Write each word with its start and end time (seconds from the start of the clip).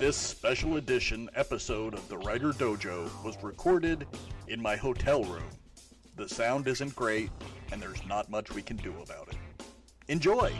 This 0.00 0.16
special 0.16 0.78
edition 0.78 1.28
episode 1.34 1.92
of 1.92 2.08
the 2.08 2.16
Writer 2.16 2.52
Dojo 2.52 3.10
was 3.22 3.36
recorded 3.42 4.06
in 4.48 4.58
my 4.58 4.74
hotel 4.74 5.24
room. 5.24 5.50
The 6.16 6.26
sound 6.26 6.66
isn't 6.68 6.96
great, 6.96 7.28
and 7.70 7.82
there's 7.82 8.02
not 8.06 8.30
much 8.30 8.50
we 8.54 8.62
can 8.62 8.78
do 8.78 8.94
about 9.02 9.28
it. 9.28 9.36
Enjoy! 10.08 10.54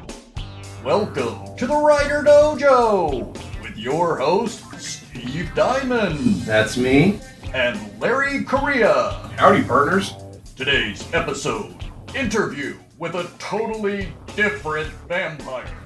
Welcome 0.84 1.56
to 1.56 1.66
the 1.66 1.74
Writer 1.74 2.22
Dojo 2.22 3.32
with 3.62 3.78
your 3.78 4.18
host, 4.18 4.62
Steve 4.78 5.50
Diamond 5.54 6.42
That's 6.42 6.76
me. 6.76 7.18
and 7.54 7.80
Larry 7.98 8.44
Correia. 8.44 9.12
Howdy, 9.38 9.64
partners. 9.64 10.12
Today's 10.54 11.10
episode 11.14 11.82
interview 12.14 12.76
with 12.98 13.14
a 13.14 13.30
totally 13.38 14.12
different 14.36 14.90
vampire. 15.08 15.79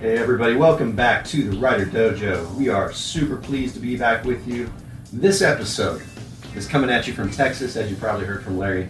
Hey 0.00 0.16
everybody, 0.16 0.54
welcome 0.56 0.96
back 0.96 1.26
to 1.26 1.50
the 1.50 1.58
Writer 1.58 1.84
Dojo. 1.84 2.54
We 2.54 2.70
are 2.70 2.90
super 2.90 3.36
pleased 3.36 3.74
to 3.74 3.80
be 3.80 3.98
back 3.98 4.24
with 4.24 4.48
you. 4.48 4.72
This 5.12 5.42
episode 5.42 6.00
is 6.56 6.66
coming 6.66 6.88
at 6.88 7.06
you 7.06 7.12
from 7.12 7.30
Texas, 7.30 7.76
as 7.76 7.90
you 7.90 7.98
probably 7.98 8.24
heard 8.24 8.42
from 8.42 8.56
Larry. 8.56 8.88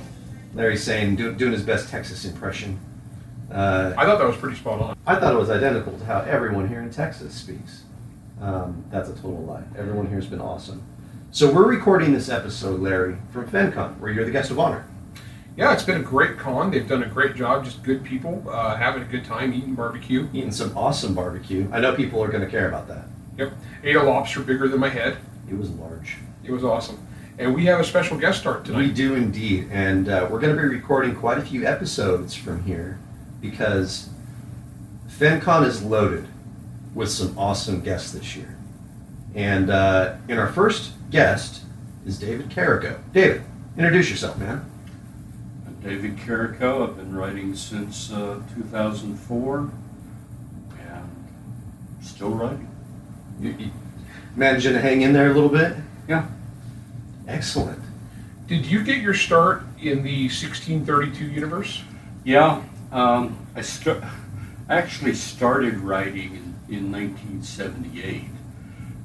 Larry 0.54 0.76
saying, 0.76 1.16
do, 1.16 1.34
doing 1.34 1.50
his 1.50 1.64
best 1.64 1.88
Texas 1.88 2.24
impression. 2.24 2.78
Uh, 3.50 3.92
I 3.98 4.04
thought 4.04 4.20
that 4.20 4.28
was 4.28 4.36
pretty 4.36 4.54
spot 4.54 4.80
on. 4.80 4.96
I 5.04 5.16
thought 5.16 5.34
it 5.34 5.36
was 5.36 5.50
identical 5.50 5.98
to 5.98 6.04
how 6.04 6.20
everyone 6.20 6.68
here 6.68 6.80
in 6.80 6.92
Texas 6.92 7.34
speaks. 7.34 7.82
Um, 8.40 8.84
that's 8.92 9.08
a 9.08 9.14
total 9.14 9.42
lie. 9.42 9.64
Everyone 9.76 10.06
here 10.06 10.14
has 10.20 10.26
been 10.26 10.40
awesome. 10.40 10.80
So 11.32 11.52
we're 11.52 11.66
recording 11.66 12.12
this 12.12 12.28
episode, 12.28 12.78
Larry, 12.78 13.16
from 13.32 13.50
FenCon, 13.50 13.98
where 13.98 14.12
you're 14.12 14.24
the 14.24 14.30
guest 14.30 14.52
of 14.52 14.60
honor. 14.60 14.86
Yeah, 15.56 15.72
it's 15.72 15.82
been 15.82 16.00
a 16.00 16.04
great 16.04 16.38
con. 16.38 16.70
They've 16.70 16.88
done 16.88 17.02
a 17.02 17.08
great 17.08 17.34
job. 17.34 17.64
Just 17.64 17.82
good 17.82 18.04
people 18.04 18.44
uh, 18.48 18.76
having 18.76 19.02
a 19.02 19.06
good 19.06 19.24
time 19.24 19.52
eating 19.52 19.74
barbecue. 19.74 20.28
Eating 20.32 20.52
some 20.52 20.76
awesome 20.76 21.14
barbecue. 21.14 21.68
I 21.72 21.80
know 21.80 21.94
people 21.94 22.22
are 22.22 22.28
going 22.28 22.44
to 22.44 22.50
care 22.50 22.68
about 22.68 22.88
that. 22.88 23.06
Yep. 23.36 23.52
Ate 23.84 23.96
a 23.96 24.02
lobster 24.02 24.40
bigger 24.40 24.68
than 24.68 24.80
my 24.80 24.88
head. 24.88 25.18
It 25.50 25.58
was 25.58 25.70
large. 25.70 26.18
It 26.44 26.52
was 26.52 26.64
awesome. 26.64 27.06
And 27.38 27.54
we 27.54 27.64
have 27.66 27.80
a 27.80 27.84
special 27.84 28.18
guest 28.18 28.40
start 28.40 28.64
tonight. 28.64 28.78
We 28.78 28.92
do 28.92 29.14
indeed, 29.14 29.68
and 29.70 30.08
uh, 30.08 30.28
we're 30.30 30.40
going 30.40 30.54
to 30.54 30.60
be 30.60 30.68
recording 30.68 31.14
quite 31.14 31.38
a 31.38 31.42
few 31.42 31.66
episodes 31.66 32.34
from 32.34 32.64
here 32.64 32.98
because 33.40 34.10
FenCon 35.08 35.66
is 35.66 35.82
loaded 35.82 36.28
with 36.94 37.10
some 37.10 37.38
awesome 37.38 37.80
guests 37.80 38.12
this 38.12 38.36
year. 38.36 38.56
And 39.34 39.70
uh, 39.70 40.16
in 40.28 40.38
our 40.38 40.52
first 40.52 40.92
guest 41.10 41.62
is 42.04 42.18
David 42.18 42.50
Carrico. 42.50 43.00
David, 43.12 43.42
introduce 43.76 44.10
yourself, 44.10 44.36
man. 44.38 44.70
I'm 45.80 45.88
David 45.88 46.18
Carrico. 46.18 46.84
I've 46.84 46.96
been 46.96 47.14
writing 47.14 47.54
since 47.54 48.12
uh, 48.12 48.40
2004 48.54 49.70
and 50.78 51.28
still 52.02 52.30
writing. 52.30 52.68
You, 53.40 53.50
you 53.52 53.70
managing 54.36 54.74
to 54.74 54.80
hang 54.80 55.00
in 55.00 55.14
there 55.14 55.30
a 55.30 55.34
little 55.34 55.48
bit? 55.48 55.76
Yeah. 56.06 56.26
Excellent. 57.26 57.82
Did 58.46 58.66
you 58.66 58.82
get 58.84 58.98
your 58.98 59.14
start 59.14 59.62
in 59.80 60.02
the 60.02 60.24
1632 60.24 61.24
universe? 61.24 61.82
Yeah, 62.24 62.62
um, 62.92 63.38
I 63.54 63.62
st- 63.62 64.02
actually 64.68 65.14
started 65.14 65.78
writing 65.78 66.56
in, 66.68 66.76
in 66.76 66.92
1978. 66.92 68.24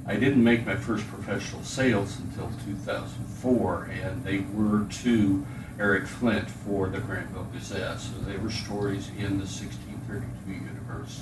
I 0.08 0.16
didn't 0.16 0.44
make 0.44 0.66
my 0.66 0.76
first 0.76 1.08
professional 1.08 1.64
sales 1.64 2.20
until 2.20 2.52
2004, 2.66 3.92
and 4.04 4.24
they 4.26 4.40
were 4.40 4.86
to 5.04 5.46
Eric 5.80 6.08
Flint 6.08 6.50
for 6.50 6.88
the 6.88 7.00
Grantville 7.00 7.52
Gazette. 7.52 8.00
So 8.00 8.18
they 8.20 8.38
were 8.38 8.52
stories 8.52 9.10
in 9.10 9.38
the 9.38 9.46
1632 9.46 10.52
universe. 10.52 11.22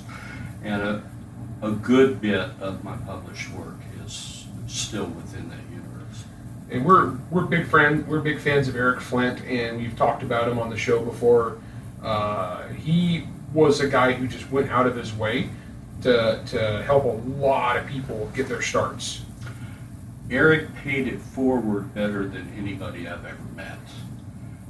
And 0.62 0.82
a, 0.82 1.02
a 1.62 1.72
good 1.72 2.20
bit 2.20 2.50
of 2.60 2.84
my 2.84 2.96
published 2.98 3.50
work 3.50 3.76
is 4.04 4.46
still 4.66 5.06
within 5.06 5.48
that 5.50 5.58
universe. 5.70 6.24
And 6.70 6.84
we're 6.84 7.16
we're 7.30 7.44
big 7.44 7.66
friend 7.66 8.06
we're 8.06 8.20
big 8.20 8.40
fans 8.40 8.68
of 8.68 8.76
Eric 8.76 9.00
Flint, 9.00 9.42
and 9.44 9.78
we've 9.78 9.96
talked 9.96 10.22
about 10.22 10.48
him 10.48 10.58
on 10.58 10.70
the 10.70 10.76
show 10.76 11.04
before. 11.04 11.58
Uh, 12.02 12.68
he 12.68 13.26
was 13.52 13.80
a 13.80 13.88
guy 13.88 14.12
who 14.12 14.26
just 14.26 14.50
went 14.50 14.70
out 14.70 14.86
of 14.86 14.96
his 14.96 15.14
way 15.14 15.48
to 16.02 16.42
to 16.46 16.82
help 16.84 17.04
a 17.04 17.38
lot 17.38 17.76
of 17.76 17.86
people 17.86 18.30
get 18.34 18.48
their 18.48 18.62
starts. 18.62 19.22
Eric 20.30 20.74
paid 20.76 21.06
it 21.06 21.20
forward 21.20 21.94
better 21.94 22.26
than 22.26 22.50
anybody 22.58 23.06
I've 23.06 23.24
ever 23.24 23.42
met. 23.54 23.78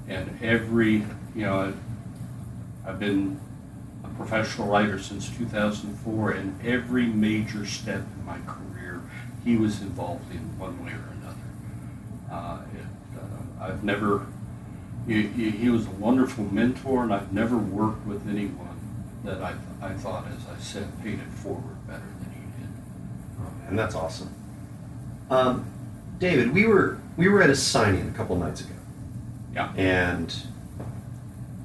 And 0.08 0.38
every, 0.42 1.04
you 1.34 1.42
know, 1.42 1.74
I've, 2.86 2.98
been 2.98 3.40
a 4.04 4.08
professional 4.08 4.68
writer 4.68 4.98
since 4.98 5.28
2004, 5.30 6.30
and 6.32 6.66
every 6.66 7.06
major 7.06 7.64
step 7.64 8.02
in 8.16 8.26
my 8.26 8.38
career, 8.46 9.00
he 9.44 9.56
was 9.56 9.80
involved 9.80 10.30
in 10.30 10.58
one 10.58 10.84
way 10.84 10.92
or 10.92 11.04
another. 11.20 11.38
Uh, 12.30 12.60
it, 12.74 13.18
uh, 13.18 13.64
I've 13.64 13.82
never, 13.82 14.26
he, 15.06 15.50
he 15.50 15.70
was 15.70 15.86
a 15.86 15.90
wonderful 15.90 16.44
mentor, 16.44 17.04
and 17.04 17.14
I've 17.14 17.32
never 17.32 17.56
worked 17.56 18.06
with 18.06 18.28
anyone 18.28 18.74
that 19.24 19.42
I, 19.42 19.54
I 19.80 19.94
thought, 19.94 20.26
as 20.28 20.46
I 20.54 20.60
said, 20.60 20.86
paid 21.02 21.14
it 21.14 21.32
forward 21.32 21.86
better 21.86 22.00
than 22.00 22.32
he 22.32 22.40
did. 22.62 23.68
And 23.68 23.78
that's 23.78 23.94
awesome. 23.94 24.32
Um, 25.30 25.66
David, 26.18 26.54
we 26.54 26.66
were 26.66 26.98
we 27.16 27.28
were 27.28 27.42
at 27.42 27.50
a 27.50 27.56
signing 27.56 28.08
a 28.08 28.12
couple 28.12 28.36
nights 28.36 28.60
ago. 28.60 28.74
Yeah. 29.54 29.72
and 29.76 30.34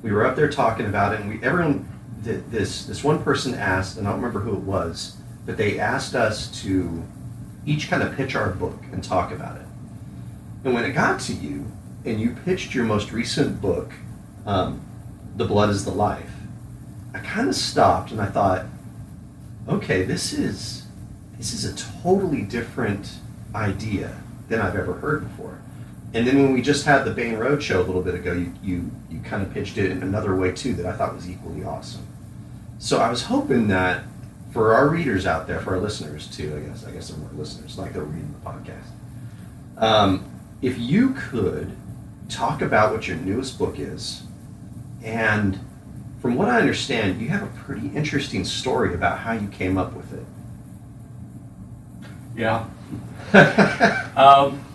we 0.03 0.11
were 0.11 0.25
up 0.25 0.35
there 0.35 0.49
talking 0.49 0.85
about 0.85 1.13
it 1.13 1.21
and 1.21 1.29
we 1.29 1.43
everyone 1.43 1.87
this 2.21 2.85
this 2.85 3.03
one 3.03 3.23
person 3.23 3.53
asked 3.55 3.97
and 3.97 4.07
i 4.07 4.11
don't 4.11 4.19
remember 4.19 4.41
who 4.41 4.53
it 4.53 4.61
was 4.61 5.17
but 5.45 5.57
they 5.57 5.79
asked 5.79 6.13
us 6.15 6.61
to 6.61 7.03
each 7.65 7.89
kind 7.89 8.03
of 8.03 8.15
pitch 8.15 8.35
our 8.35 8.51
book 8.51 8.79
and 8.91 9.03
talk 9.03 9.31
about 9.31 9.57
it 9.57 9.65
and 10.63 10.73
when 10.73 10.83
it 10.83 10.91
got 10.91 11.19
to 11.21 11.33
you 11.33 11.65
and 12.05 12.19
you 12.19 12.35
pitched 12.45 12.75
your 12.75 12.85
most 12.85 13.11
recent 13.11 13.61
book 13.61 13.91
um, 14.45 14.81
the 15.35 15.45
blood 15.45 15.69
is 15.69 15.85
the 15.85 15.91
life 15.91 16.31
i 17.13 17.19
kind 17.19 17.49
of 17.49 17.55
stopped 17.55 18.11
and 18.11 18.21
i 18.21 18.25
thought 18.25 18.65
okay 19.67 20.03
this 20.03 20.33
is 20.33 20.85
this 21.37 21.53
is 21.53 21.65
a 21.65 21.75
totally 22.03 22.41
different 22.41 23.13
idea 23.55 24.21
than 24.47 24.59
i've 24.61 24.75
ever 24.75 24.93
heard 24.95 25.23
before 25.27 25.59
and 26.13 26.25
then 26.25 26.41
when 26.41 26.53
we 26.53 26.61
just 26.61 26.85
had 26.85 27.03
the 27.03 27.11
Baen 27.11 27.37
Road 27.37 27.61
show 27.61 27.81
a 27.81 27.83
little 27.83 28.01
bit 28.01 28.15
ago, 28.15 28.33
you, 28.33 28.53
you, 28.63 28.91
you 29.09 29.19
kind 29.21 29.43
of 29.43 29.53
pitched 29.53 29.77
it 29.77 29.91
in 29.91 30.01
another 30.01 30.35
way 30.35 30.51
too 30.51 30.73
that 30.75 30.85
I 30.85 30.93
thought 30.93 31.13
was 31.13 31.29
equally 31.29 31.63
awesome. 31.63 32.05
So 32.79 32.99
I 32.99 33.09
was 33.09 33.23
hoping 33.23 33.67
that 33.67 34.03
for 34.51 34.73
our 34.73 34.87
readers 34.89 35.27
out 35.27 35.45
there, 35.47 35.59
for 35.59 35.75
our 35.75 35.79
listeners 35.79 36.27
too, 36.27 36.55
I 36.55 36.67
guess, 36.67 36.85
I 36.85 36.91
guess 36.91 37.09
they're 37.09 37.17
more 37.17 37.29
listeners, 37.33 37.77
like 37.77 37.93
they're 37.93 38.03
reading 38.03 38.33
the 38.41 38.49
podcast. 38.49 38.87
Um, 39.77 40.25
if 40.61 40.79
you 40.79 41.13
could 41.13 41.75
talk 42.27 42.61
about 42.61 42.91
what 42.91 43.07
your 43.07 43.17
newest 43.17 43.59
book 43.59 43.77
is, 43.77 44.23
and 45.03 45.59
from 46.21 46.35
what 46.35 46.49
I 46.49 46.59
understand, 46.59 47.21
you 47.21 47.29
have 47.29 47.43
a 47.43 47.59
pretty 47.63 47.87
interesting 47.89 48.43
story 48.43 48.93
about 48.93 49.19
how 49.19 49.33
you 49.33 49.47
came 49.47 49.77
up 49.77 49.93
with 49.93 50.13
it. 50.13 50.25
Yeah. 52.35 52.67
Um, 54.19 54.65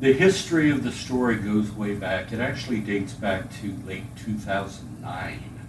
the 0.00 0.14
history 0.14 0.70
of 0.70 0.82
the 0.82 0.90
story 0.90 1.36
goes 1.36 1.70
way 1.70 1.94
back. 1.94 2.32
It 2.32 2.40
actually 2.40 2.80
dates 2.80 3.12
back 3.12 3.52
to 3.60 3.76
late 3.86 4.16
2009. 4.16 5.60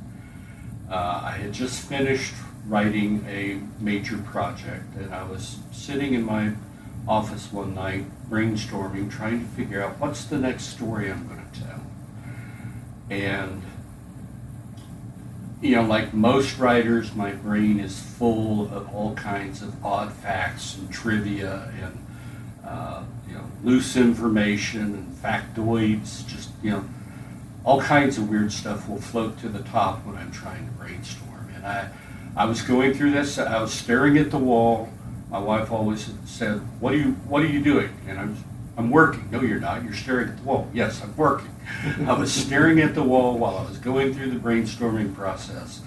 Uh, 0.89 1.21
I 1.23 1.31
had 1.31 1.51
just 1.51 1.85
finished 1.87 2.33
writing 2.65 3.25
a 3.27 3.59
major 3.83 4.17
project, 4.17 4.95
and 4.95 5.13
I 5.13 5.23
was 5.23 5.57
sitting 5.73 6.13
in 6.13 6.23
my 6.23 6.53
office 7.07 7.51
one 7.51 7.75
night 7.75 8.05
brainstorming, 8.29 9.11
trying 9.11 9.41
to 9.41 9.45
figure 9.47 9.83
out 9.83 9.99
what's 9.99 10.23
the 10.23 10.37
next 10.37 10.65
story 10.65 11.11
I'm 11.11 11.27
going 11.27 11.45
to 11.51 11.59
tell. 11.59 11.81
And 13.09 13.63
you 15.61 15.75
know, 15.75 15.83
like 15.83 16.13
most 16.13 16.57
writers, 16.57 17.13
my 17.13 17.33
brain 17.33 17.79
is 17.79 18.01
full 18.01 18.73
of 18.73 18.93
all 18.95 19.13
kinds 19.13 19.61
of 19.61 19.85
odd 19.85 20.13
facts 20.13 20.77
and 20.77 20.91
trivia 20.91 21.71
and 21.81 22.07
uh, 22.65 23.03
you 23.27 23.35
know 23.35 23.43
loose 23.63 23.95
information 23.95 24.81
and 24.81 25.15
factoids. 25.17 26.27
Just 26.27 26.49
you 26.61 26.71
know, 26.71 26.85
all 27.63 27.81
kinds 27.81 28.17
of 28.17 28.29
weird 28.29 28.51
stuff 28.51 28.87
will 28.87 29.01
float 29.01 29.39
to 29.39 29.49
the 29.49 29.63
top 29.63 30.05
when 30.05 30.15
I'm 30.15 30.31
trying 30.31 30.65
to 30.65 30.71
brainstorm. 30.73 31.49
And 31.55 31.65
I, 31.65 31.89
I 32.35 32.45
was 32.45 32.61
going 32.61 32.93
through 32.93 33.11
this. 33.11 33.37
I 33.37 33.61
was 33.61 33.73
staring 33.73 34.17
at 34.17 34.31
the 34.31 34.37
wall. 34.37 34.89
My 35.29 35.39
wife 35.39 35.71
always 35.71 36.11
said, 36.25 36.59
"What 36.79 36.93
are 36.93 36.97
you 36.97 37.11
What 37.27 37.43
are 37.43 37.47
you 37.47 37.61
doing?" 37.61 37.95
And 38.07 38.19
I'm 38.19 38.37
I'm 38.77 38.89
working. 38.89 39.29
No, 39.31 39.41
you're 39.41 39.59
not. 39.59 39.83
You're 39.83 39.93
staring 39.93 40.29
at 40.29 40.37
the 40.37 40.43
wall. 40.43 40.69
Yes, 40.73 41.01
I'm 41.03 41.15
working. 41.15 41.53
I 42.07 42.13
was 42.13 42.31
staring 42.31 42.79
at 42.79 42.95
the 42.95 43.03
wall 43.03 43.37
while 43.37 43.57
I 43.57 43.63
was 43.63 43.77
going 43.77 44.13
through 44.13 44.31
the 44.31 44.39
brainstorming 44.39 45.13
process. 45.15 45.81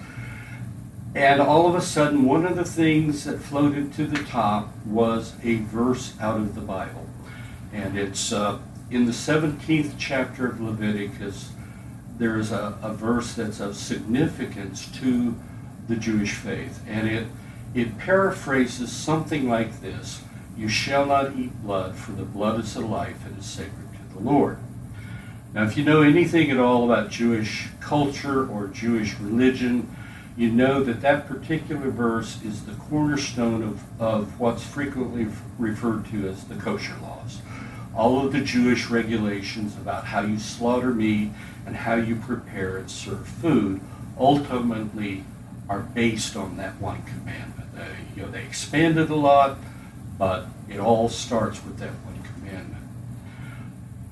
And 1.15 1.39
all 1.39 1.65
of 1.65 1.75
a 1.75 1.81
sudden, 1.81 2.25
one 2.25 2.45
of 2.45 2.57
the 2.57 2.65
things 2.65 3.23
that 3.23 3.39
floated 3.39 3.93
to 3.93 4.05
the 4.05 4.21
top 4.25 4.75
was 4.85 5.33
a 5.41 5.55
verse 5.59 6.13
out 6.19 6.35
of 6.35 6.55
the 6.55 6.61
Bible. 6.61 7.07
And 7.71 7.97
it's 7.97 8.33
uh, 8.33 8.59
in 8.91 9.05
the 9.05 9.13
17th 9.13 9.93
chapter 9.97 10.47
of 10.47 10.59
Leviticus. 10.59 11.51
There 12.17 12.37
is 12.37 12.51
a, 12.51 12.77
a 12.81 12.93
verse 12.93 13.33
that's 13.33 13.61
of 13.61 13.77
significance 13.77 14.91
to 14.99 15.35
the 15.87 15.95
Jewish 15.95 16.33
faith. 16.33 16.81
And 16.85 17.07
it, 17.07 17.27
it 17.73 17.97
paraphrases 17.97 18.91
something 18.91 19.47
like 19.47 19.79
this 19.79 20.21
You 20.57 20.67
shall 20.67 21.05
not 21.05 21.37
eat 21.37 21.53
blood, 21.63 21.95
for 21.95 22.11
the 22.11 22.23
blood 22.23 22.59
is 22.59 22.73
the 22.73 22.81
life 22.81 23.25
and 23.25 23.39
is 23.39 23.45
sacred 23.45 23.87
to 23.93 24.15
the 24.15 24.19
Lord. 24.19 24.57
Now, 25.53 25.63
if 25.63 25.77
you 25.77 25.85
know 25.85 26.01
anything 26.01 26.51
at 26.51 26.59
all 26.59 26.83
about 26.83 27.09
Jewish 27.09 27.69
culture 27.79 28.45
or 28.45 28.67
Jewish 28.67 29.17
religion, 29.17 29.95
you 30.37 30.51
know 30.51 30.83
that 30.83 31.01
that 31.01 31.27
particular 31.27 31.89
verse 31.89 32.41
is 32.43 32.65
the 32.65 32.73
cornerstone 32.73 33.63
of, 33.63 34.01
of 34.01 34.39
what's 34.39 34.63
frequently 34.63 35.27
referred 35.57 36.05
to 36.07 36.27
as 36.27 36.43
the 36.45 36.55
kosher 36.55 36.95
laws. 37.01 37.41
All 37.95 38.25
of 38.25 38.33
the 38.33 38.41
Jewish 38.41 38.89
regulations 38.89 39.75
about 39.75 40.05
how 40.05 40.21
you 40.21 40.37
slaughter 40.37 40.93
meat 40.93 41.31
and 41.65 41.75
how 41.75 41.95
you 41.95 42.17
prepare 42.17 42.77
and 42.77 42.91
serve 42.91 43.25
food 43.25 43.79
ultimately 44.19 45.23
are 45.69 45.79
based 45.79 46.35
on 46.35 46.57
that 46.57 46.79
one 46.81 47.03
commandment. 47.03 47.73
They, 47.73 47.95
you 48.15 48.23
know, 48.23 48.31
they 48.31 48.43
expand 48.43 48.97
it 48.97 49.09
a 49.09 49.15
lot, 49.15 49.57
but 50.17 50.47
it 50.69 50.79
all 50.79 51.07
starts 51.07 51.63
with 51.63 51.77
that 51.79 51.91
one 52.05 52.21
commandment. 52.21 52.84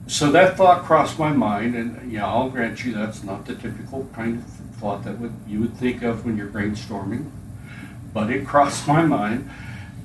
So 0.07 0.31
that 0.31 0.57
thought 0.57 0.83
crossed 0.83 1.17
my 1.17 1.31
mind, 1.31 1.75
and 1.75 2.11
yeah, 2.11 2.27
I'll 2.27 2.50
grant 2.50 2.83
you 2.83 2.94
that's 2.94 3.23
not 3.23 3.45
the 3.45 3.55
typical 3.55 4.09
kind 4.13 4.39
of 4.39 4.45
thought 4.75 5.03
that 5.05 5.19
would, 5.19 5.33
you 5.47 5.61
would 5.61 5.75
think 5.77 6.03
of 6.03 6.25
when 6.25 6.35
you're 6.38 6.50
brainstorming, 6.50 7.31
but 8.13 8.29
it 8.29 8.45
crossed 8.47 8.88
my 8.88 9.03
mind, 9.05 9.50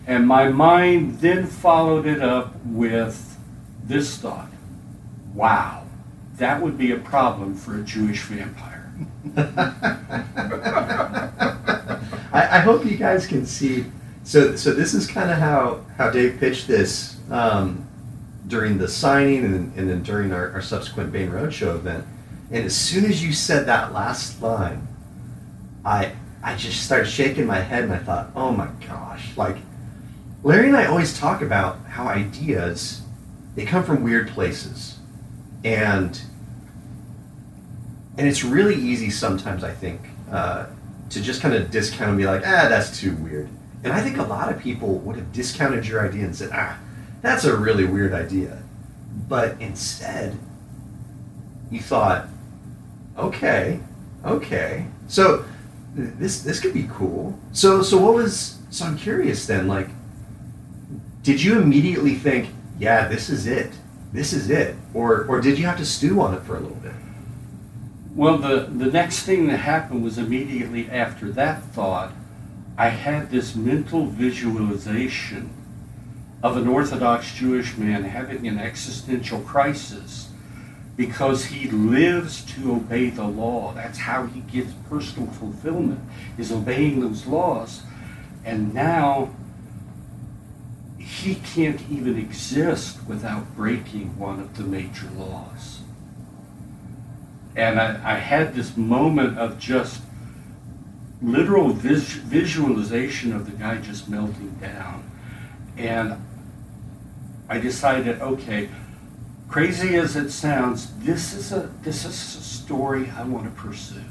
and 0.07 0.27
my 0.27 0.49
mind 0.49 1.19
then 1.21 1.47
followed 1.47 2.07
it 2.07 2.23
up 2.23 2.55
with 2.65 3.37
this 3.83 4.17
thought: 4.17 4.51
Wow, 5.35 5.85
that 6.37 6.63
would 6.63 6.79
be 6.79 6.93
a 6.93 6.99
problem 6.99 7.57
for 7.57 7.77
a 7.79 7.83
Jewish 7.83 8.23
vampire. 8.23 8.93
I, 12.33 12.59
I 12.59 12.59
hope 12.61 12.85
you 12.85 12.97
guys 12.97 13.27
can 13.27 13.47
see. 13.47 13.85
So, 14.23 14.55
so 14.57 14.75
this 14.75 14.95
is 14.95 15.07
kind 15.07 15.31
of 15.31 15.39
how 15.39 15.85
how 15.97 16.11
Dave 16.11 16.39
pitched 16.39 16.69
this 16.69 17.17
um, 17.31 17.88
during 18.49 18.79
the 18.79 18.89
signing 18.89 19.45
and, 19.45 19.77
and 19.77 19.89
then 19.89 20.03
during 20.03 20.33
our, 20.33 20.53
our 20.53 20.63
subsequent 20.63 21.13
Baen 21.13 21.31
Roadshow 21.31 21.77
event. 21.77 22.05
And 22.51 22.65
as 22.65 22.75
soon 22.75 23.05
as 23.05 23.23
you 23.23 23.33
said 23.33 23.67
that 23.67 23.93
last 23.93 24.43
line, 24.43 24.89
I 25.85 26.13
I 26.43 26.55
just 26.55 26.83
started 26.85 27.07
shaking 27.07 27.47
my 27.47 27.61
head 27.61 27.85
and 27.85 27.93
I 27.93 27.99
thought, 27.99 28.31
oh 28.35 28.53
my 28.53 28.69
gosh, 28.87 29.37
like 29.37 29.57
Larry 30.43 30.69
and 30.69 30.77
I 30.77 30.87
always 30.87 31.19
talk 31.19 31.43
about 31.43 31.79
how 31.87 32.09
ideas 32.09 33.03
they 33.55 33.65
come 33.65 33.85
from 33.85 34.03
weird 34.03 34.29
places, 34.29 34.99
and 35.65 36.21
and 38.17 38.27
it's 38.27 38.45
really 38.45 38.77
easy 38.77 39.11
sometimes 39.11 39.63
I 39.63 39.73
think 39.73 40.01
uh, 40.31 40.67
to 41.11 41.21
just 41.21 41.43
kind 41.43 41.55
of 41.55 41.71
discount 41.71 42.11
and 42.11 42.19
be 42.19 42.27
like, 42.27 42.43
ah, 42.43 42.67
that's 42.69 42.99
too 42.99 43.15
weird. 43.17 43.49
And 43.85 43.93
I 43.93 44.01
think 44.01 44.17
a 44.17 44.23
lot 44.23 44.53
of 44.53 44.61
people 44.61 44.95
would 45.01 45.17
have 45.17 45.33
discounted 45.33 45.87
your 45.87 46.07
idea 46.07 46.25
and 46.25 46.35
said, 46.35 46.51
ah, 46.53 46.79
that's 47.23 47.45
a 47.45 47.57
really 47.57 47.85
weird 47.85 48.13
idea. 48.13 48.63
But 49.29 49.61
instead, 49.61 50.39
you 51.71 51.81
thought, 51.81 52.29
okay, 53.17 53.81
okay. 54.25 54.87
So 55.09 55.45
this 55.95 56.43
this 56.43 56.61
could 56.61 56.75
be 56.75 56.89
cool. 56.93 57.39
So 57.53 57.83
so 57.83 57.99
what 57.99 58.15
was 58.15 58.59
so 58.71 58.85
I'm 58.87 58.97
curious 58.97 59.47
then, 59.47 59.69
like 59.69 59.89
did 61.23 61.43
you 61.43 61.61
immediately 61.61 62.15
think, 62.15 62.49
yeah, 62.79 63.07
this 63.07 63.29
is 63.29 63.47
it. 63.47 63.73
This 64.13 64.33
is 64.33 64.49
it. 64.49 64.77
Or 64.95 65.27
or 65.27 65.41
did 65.41 65.59
you 65.59 65.67
have 65.67 65.79
to 65.79 65.85
stew 65.85 66.21
on 66.21 66.35
it 66.35 66.43
for 66.43 66.57
a 66.57 66.61
little 66.61 66.77
bit? 66.79 66.93
Well, 68.15 68.39
the, 68.39 68.69
the 68.69 68.91
next 68.91 69.23
thing 69.23 69.47
that 69.47 69.59
happened 69.59 70.03
was 70.03 70.19
immediately 70.19 70.91
after 70.91 71.31
that 71.33 71.63
thought, 71.63 72.13
I 72.77 72.89
had 72.89 73.31
this 73.31 73.55
mental 73.55 74.07
visualization 74.07 75.51
of 76.43 76.57
an 76.57 76.69
Orthodox 76.69 77.35
Jewish 77.35 77.77
man 77.77 78.05
having 78.05 78.47
an 78.47 78.59
existential 78.59 79.41
crisis 79.41 80.29
because 80.97 81.47
he 81.47 81.69
lives 81.71 82.45
to 82.45 82.73
obey 82.73 83.11
the 83.11 83.25
law. 83.25 83.73
That's 83.73 83.99
how 83.99 84.27
he 84.27 84.41
gets 84.41 84.73
personal 84.89 85.31
fulfillment, 85.31 86.01
is 86.37 86.51
obeying 86.51 87.01
those 87.01 87.27
laws. 87.27 87.83
And 88.45 88.75
now 88.75 89.31
he 90.99 91.37
can't 91.37 91.81
even 91.91 92.19
exist 92.19 92.99
without 93.07 93.55
breaking 93.55 94.19
one 94.19 94.41
of 94.41 94.57
the 94.57 94.65
major 94.65 95.09
laws. 95.17 95.81
And 97.57 97.81
I, 97.81 98.15
I 98.15 98.19
had 98.19 98.55
this 98.55 98.77
moment 98.77 99.39
of 99.39 99.59
just 99.59 100.03
literal 101.23 101.71
vis- 101.71 102.13
visualization 102.13 103.33
of 103.33 103.47
the 103.47 103.57
guy 103.57 103.79
just 103.79 104.09
melting 104.09 104.57
down. 104.61 105.09
And 105.77 106.25
I 107.49 107.59
decided, 107.59 108.21
okay, 108.21 108.69
crazy 109.49 109.97
as 109.97 110.17
it 110.17 110.31
sounds, 110.31 110.93
this 110.99 111.33
is 111.33 111.53
a 111.53 111.71
this 111.83 112.05
is 112.05 112.37
a 112.37 112.43
story 112.43 113.11
I 113.11 113.23
want 113.25 113.45
to 113.45 113.63
pursue. 113.63 114.05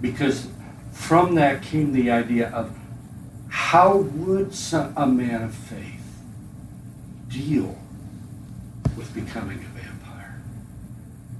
Because 0.00 0.48
from 0.92 1.34
that 1.34 1.62
came 1.62 1.92
the 1.92 2.10
idea 2.10 2.50
of 2.50 2.76
how 3.48 3.96
would 3.96 4.54
some, 4.54 4.94
a 4.96 5.06
man 5.06 5.42
of 5.42 5.54
faith 5.54 6.22
deal 7.28 7.78
with 8.96 9.12
becoming 9.14 9.58
a 9.58 9.78
vampire? 9.78 10.40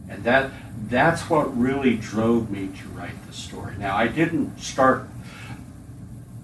And 0.09 0.25
that 0.25 0.51
that's 0.89 1.31
what 1.31 1.57
really 1.57 1.97
drove 1.97 2.51
me 2.51 2.69
to 2.69 2.89
write 2.89 3.27
the 3.27 3.33
story. 3.33 3.77
Now 3.79 3.97
I 3.97 4.09
didn't 4.09 4.59
start 4.59 5.09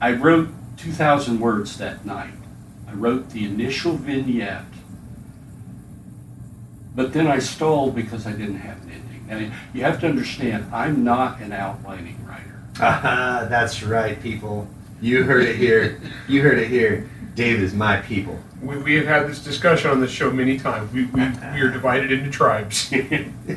I 0.00 0.12
wrote 0.12 0.50
2000 0.76 1.40
words 1.40 1.76
that 1.78 2.06
night. 2.06 2.34
I 2.86 2.92
wrote 2.92 3.30
the 3.30 3.44
initial 3.44 3.96
vignette 3.96 4.64
but 6.99 7.12
then 7.12 7.29
I 7.29 7.39
stalled 7.39 7.95
because 7.95 8.27
I 8.27 8.33
didn't 8.33 8.56
have 8.56 8.83
an 8.83 8.91
ending. 8.91 9.27
Now, 9.29 9.56
you 9.73 9.85
have 9.85 10.00
to 10.00 10.09
understand, 10.09 10.67
I'm 10.75 11.05
not 11.05 11.41
an 11.41 11.53
outlining 11.53 12.27
writer. 12.27 12.61
Ah, 12.81 13.47
that's 13.49 13.85
right, 13.85 14.21
people. 14.21 14.67
You 15.00 15.23
heard 15.23 15.45
it 15.45 15.55
here. 15.55 16.00
you 16.27 16.43
heard 16.43 16.59
it 16.59 16.67
here. 16.67 17.09
Dave 17.37 17.62
is 17.62 17.73
my 17.73 17.99
people. 17.99 18.37
We, 18.61 18.79
we 18.79 18.95
have 18.95 19.06
had 19.06 19.29
this 19.29 19.39
discussion 19.39 19.93
on 19.93 20.00
the 20.00 20.09
show 20.09 20.33
many 20.33 20.59
times. 20.59 20.93
We, 20.93 21.05
we, 21.05 21.21
we 21.21 21.61
are 21.61 21.71
divided 21.71 22.11
into 22.11 22.31
tribes. 22.31 22.93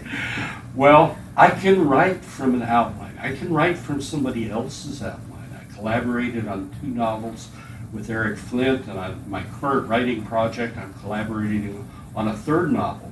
well, 0.76 1.18
I 1.36 1.50
can 1.50 1.88
write 1.90 2.24
from 2.24 2.54
an 2.54 2.62
outline. 2.62 3.18
I 3.18 3.36
can 3.36 3.52
write 3.52 3.80
from 3.80 4.04
somebody 4.04 4.52
else's 4.52 5.02
outline. 5.02 5.50
I 5.60 5.74
collaborated 5.74 6.48
on 6.48 6.72
two 6.80 6.90
novels 6.90 7.48
with 7.92 8.08
Eric 8.08 8.38
Flint, 8.38 8.86
and 8.86 9.00
on 9.00 9.28
my 9.28 9.42
current 9.60 9.88
writing 9.88 10.24
project, 10.24 10.78
I'm 10.78 10.94
collaborating 10.94 11.90
on 12.16 12.28
a 12.28 12.38
third 12.38 12.72
novel 12.72 13.11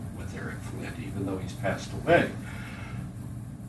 even 1.00 1.26
though 1.26 1.38
he's 1.38 1.54
passed 1.54 1.92
away. 1.94 2.30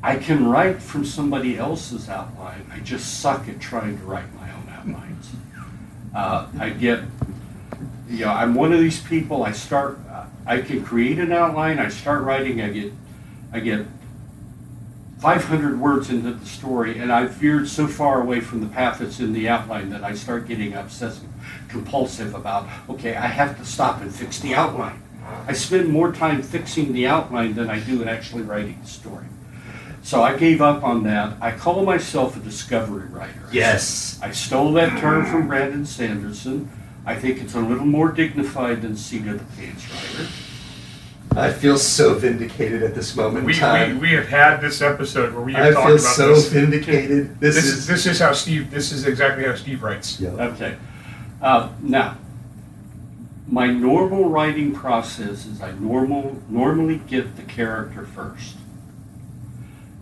I 0.02 0.16
can 0.16 0.48
write 0.48 0.80
from 0.80 1.04
somebody 1.04 1.58
else's 1.58 2.08
outline. 2.08 2.66
I 2.72 2.80
just 2.80 3.20
suck 3.20 3.48
at 3.48 3.60
trying 3.60 3.98
to 3.98 4.04
write 4.04 4.32
my 4.34 4.50
own 4.52 4.68
outlines. 4.70 5.30
Uh, 6.14 6.48
I 6.58 6.70
get, 6.70 7.00
you 8.08 8.24
know, 8.24 8.30
I'm 8.30 8.54
one 8.54 8.72
of 8.72 8.80
these 8.80 9.02
people. 9.02 9.42
I 9.42 9.52
start, 9.52 9.98
I 10.46 10.62
can 10.62 10.82
create 10.82 11.18
an 11.18 11.32
outline. 11.32 11.78
I 11.78 11.88
start 11.88 12.22
writing. 12.22 12.62
I 12.62 12.70
get, 12.70 12.92
I 13.52 13.60
get 13.60 13.86
500 15.20 15.78
words 15.78 16.08
into 16.08 16.32
the 16.32 16.46
story, 16.46 16.98
and 16.98 17.12
I've 17.12 17.32
veered 17.32 17.68
so 17.68 17.86
far 17.86 18.22
away 18.22 18.40
from 18.40 18.62
the 18.62 18.66
path 18.68 19.00
that's 19.00 19.20
in 19.20 19.34
the 19.34 19.50
outline 19.50 19.90
that 19.90 20.02
I 20.02 20.14
start 20.14 20.48
getting 20.48 20.72
obsessive, 20.72 21.28
compulsive 21.68 22.34
about. 22.34 22.66
Okay, 22.88 23.14
I 23.14 23.26
have 23.26 23.58
to 23.58 23.66
stop 23.66 24.00
and 24.00 24.12
fix 24.14 24.38
the 24.38 24.54
outline. 24.54 25.02
I 25.46 25.52
spend 25.52 25.88
more 25.88 26.12
time 26.12 26.42
fixing 26.42 26.92
the 26.92 27.06
outline 27.06 27.54
than 27.54 27.68
I 27.70 27.80
do 27.80 28.02
in 28.02 28.08
actually 28.08 28.42
writing 28.42 28.78
the 28.82 28.88
story. 28.88 29.26
So 30.02 30.22
I 30.22 30.36
gave 30.36 30.62
up 30.62 30.82
on 30.82 31.02
that. 31.04 31.36
I 31.40 31.52
call 31.52 31.84
myself 31.84 32.36
a 32.36 32.40
discovery 32.40 33.08
writer. 33.08 33.42
Yes. 33.52 34.18
I 34.22 34.30
stole 34.30 34.72
that 34.72 34.98
term 34.98 35.26
from 35.26 35.46
Brandon 35.46 35.84
Sanderson. 35.84 36.70
I 37.04 37.14
think 37.14 37.40
it's 37.40 37.54
a 37.54 37.60
little 37.60 37.86
more 37.86 38.10
dignified 38.12 38.82
than 38.82 38.96
seat 38.96 39.26
of 39.26 39.38
the 39.38 39.56
pants 39.60 39.84
writer. 39.90 40.28
I 41.36 41.52
feel 41.52 41.78
so 41.78 42.14
vindicated 42.14 42.82
at 42.82 42.94
this 42.94 43.14
moment 43.14 43.44
we, 43.46 43.52
in 43.52 43.58
time. 43.58 44.00
We, 44.00 44.08
we 44.08 44.14
have 44.14 44.28
had 44.28 44.60
this 44.60 44.82
episode 44.82 45.32
where 45.32 45.42
we 45.42 45.52
have 45.52 45.66
I 45.66 45.70
talked 45.72 45.86
feel 45.86 45.94
about 45.96 46.14
so 46.16 46.34
this. 46.34 46.48
vindicated. 46.48 47.38
This, 47.38 47.54
This 47.54 47.64
is, 47.64 47.72
is 47.78 47.86
this 47.86 48.06
is 48.06 48.18
how 48.18 48.32
Steve. 48.32 48.70
This 48.70 48.90
is 48.90 49.06
exactly 49.06 49.44
how 49.44 49.54
Steve 49.54 49.82
writes. 49.82 50.20
Yeah. 50.20 50.30
Okay. 50.30 50.76
Uh, 51.40 51.70
now, 51.80 52.16
my 53.50 53.66
normal 53.66 54.28
writing 54.28 54.72
process 54.72 55.44
is 55.44 55.60
I 55.60 55.72
normal 55.72 56.40
normally 56.48 56.98
get 57.08 57.36
the 57.36 57.42
character 57.42 58.06
first. 58.06 58.56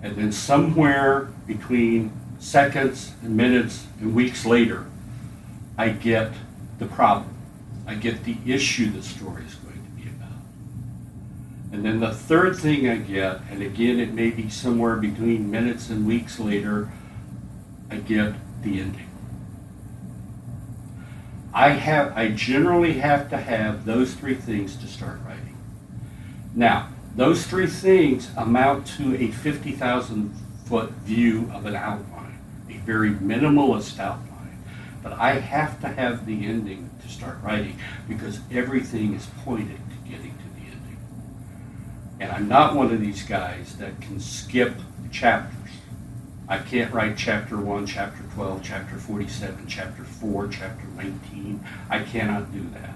And 0.03 0.17
then 0.17 0.33
somewhere 0.33 1.29
between 1.47 2.13
seconds 2.39 3.15
and 3.23 3.37
minutes 3.37 3.87
and 4.01 4.15
weeks 4.15 4.45
later, 4.45 4.85
I 5.79 5.89
get 5.89 6.33
the 6.79 6.87
problem. 6.87 7.35
I 7.87 7.95
get 7.95 8.25
the 8.25 8.37
issue 8.45 8.91
the 8.91 9.03
story 9.03 9.45
is 9.45 9.55
going 9.55 9.83
to 9.83 10.03
be 10.03 10.11
about. 10.11 10.29
And 11.73 11.85
then 11.85 12.01
the 12.01 12.13
third 12.13 12.59
thing 12.59 12.87
I 12.87 12.97
get, 12.97 13.41
and 13.51 13.63
again 13.63 13.99
it 13.99 14.13
may 14.13 14.31
be 14.31 14.51
somewhere 14.51 14.97
between 14.97 15.51
minutes 15.51 15.89
and 15.89 16.07
weeks 16.07 16.39
later, 16.39 16.93
I 17.91 17.97
get 17.97 18.35
the 18.63 18.81
ending. 18.81 19.08
I 21.53 21.71
have 21.71 22.17
I 22.17 22.29
generally 22.29 22.95
have 22.95 23.31
to 23.31 23.37
have 23.37 23.85
those 23.85 24.15
three 24.15 24.35
things 24.35 24.77
to 24.77 24.87
start 24.87 25.19
writing. 25.27 25.57
Now, 26.55 26.89
those 27.17 27.47
three 27.47 27.67
things 27.67 28.31
amount 28.37 28.87
to 28.99 29.17
a 29.17 29.31
50,000 29.31 30.35
foot 30.67 30.91
view 30.91 31.51
of 31.53 31.67
an 31.67 31.75
outline, 31.75 32.39
a 32.69 32.75
very 32.79 33.11
minimalist 33.11 33.99
outline. 33.99 34.63
But 35.03 35.15
I 35.15 35.41
have 35.41 35.81
to 35.81 35.89
have 35.89 36.27
the 36.27 36.47
ending 36.47 36.91
to 37.03 37.09
start 37.09 37.39
writing 37.43 37.79
because 38.09 38.41
everything 38.53 39.15
is 39.15 39.27
pointed 39.45 39.79
to 39.79 40.11
getting 40.11 40.33
to 40.33 40.45
the 40.55 40.67
ending. 40.67 40.99
And 42.21 42.31
I'm 42.31 42.49
not 42.49 42.75
one 42.75 42.93
of 42.93 43.01
these 43.01 43.23
guys 43.23 43.77
that 43.77 44.01
can 44.01 44.21
skip 44.21 44.75
chapters. 45.11 45.58
I 46.49 46.59
can't 46.59 46.93
write 46.95 47.19
chapter 47.19 47.59
1, 47.59 47.87
chapter 47.87 48.23
12, 48.35 48.63
chapter 48.63 48.97
47, 48.97 49.67
chapter 49.67 50.03
4, 50.03 50.49
chapter 50.49 50.87
19. 50.97 51.63
I 51.91 51.99
cannot 52.01 52.55
do 52.55 52.67
that. 52.71 52.95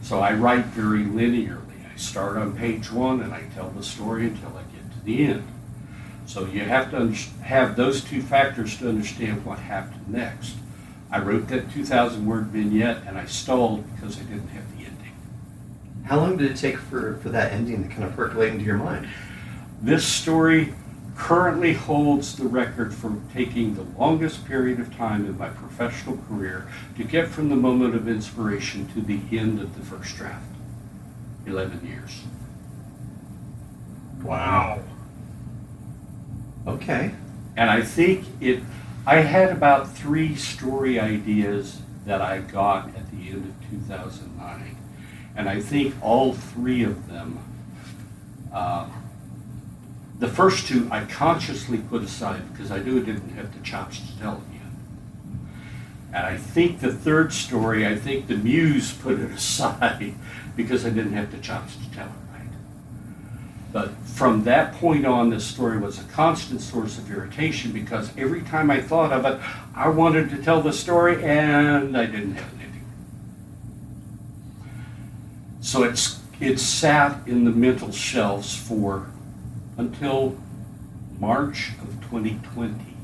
So 0.00 0.20
I 0.20 0.32
write 0.32 0.64
very 0.66 1.04
linearly. 1.04 1.84
I 1.92 1.96
start 1.96 2.38
on 2.38 2.56
page 2.56 2.90
1 2.90 3.20
and 3.20 3.34
I 3.34 3.42
tell 3.54 3.68
the 3.70 3.82
story 3.82 4.26
until 4.28 4.56
I 4.56 4.62
get 4.74 4.90
to 4.90 5.04
the 5.04 5.26
end. 5.26 5.46
So 6.24 6.46
you 6.46 6.62
have 6.62 6.90
to 6.92 7.12
have 7.44 7.76
those 7.76 8.02
two 8.02 8.22
factors 8.22 8.78
to 8.78 8.88
understand 8.88 9.44
what 9.44 9.58
happened 9.58 10.08
next. 10.08 10.54
I 11.10 11.20
wrote 11.20 11.48
that 11.48 11.70
2,000 11.72 12.24
word 12.24 12.46
vignette 12.46 13.02
and 13.06 13.18
I 13.18 13.26
stalled 13.26 13.84
because 13.94 14.18
I 14.18 14.22
didn't 14.22 14.48
have 14.48 14.70
the 14.70 14.86
ending. 14.86 15.14
How 16.04 16.16
long 16.16 16.38
did 16.38 16.50
it 16.50 16.56
take 16.56 16.78
for, 16.78 17.18
for 17.18 17.28
that 17.28 17.52
ending 17.52 17.86
to 17.86 17.88
kind 17.94 18.04
of 18.04 18.16
percolate 18.16 18.54
into 18.54 18.64
your 18.64 18.78
mind? 18.78 19.08
This 19.82 20.06
story 20.06 20.72
currently 21.16 21.72
holds 21.72 22.36
the 22.36 22.46
record 22.46 22.94
for 22.94 23.16
taking 23.32 23.74
the 23.74 23.82
longest 23.98 24.46
period 24.46 24.78
of 24.78 24.94
time 24.96 25.24
in 25.24 25.36
my 25.38 25.48
professional 25.48 26.18
career 26.28 26.68
to 26.96 27.04
get 27.04 27.28
from 27.28 27.48
the 27.48 27.56
moment 27.56 27.94
of 27.94 28.06
inspiration 28.06 28.86
to 28.92 29.00
the 29.00 29.20
end 29.36 29.60
of 29.60 29.76
the 29.76 29.84
first 29.84 30.14
draft 30.16 30.44
11 31.46 31.86
years. 31.86 32.22
Wow. 34.22 34.82
Okay. 36.66 37.12
And 37.56 37.70
I 37.70 37.82
think 37.82 38.26
it, 38.40 38.62
I 39.06 39.16
had 39.16 39.50
about 39.50 39.94
three 39.96 40.34
story 40.34 41.00
ideas 41.00 41.80
that 42.04 42.20
I 42.20 42.38
got 42.38 42.88
at 42.88 43.10
the 43.10 43.30
end 43.30 43.46
of 43.46 43.70
2009. 43.70 44.76
And 45.34 45.48
I 45.48 45.60
think 45.60 45.94
all 46.02 46.34
three 46.34 46.82
of 46.82 47.08
them, 47.08 47.38
uh, 48.52 48.88
the 50.18 50.28
first 50.28 50.66
two 50.66 50.88
I 50.90 51.04
consciously 51.04 51.78
put 51.78 52.02
aside 52.02 52.50
because 52.52 52.70
I 52.70 52.78
knew 52.78 53.00
I 53.00 53.04
didn't 53.04 53.30
have 53.30 53.54
the 53.54 53.62
chops 53.62 54.00
to 54.00 54.18
tell 54.18 54.34
it 54.34 54.54
yet. 54.54 54.62
And 56.14 56.26
I 56.26 56.36
think 56.38 56.80
the 56.80 56.92
third 56.92 57.32
story, 57.32 57.86
I 57.86 57.96
think 57.96 58.26
the 58.26 58.36
muse 58.36 58.92
put 58.92 59.18
it 59.18 59.30
aside 59.32 60.14
because 60.56 60.86
I 60.86 60.90
didn't 60.90 61.12
have 61.12 61.32
the 61.32 61.38
chops 61.38 61.76
to 61.76 61.90
tell 61.90 62.06
it 62.06 62.32
right. 62.32 62.48
But 63.72 63.90
from 64.06 64.44
that 64.44 64.74
point 64.74 65.04
on, 65.04 65.28
this 65.28 65.44
story 65.46 65.78
was 65.78 66.00
a 66.00 66.04
constant 66.04 66.62
source 66.62 66.96
of 66.96 67.10
irritation 67.10 67.72
because 67.72 68.10
every 68.16 68.40
time 68.40 68.70
I 68.70 68.80
thought 68.80 69.12
of 69.12 69.26
it, 69.26 69.38
I 69.74 69.88
wanted 69.88 70.30
to 70.30 70.42
tell 70.42 70.62
the 70.62 70.72
story 70.72 71.22
and 71.22 71.94
I 71.94 72.06
didn't 72.06 72.36
have 72.36 72.54
anything. 72.54 72.86
So 75.60 75.82
it's 75.82 76.20
it 76.38 76.58
sat 76.58 77.26
in 77.26 77.44
the 77.44 77.50
mental 77.50 77.92
shelves 77.92 78.54
for 78.54 79.08
until 79.76 80.36
March 81.18 81.72
of 81.82 81.88
2020. 82.02 82.96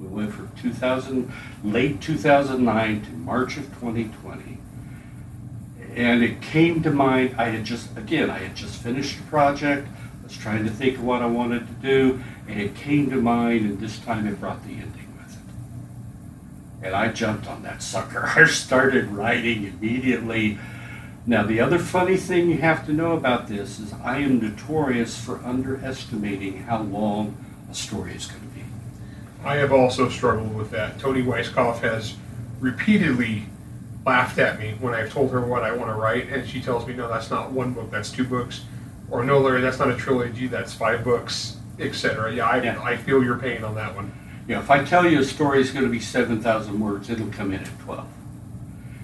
We 0.00 0.06
went 0.06 0.32
from 0.32 0.50
2000, 0.60 1.32
late 1.64 2.00
2009 2.00 3.02
to 3.02 3.10
March 3.12 3.56
of 3.56 3.64
2020. 3.80 4.58
And 5.94 6.22
it 6.22 6.42
came 6.42 6.82
to 6.82 6.90
mind, 6.90 7.34
I 7.38 7.48
had 7.48 7.64
just, 7.64 7.96
again, 7.96 8.30
I 8.30 8.38
had 8.38 8.54
just 8.54 8.82
finished 8.82 9.18
a 9.18 9.22
project, 9.22 9.88
I 10.20 10.24
was 10.24 10.36
trying 10.36 10.64
to 10.64 10.70
think 10.70 10.98
of 10.98 11.04
what 11.04 11.22
I 11.22 11.26
wanted 11.26 11.66
to 11.66 11.72
do, 11.74 12.22
and 12.46 12.60
it 12.60 12.74
came 12.74 13.10
to 13.10 13.16
mind, 13.16 13.64
and 13.64 13.80
this 13.80 13.98
time 14.00 14.26
it 14.26 14.38
brought 14.38 14.62
the 14.64 14.72
ending 14.72 15.14
with 15.16 15.32
it. 15.32 16.86
And 16.86 16.94
I 16.94 17.08
jumped 17.08 17.46
on 17.46 17.62
that 17.62 17.82
sucker. 17.82 18.26
I 18.36 18.44
started 18.46 19.06
writing 19.06 19.64
immediately 19.64 20.58
now, 21.28 21.42
the 21.42 21.58
other 21.58 21.80
funny 21.80 22.16
thing 22.16 22.48
you 22.48 22.58
have 22.58 22.86
to 22.86 22.92
know 22.92 23.16
about 23.16 23.48
this 23.48 23.80
is 23.80 23.92
I 23.92 24.18
am 24.18 24.40
notorious 24.40 25.20
for 25.20 25.44
underestimating 25.44 26.62
how 26.62 26.82
long 26.82 27.36
a 27.68 27.74
story 27.74 28.14
is 28.14 28.26
going 28.26 28.42
to 28.42 28.46
be. 28.46 28.64
I 29.44 29.56
have 29.56 29.72
also 29.72 30.08
struggled 30.08 30.54
with 30.54 30.70
that. 30.70 31.00
Toni 31.00 31.24
Weisskopf 31.24 31.80
has 31.80 32.14
repeatedly 32.60 33.46
laughed 34.04 34.38
at 34.38 34.60
me 34.60 34.76
when 34.78 34.94
I've 34.94 35.12
told 35.12 35.32
her 35.32 35.44
what 35.44 35.64
I 35.64 35.72
want 35.72 35.90
to 35.90 35.94
write, 35.94 36.28
and 36.28 36.48
she 36.48 36.60
tells 36.60 36.86
me, 36.86 36.94
no, 36.94 37.08
that's 37.08 37.28
not 37.28 37.50
one 37.50 37.72
book, 37.72 37.90
that's 37.90 38.12
two 38.12 38.24
books. 38.24 38.64
Or, 39.10 39.24
no, 39.24 39.40
Larry, 39.40 39.60
that's 39.60 39.80
not 39.80 39.90
a 39.90 39.96
trilogy, 39.96 40.46
that's 40.46 40.74
five 40.74 41.02
books, 41.02 41.56
etc. 41.80 42.34
Yeah, 42.34 42.46
I, 42.46 42.62
Yeah. 42.62 42.80
I 42.80 42.96
feel 42.96 43.24
your 43.24 43.36
pain 43.36 43.64
on 43.64 43.74
that 43.74 43.96
one. 43.96 44.12
Know, 44.46 44.60
if 44.60 44.70
I 44.70 44.84
tell 44.84 45.04
you 45.04 45.18
a 45.18 45.24
story 45.24 45.60
is 45.60 45.72
going 45.72 45.84
to 45.84 45.90
be 45.90 45.98
7,000 45.98 46.78
words, 46.78 47.10
it'll 47.10 47.26
come 47.30 47.52
in 47.52 47.62
at 47.62 47.78
12. 47.80 48.06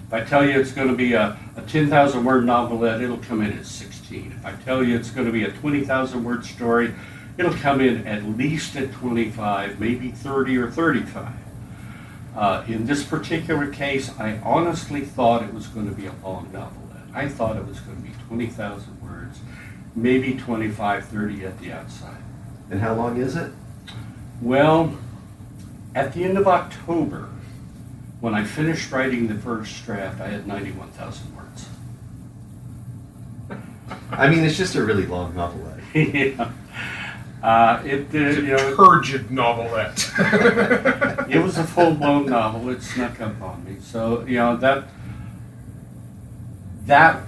If 0.07 0.13
I 0.13 0.21
tell 0.23 0.49
you 0.49 0.61
it's 0.61 0.71
going 0.71 0.87
to 0.87 0.95
be 0.95 1.15
a, 1.15 1.37
a 1.57 1.61
10,000 1.63 2.25
word 2.25 2.45
novelette, 2.47 3.01
it'll 3.01 3.19
come 3.19 3.43
in 3.43 3.53
at 3.57 3.67
16. 3.67 4.33
If 4.39 4.47
I 4.47 4.53
tell 4.53 4.83
you 4.83 4.97
it's 4.97 5.11
going 5.11 5.27
to 5.27 5.33
be 5.33 5.45
a 5.45 5.51
20,000 5.51 6.25
word 6.25 6.45
story, 6.45 6.95
it'll 7.37 7.55
come 7.55 7.81
in 7.81 8.07
at 8.07 8.25
least 8.25 8.77
at 8.77 8.93
25, 8.93 9.79
maybe 9.79 10.11
30 10.11 10.57
or 10.59 10.71
35. 10.71 11.33
Uh, 12.35 12.65
in 12.67 12.87
this 12.87 13.05
particular 13.05 13.71
case, 13.71 14.11
I 14.19 14.39
honestly 14.39 15.03
thought 15.03 15.43
it 15.43 15.53
was 15.53 15.67
going 15.67 15.87
to 15.89 15.95
be 15.95 16.07
a 16.07 16.15
long 16.25 16.51
novelette. 16.53 17.03
I 17.15 17.29
thought 17.29 17.57
it 17.57 17.67
was 17.67 17.81
going 17.81 18.03
to 18.03 18.09
be 18.09 18.15
20,000 18.29 19.03
words, 19.03 19.41
maybe 19.95 20.35
25, 20.35 21.05
30 21.05 21.45
at 21.45 21.59
the 21.61 21.73
outside. 21.73 22.23
And 22.71 22.81
how 22.81 22.95
long 22.95 23.19
is 23.19 23.37
it? 23.37 23.53
Well, 24.41 24.97
at 25.95 26.15
the 26.15 26.25
end 26.25 26.39
of 26.39 26.49
October, 26.49 27.29
when 28.21 28.35
I 28.35 28.45
finished 28.45 28.91
writing 28.91 29.27
the 29.27 29.35
first 29.35 29.85
draft, 29.85 30.21
I 30.21 30.29
had 30.29 30.47
91,000 30.47 31.37
words. 31.37 31.42
I 34.13 34.29
mean, 34.29 34.45
it's 34.45 34.57
just 34.57 34.75
a 34.75 34.85
really 34.85 35.07
long 35.07 35.35
novelette. 35.35 35.81
yeah. 35.95 36.53
Uh, 37.43 37.83
it, 37.85 38.03
uh, 38.15 38.19
It's 38.19 38.39
a 38.39 38.41
you 38.41 38.47
know, 38.49 38.77
turgid 38.77 39.31
novelette. 39.31 40.11
it 41.29 41.43
was 41.43 41.59
a 41.59 41.65
full-blown 41.65 42.27
novel. 42.27 42.69
It 42.71 42.83
snuck 42.83 43.21
up 43.21 43.41
on 43.43 43.65
me. 43.65 43.77
So, 43.81 44.25
you 44.27 44.37
know, 44.37 44.57
that, 44.59 44.85
that, 46.87 47.23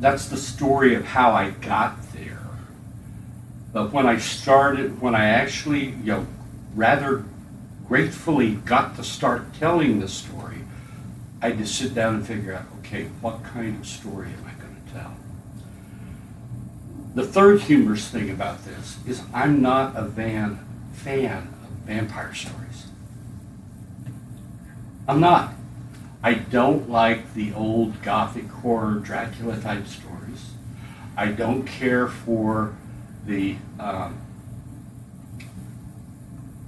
that's 0.00 0.26
the 0.26 0.36
story 0.36 0.94
of 0.94 1.04
how 1.04 1.32
I 1.32 1.50
got 1.50 1.96
there. 2.14 2.40
But 3.72 3.92
when 3.92 4.06
I 4.06 4.18
started, 4.18 5.00
when 5.00 5.14
I 5.14 5.26
actually, 5.26 5.90
you 5.90 6.12
know, 6.12 6.26
rather 6.74 7.24
gratefully 7.86 8.54
got 8.54 8.96
to 8.96 9.04
start 9.04 9.54
telling 9.54 10.00
the 10.00 10.08
story, 10.08 10.64
I 11.42 11.50
had 11.50 11.58
to 11.58 11.66
sit 11.66 11.94
down 11.94 12.16
and 12.16 12.26
figure 12.26 12.54
out, 12.54 12.66
okay, 12.80 13.04
what 13.20 13.44
kind 13.44 13.78
of 13.78 13.86
story 13.86 14.28
am 14.28 14.32
I 14.32 14.34
going 14.38 14.44
to 14.44 14.46
tell? 14.46 14.49
The 17.14 17.26
third 17.26 17.62
humorous 17.62 18.08
thing 18.08 18.30
about 18.30 18.64
this 18.64 18.98
is 19.06 19.22
I'm 19.34 19.60
not 19.60 19.96
a 19.96 20.02
van 20.02 20.64
fan 20.92 21.52
of 21.64 21.70
vampire 21.86 22.34
stories. 22.34 22.86
I'm 25.08 25.20
not. 25.20 25.54
I 26.22 26.34
don't 26.34 26.88
like 26.88 27.34
the 27.34 27.52
old 27.54 28.00
gothic 28.02 28.48
horror 28.48 29.00
Dracula 29.00 29.58
type 29.60 29.86
stories. 29.86 30.52
I 31.16 31.28
don't 31.28 31.64
care 31.64 32.06
for 32.06 32.76
the 33.26 33.56
um, 33.78 34.20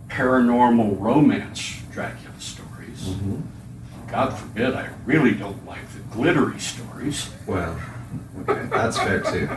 paranormal 0.08 0.99
romance 0.99 1.82
Dracula 1.92 2.34
stories. 2.38 3.08
Mm-hmm. 3.08 3.40
God 4.11 4.37
forbid, 4.37 4.75
I 4.75 4.90
really 5.06 5.32
don't 5.32 5.64
like 5.66 5.88
the 5.92 6.00
glittery 6.14 6.58
stories. 6.58 7.30
Well, 7.46 7.80
okay, 8.40 8.66
that's 8.70 8.99
fair 8.99 9.20
too. 9.20 9.49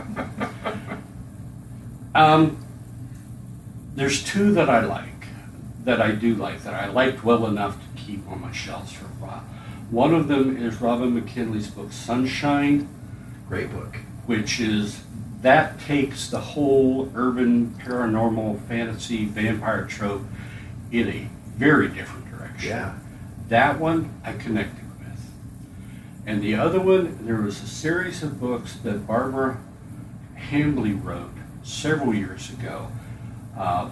Um, 2.16 2.64
there's 3.94 4.24
two 4.24 4.54
that 4.54 4.70
I 4.70 4.84
like, 4.84 5.26
that 5.84 6.00
I 6.00 6.12
do 6.12 6.34
like, 6.34 6.62
that 6.62 6.72
I 6.72 6.88
liked 6.88 7.22
well 7.22 7.46
enough 7.46 7.76
to 7.76 8.00
keep 8.00 8.26
on 8.28 8.40
my 8.40 8.52
shelves 8.52 8.92
for 8.92 9.04
a 9.04 9.08
while. 9.08 9.44
One 9.90 10.14
of 10.14 10.26
them 10.26 10.56
is 10.56 10.80
Robin 10.80 11.14
McKinley's 11.14 11.68
book 11.68 11.92
Sunshine, 11.92 12.88
Great 13.48 13.70
book. 13.70 13.96
which 14.24 14.60
is 14.60 15.02
that 15.42 15.78
takes 15.78 16.28
the 16.30 16.40
whole 16.40 17.12
urban 17.14 17.76
paranormal 17.78 18.66
fantasy 18.66 19.26
vampire 19.26 19.84
trope 19.84 20.24
in 20.90 21.08
a 21.08 21.28
very 21.56 21.88
different 21.88 22.30
direction. 22.30 22.70
Yeah. 22.70 22.94
That 23.48 23.78
one 23.78 24.20
I 24.24 24.32
connected 24.32 24.84
with. 24.98 25.30
And 26.24 26.42
the 26.42 26.54
other 26.54 26.80
one, 26.80 27.26
there 27.26 27.42
was 27.42 27.62
a 27.62 27.66
series 27.66 28.22
of 28.22 28.40
books 28.40 28.74
that 28.76 29.06
Barbara 29.06 29.58
Hambly 30.50 30.94
wrote 30.94 31.35
several 31.66 32.14
years 32.14 32.50
ago, 32.50 32.88
uh, 33.58 33.90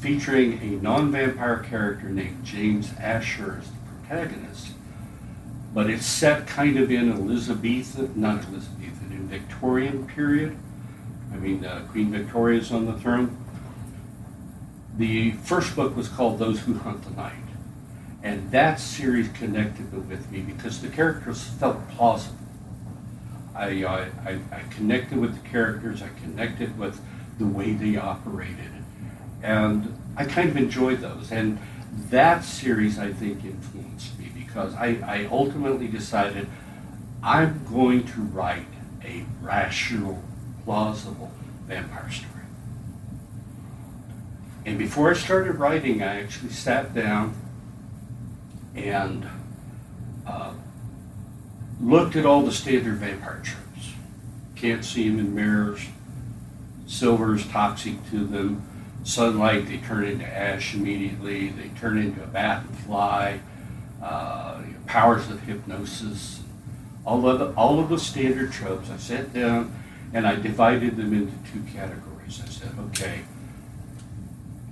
featuring 0.00 0.60
a 0.60 0.82
non 0.82 1.10
vampire 1.12 1.60
character 1.60 2.08
named 2.08 2.44
James 2.44 2.92
Asher 2.98 3.60
as 3.62 3.70
the 3.70 3.76
protagonist. 4.06 4.72
but 5.72 5.90
it's 5.90 6.06
set 6.06 6.46
kind 6.46 6.78
of 6.78 6.90
in 6.90 7.12
Elizabethan, 7.12 8.12
not 8.16 8.42
Elizabethan, 8.46 9.12
in 9.12 9.28
Victorian 9.28 10.06
period. 10.06 10.56
I 11.32 11.36
mean, 11.36 11.66
uh, 11.66 11.86
Queen 11.90 12.10
Victoria's 12.10 12.72
on 12.72 12.86
the 12.86 12.94
throne. 12.94 13.36
The 14.96 15.32
first 15.32 15.76
book 15.76 15.94
was 15.94 16.08
called 16.08 16.38
Those 16.38 16.60
Who 16.60 16.74
Hunt 16.78 17.04
the 17.04 17.10
Night. 17.10 17.34
And 18.22 18.50
that 18.52 18.80
series 18.80 19.28
connected 19.28 19.92
with 20.08 20.30
me 20.30 20.40
because 20.40 20.80
the 20.80 20.88
characters 20.88 21.44
felt 21.44 21.86
plausible. 21.90 22.45
I, 23.56 23.84
I, 23.84 24.38
I 24.52 24.60
connected 24.70 25.18
with 25.18 25.42
the 25.42 25.48
characters, 25.48 26.02
I 26.02 26.08
connected 26.20 26.78
with 26.78 27.00
the 27.38 27.46
way 27.46 27.72
they 27.72 27.96
operated. 27.96 28.70
And 29.42 29.98
I 30.16 30.24
kind 30.24 30.48
of 30.48 30.56
enjoyed 30.56 31.00
those. 31.00 31.32
And 31.32 31.58
that 32.10 32.44
series, 32.44 32.98
I 32.98 33.12
think, 33.12 33.44
influenced 33.44 34.18
me 34.18 34.30
because 34.34 34.74
I, 34.74 34.98
I 35.06 35.28
ultimately 35.30 35.88
decided 35.88 36.48
I'm 37.22 37.64
going 37.70 38.04
to 38.08 38.20
write 38.20 38.66
a 39.04 39.24
rational, 39.40 40.22
plausible 40.64 41.32
vampire 41.66 42.10
story. 42.10 42.32
And 44.64 44.78
before 44.78 45.10
I 45.10 45.14
started 45.14 45.56
writing, 45.56 46.02
I 46.02 46.22
actually 46.22 46.50
sat 46.50 46.92
down 46.92 47.34
and 48.74 49.28
uh, 50.26 50.52
looked 51.80 52.16
at 52.16 52.26
all 52.26 52.42
the 52.42 52.52
standard 52.52 52.96
vampire 52.96 53.42
tropes. 53.42 53.92
Can't 54.54 54.84
see 54.84 55.08
them 55.08 55.18
in 55.18 55.34
mirrors. 55.34 55.86
Silver 56.86 57.34
is 57.34 57.46
toxic 57.46 57.94
to 58.10 58.24
them. 58.24 58.62
Sunlight, 59.04 59.68
they 59.68 59.78
turn 59.78 60.04
into 60.04 60.26
ash 60.26 60.74
immediately. 60.74 61.48
They 61.50 61.68
turn 61.68 61.98
into 61.98 62.22
a 62.22 62.26
bat 62.26 62.64
and 62.64 62.78
fly. 62.78 63.40
Uh, 64.02 64.62
powers 64.86 65.30
of 65.30 65.42
hypnosis. 65.42 66.42
All 67.04 67.28
of 67.28 67.38
the, 67.38 67.52
all 67.52 67.78
of 67.78 67.88
the 67.88 67.98
standard 67.98 68.52
tropes. 68.52 68.90
I 68.90 68.96
sat 68.96 69.32
down 69.32 69.74
and 70.12 70.26
I 70.26 70.36
divided 70.36 70.96
them 70.96 71.12
into 71.12 71.34
two 71.52 71.62
categories. 71.72 72.40
I 72.44 72.48
said, 72.48 72.72
okay, 72.88 73.22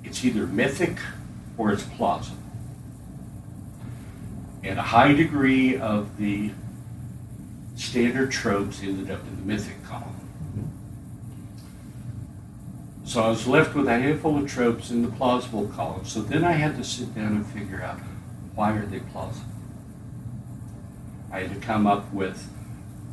it's 0.03 0.25
either 0.25 0.47
mythic 0.47 0.99
or 1.57 1.73
it's 1.73 1.85
plausible 1.85 2.39
and 4.65 4.79
a 4.79 4.83
high 4.83 5.13
degree 5.13 5.77
of 5.77 6.17
the 6.17 6.51
standard 7.75 8.31
tropes 8.31 8.83
ended 8.83 9.11
up 9.11 9.21
in 9.27 9.37
the 9.37 9.43
mythic 9.43 9.83
column. 9.85 10.21
So 13.05 13.23
I 13.23 13.29
was 13.29 13.47
left 13.47 13.75
with 13.75 13.87
a 13.87 13.99
handful 13.99 14.39
of 14.39 14.51
tropes 14.51 14.91
in 14.91 15.03
the 15.03 15.09
plausible 15.09 15.69
column. 15.69 16.05
So 16.05 16.23
then 16.23 16.43
I 16.45 16.53
had 16.53 16.77
to 16.77 16.85
sit 16.85 17.15
down 17.15 17.37
and 17.37 17.47
figure 17.47 17.83
out 17.83 17.99
why 18.55 18.73
are 18.73 18.87
they 18.87 19.01
plausible? 19.01 19.51
I 21.31 21.41
had 21.41 21.55
to 21.55 21.61
come 21.61 21.87
up 21.87 22.13
with 22.13 22.49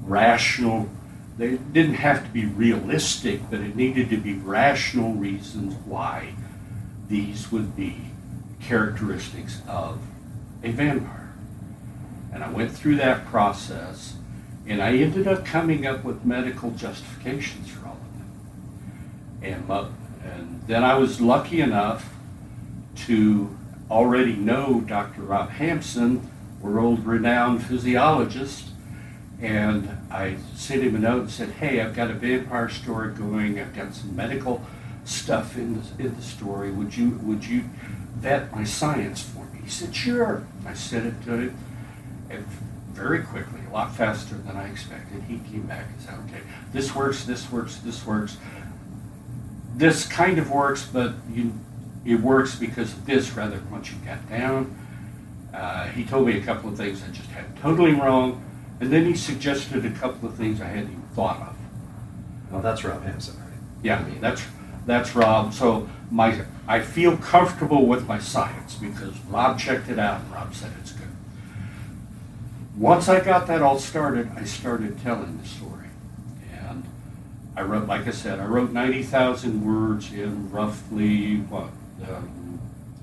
rational, 0.04 0.90
they 1.38 1.58
didn't 1.58 1.96
have 1.96 2.24
to 2.24 2.30
be 2.30 2.46
realistic, 2.46 3.42
but 3.50 3.60
it 3.60 3.76
needed 3.76 4.10
to 4.12 4.18
be 4.18 4.34
rational 4.34 5.14
reasons 5.14 5.74
why 5.86 6.34
these 7.10 7.52
would 7.52 7.76
be 7.76 8.12
characteristics 8.62 9.62
of 9.68 10.00
a 10.64 10.72
vampire. 10.72 11.34
And 12.34 12.44
I 12.44 12.50
went 12.50 12.72
through 12.72 12.96
that 12.98 13.26
process, 13.26 14.16
and 14.72 14.82
I 14.82 14.94
ended 14.94 15.28
up 15.28 15.46
coming 15.46 15.86
up 15.86 16.06
with 16.06 16.24
medical 16.24 16.72
justifications 16.72 17.68
for 17.70 17.88
all 17.88 17.98
of 17.98 18.18
them. 18.18 18.32
And, 19.42 19.70
uh, 19.70 19.90
and 20.24 20.62
then 20.66 20.86
I 20.86 20.94
was 20.94 21.20
lucky 21.20 21.60
enough 21.60 22.10
to 23.08 23.58
already 23.90 24.34
know 24.34 24.80
Dr. 24.80 25.24
Rob 25.24 25.50
Hampson, 25.50 26.32
world 26.62 27.06
renowned 27.06 27.66
physiologist, 27.66 28.70
and 29.42 29.90
I 30.10 30.38
sent 30.56 30.84
him 30.84 30.96
a 30.96 31.00
note 31.00 31.22
and 31.24 31.32
said, 31.32 31.50
Hey, 31.50 31.82
I've 31.82 31.94
got 31.94 32.10
a 32.10 32.14
vampire 32.14 32.70
story 32.70 33.14
going, 33.14 33.60
I've 33.60 33.76
got 33.76 33.94
some 33.94 34.16
medical 34.16 34.64
stuff 35.04 35.58
in 35.58 35.82
the, 35.82 36.04
in 36.06 36.16
the 36.16 36.22
story. 36.22 36.72
Would 36.72 36.96
you, 36.96 37.20
would 37.24 37.44
you 37.44 37.66
vet 38.16 38.56
my 38.56 38.64
science 38.64 39.22
for 39.22 39.44
me? 39.48 39.60
He 39.66 39.70
said, 39.70 39.94
Sure. 39.94 40.48
I 40.66 40.76
sent 40.76 41.08
it 41.08 41.26
to 41.26 41.32
him 42.30 42.46
very 42.94 43.24
quickly, 43.24 43.61
a 43.72 43.74
lot 43.74 43.96
faster 43.96 44.36
than 44.36 44.58
I 44.58 44.70
expected. 44.70 45.24
He 45.24 45.38
came 45.38 45.64
back 45.64 45.86
and 45.88 46.02
said, 46.02 46.16
okay, 46.28 46.42
this 46.74 46.94
works, 46.94 47.24
this 47.24 47.50
works, 47.52 47.78
this 47.78 48.06
works. 48.06 48.38
This 49.76 50.06
kind 50.06 50.38
of 50.38 50.52
works, 50.52 50.86
but 50.86 51.14
you, 51.32 51.54
it 52.06 52.20
works 52.20 52.56
because 52.56 52.92
of 52.94 53.06
this 53.06 53.32
rather 53.32 53.58
than 53.58 53.72
what 53.72 53.90
you 53.90 53.98
got 54.06 54.30
down. 54.30 54.78
Uh, 55.54 55.86
he 55.88 56.04
told 56.04 56.28
me 56.28 56.38
a 56.38 56.42
couple 56.42 56.70
of 56.70 56.78
things 56.78 57.02
I 57.04 57.12
just 57.12 57.30
had 57.30 57.56
totally 57.58 57.94
wrong, 57.94 58.44
and 58.80 58.92
then 58.92 59.06
he 59.06 59.16
suggested 59.16 59.86
a 59.86 59.92
couple 59.92 60.28
of 60.28 60.36
things 60.36 60.62
I 60.62 60.68
hadn't 60.68 60.92
even 60.92 61.02
thought 61.14 61.40
of. 61.40 61.56
Well, 62.52 62.62
that's 62.62 62.84
Rob 62.84 63.04
Hampson, 63.04 63.38
right? 63.40 63.48
Yeah, 63.84 64.04
that's 64.20 64.44
that's 64.86 65.16
Rob. 65.16 65.54
So 65.54 65.90
my 66.10 66.44
I 66.68 66.82
feel 66.82 67.18
comfortable 67.18 67.86
with 67.86 68.08
my 68.08 68.20
science 68.20 68.76
because 68.76 69.18
Rob 69.30 69.60
checked 69.60 69.90
it 69.90 70.00
out 70.00 70.22
and 70.22 70.32
Rob 70.32 70.54
said 70.54 70.72
it's 70.82 70.92
good 70.92 71.01
once 72.78 73.10
I 73.10 73.20
got 73.20 73.48
that 73.48 73.62
all 73.62 73.80
started, 73.80 74.32
I 74.36 74.44
started 74.44 75.00
telling 75.02 75.38
the 75.38 75.48
story. 75.48 75.88
And 76.54 76.86
I 77.56 77.62
wrote, 77.62 77.88
like 77.88 78.08
I 78.08 78.12
said, 78.12 78.40
I 78.40 78.46
wrote 78.46 78.72
90,000 78.72 79.66
words 79.66 80.12
in 80.14 80.52
roughly, 80.52 81.38
what, 81.38 81.70
um, 82.10 82.60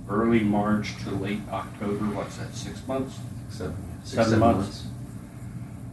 early 0.09 0.41
March 0.41 0.97
to 1.05 1.11
late 1.11 1.41
October. 1.51 2.07
What's 2.07 2.37
that, 2.37 2.55
six 2.55 2.87
months? 2.87 3.19
Seven, 3.51 3.77
six, 4.05 4.11
seven, 4.11 4.25
seven 4.25 4.39
months. 4.41 4.59
months. 4.59 4.87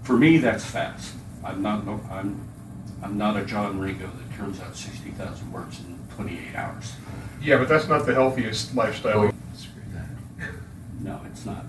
For 0.03 0.17
me, 0.17 0.37
that's 0.37 0.63
fast. 0.63 1.13
I'm 1.43 1.61
not, 1.61 1.85
no, 1.85 1.99
I'm, 2.09 2.47
I'm 3.03 3.17
not 3.17 3.37
a 3.37 3.45
John 3.45 3.79
Ringo 3.79 4.07
that 4.07 4.37
turns 4.37 4.61
out 4.61 4.75
60,000 4.75 5.51
words 5.51 5.79
in 5.79 5.99
28 6.15 6.55
hours. 6.55 6.93
Yeah, 7.41 7.57
but 7.57 7.67
that's 7.67 7.87
not 7.87 8.05
the 8.05 8.13
healthiest 8.13 8.73
lifestyle. 8.73 9.33
Screw 9.53 9.81
that. 9.93 10.07
No, 11.01 11.19
it's 11.25 11.45
not. 11.45 11.65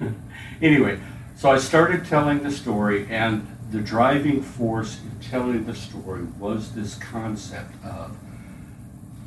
anyway, 0.60 0.98
so 1.36 1.50
I 1.50 1.58
started 1.58 2.04
telling 2.04 2.42
the 2.42 2.50
story, 2.50 3.06
and 3.10 3.46
the 3.70 3.80
driving 3.80 4.42
force 4.42 5.00
in 5.00 5.20
telling 5.20 5.66
the 5.66 5.74
story 5.74 6.24
was 6.38 6.72
this 6.72 6.94
concept 6.94 7.74
of, 7.84 8.16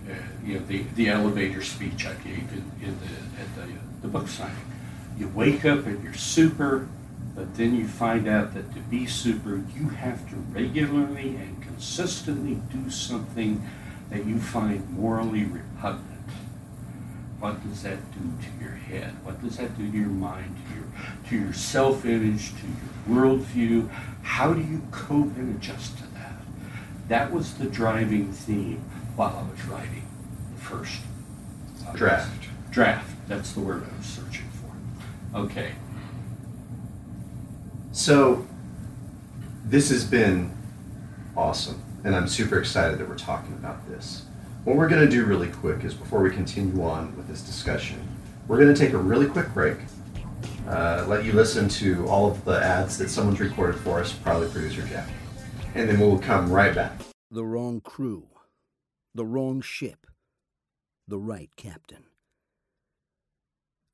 uh, 0.09 0.13
you 0.43 0.55
know, 0.55 0.65
the, 0.65 0.83
the 0.95 1.09
elevator 1.09 1.61
speech 1.61 2.05
I 2.05 2.13
gave 2.15 2.51
in, 2.51 2.71
in 2.81 2.97
the, 2.99 3.41
at 3.41 3.55
the, 3.55 3.73
the 4.01 4.07
book 4.07 4.27
signing. 4.27 4.55
You 5.17 5.27
wake 5.29 5.63
up 5.65 5.85
and 5.85 6.03
you're 6.03 6.13
super, 6.15 6.89
but 7.35 7.55
then 7.55 7.75
you 7.75 7.87
find 7.87 8.27
out 8.27 8.53
that 8.55 8.73
to 8.73 8.79
be 8.81 9.05
super, 9.05 9.63
you 9.75 9.89
have 9.89 10.27
to 10.31 10.35
regularly 10.35 11.35
and 11.35 11.61
consistently 11.61 12.59
do 12.73 12.89
something 12.89 13.63
that 14.09 14.25
you 14.25 14.39
find 14.39 14.89
morally 14.89 15.43
repugnant. 15.43 16.07
What 17.39 17.63
does 17.67 17.83
that 17.83 17.99
do 18.11 18.19
to 18.19 18.63
your 18.63 18.73
head? 18.73 19.23
What 19.23 19.41
does 19.41 19.57
that 19.57 19.77
do 19.77 19.89
to 19.89 19.97
your 19.97 20.07
mind, 20.07 20.57
to 20.57 20.70
to 21.29 21.37
your 21.37 21.53
self-image, 21.53 22.51
to 22.51 23.11
your 23.11 23.23
worldview? 23.23 23.89
How 24.23 24.53
do 24.53 24.61
you 24.61 24.81
cope 24.91 25.35
and 25.37 25.55
adjust 25.55 25.97
to 25.97 26.03
that? 26.13 26.35
That 27.07 27.31
was 27.31 27.55
the 27.55 27.65
driving 27.65 28.31
theme 28.31 28.83
while 29.15 29.35
I 29.35 29.51
was 29.51 29.65
writing 29.65 30.07
the 30.55 30.61
first 30.61 31.01
uh, 31.87 31.93
Draft. 31.93 32.47
Draft. 32.71 33.15
That's 33.27 33.53
the 33.53 33.59
word 33.59 33.83
I 33.83 33.97
was 33.97 34.05
searching 34.05 34.47
for. 34.51 35.37
Okay. 35.39 35.73
So, 37.91 38.47
this 39.65 39.89
has 39.89 40.05
been 40.05 40.55
awesome, 41.35 41.81
and 42.03 42.15
I'm 42.15 42.27
super 42.27 42.57
excited 42.59 42.99
that 42.99 43.07
we're 43.07 43.17
talking 43.17 43.53
about 43.53 43.87
this. 43.87 44.25
What 44.63 44.75
we're 44.75 44.87
going 44.87 45.01
to 45.01 45.09
do 45.09 45.25
really 45.25 45.49
quick 45.49 45.83
is 45.83 45.93
before 45.93 46.21
we 46.21 46.29
continue 46.29 46.83
on 46.83 47.15
with 47.17 47.27
this 47.27 47.41
discussion, 47.41 47.99
we're 48.47 48.59
going 48.59 48.73
to 48.73 48.79
take 48.79 48.93
a 48.93 48.97
really 48.97 49.27
quick 49.27 49.53
break, 49.53 49.77
uh, 50.67 51.05
let 51.07 51.25
you 51.25 51.33
listen 51.33 51.67
to 51.69 52.07
all 52.07 52.29
of 52.29 52.43
the 52.45 52.63
ads 52.63 52.97
that 52.97 53.09
someone's 53.09 53.39
recorded 53.39 53.79
for 53.81 53.99
us, 53.99 54.13
probably 54.13 54.49
producer 54.49 54.83
Jack, 54.83 55.09
and 55.75 55.89
then 55.89 55.99
we'll 55.99 56.19
come 56.19 56.51
right 56.51 56.73
back. 56.73 56.93
The 57.29 57.45
wrong 57.45 57.81
crew, 57.81 58.27
the 59.13 59.25
wrong 59.25 59.61
ship, 59.61 60.07
the 61.07 61.19
right 61.19 61.49
captain. 61.55 62.05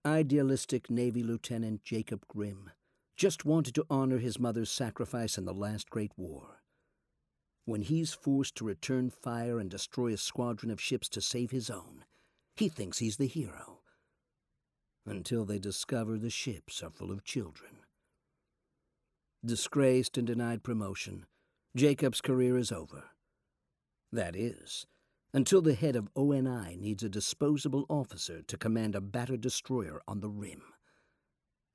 Idealistic 0.05 0.89
Navy 0.89 1.23
Lieutenant 1.23 1.83
Jacob 1.83 2.25
Grimm 2.27 2.71
just 3.15 3.45
wanted 3.45 3.75
to 3.75 3.85
honor 3.89 4.19
his 4.19 4.39
mother's 4.39 4.69
sacrifice 4.69 5.37
in 5.37 5.45
the 5.45 5.53
last 5.53 5.89
great 5.89 6.11
war. 6.15 6.61
When 7.65 7.81
he's 7.81 8.13
forced 8.13 8.55
to 8.55 8.65
return 8.65 9.09
fire 9.09 9.59
and 9.59 9.69
destroy 9.69 10.13
a 10.13 10.17
squadron 10.17 10.71
of 10.71 10.79
ships 10.79 11.09
to 11.09 11.21
save 11.21 11.51
his 11.51 11.69
own, 11.69 12.05
he 12.55 12.69
thinks 12.69 12.99
he's 12.99 13.17
the 13.17 13.27
hero. 13.27 13.79
Until 15.07 15.45
they 15.45 15.57
discover 15.57 16.17
the 16.17 16.29
ships 16.29 16.83
are 16.83 16.89
full 16.89 17.11
of 17.11 17.23
children. 17.23 17.77
Disgraced 19.45 20.17
and 20.17 20.27
denied 20.27 20.63
promotion, 20.63 21.25
Jacob's 21.77 22.19
career 22.19 22.57
is 22.57 22.73
over. 22.73 23.05
That 24.11 24.35
is, 24.35 24.85
until 25.33 25.61
the 25.61 25.75
head 25.75 25.95
of 25.95 26.09
ONI 26.17 26.75
needs 26.75 27.03
a 27.03 27.09
disposable 27.09 27.85
officer 27.87 28.41
to 28.41 28.57
command 28.57 28.95
a 28.95 29.01
battered 29.01 29.39
destroyer 29.39 30.01
on 30.09 30.19
the 30.19 30.29
rim. 30.29 30.63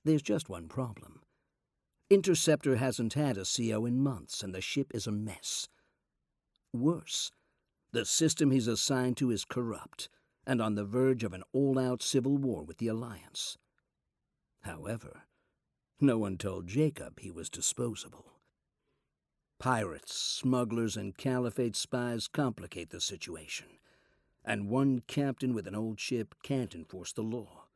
There's 0.05 0.23
just 0.23 0.51
one 0.51 0.69
problem. 0.69 1.23
Interceptor 2.11 2.77
hasn't 2.77 3.15
had 3.15 3.39
a 3.39 3.47
CO 3.47 3.87
in 3.87 4.03
months, 4.03 4.43
and 4.43 4.55
the 4.55 4.61
ship 4.61 4.91
is 4.93 5.07
a 5.07 5.13
mess. 5.13 5.69
Worse, 6.75 7.31
the 7.93 8.05
system 8.05 8.51
he's 8.51 8.69
assigned 8.69 9.17
to 9.19 9.31
is 9.31 9.47
corrupt 9.47 10.11
and 10.47 10.61
on 10.61 10.75
the 10.75 10.85
verge 10.85 11.25
of 11.25 11.33
an 11.33 11.43
all 11.53 11.79
out 11.79 12.03
civil 12.03 12.37
war 12.37 12.63
with 12.63 12.79
the 12.79 12.89
Alliance. 12.89 13.59
However, 14.63 15.23
no 16.01 16.19
one 16.19 16.37
told 16.37 16.67
Jacob 16.67 17.21
he 17.21 17.31
was 17.31 17.49
disposable. 17.49 18.33
Pirates, 19.59 20.15
smugglers, 20.15 20.97
and 20.97 21.17
caliphate 21.17 21.77
spies 21.77 22.27
complicate 22.27 22.91
the 22.91 23.01
situation, 23.01 23.79
and 24.45 24.69
one 24.69 25.03
captain 25.07 25.55
with 25.55 25.69
an 25.69 25.77
old 25.77 26.01
ship 26.01 26.35
can't 26.43 26.75
enforce 26.75 27.13
the 27.13 27.23
law, 27.23 27.67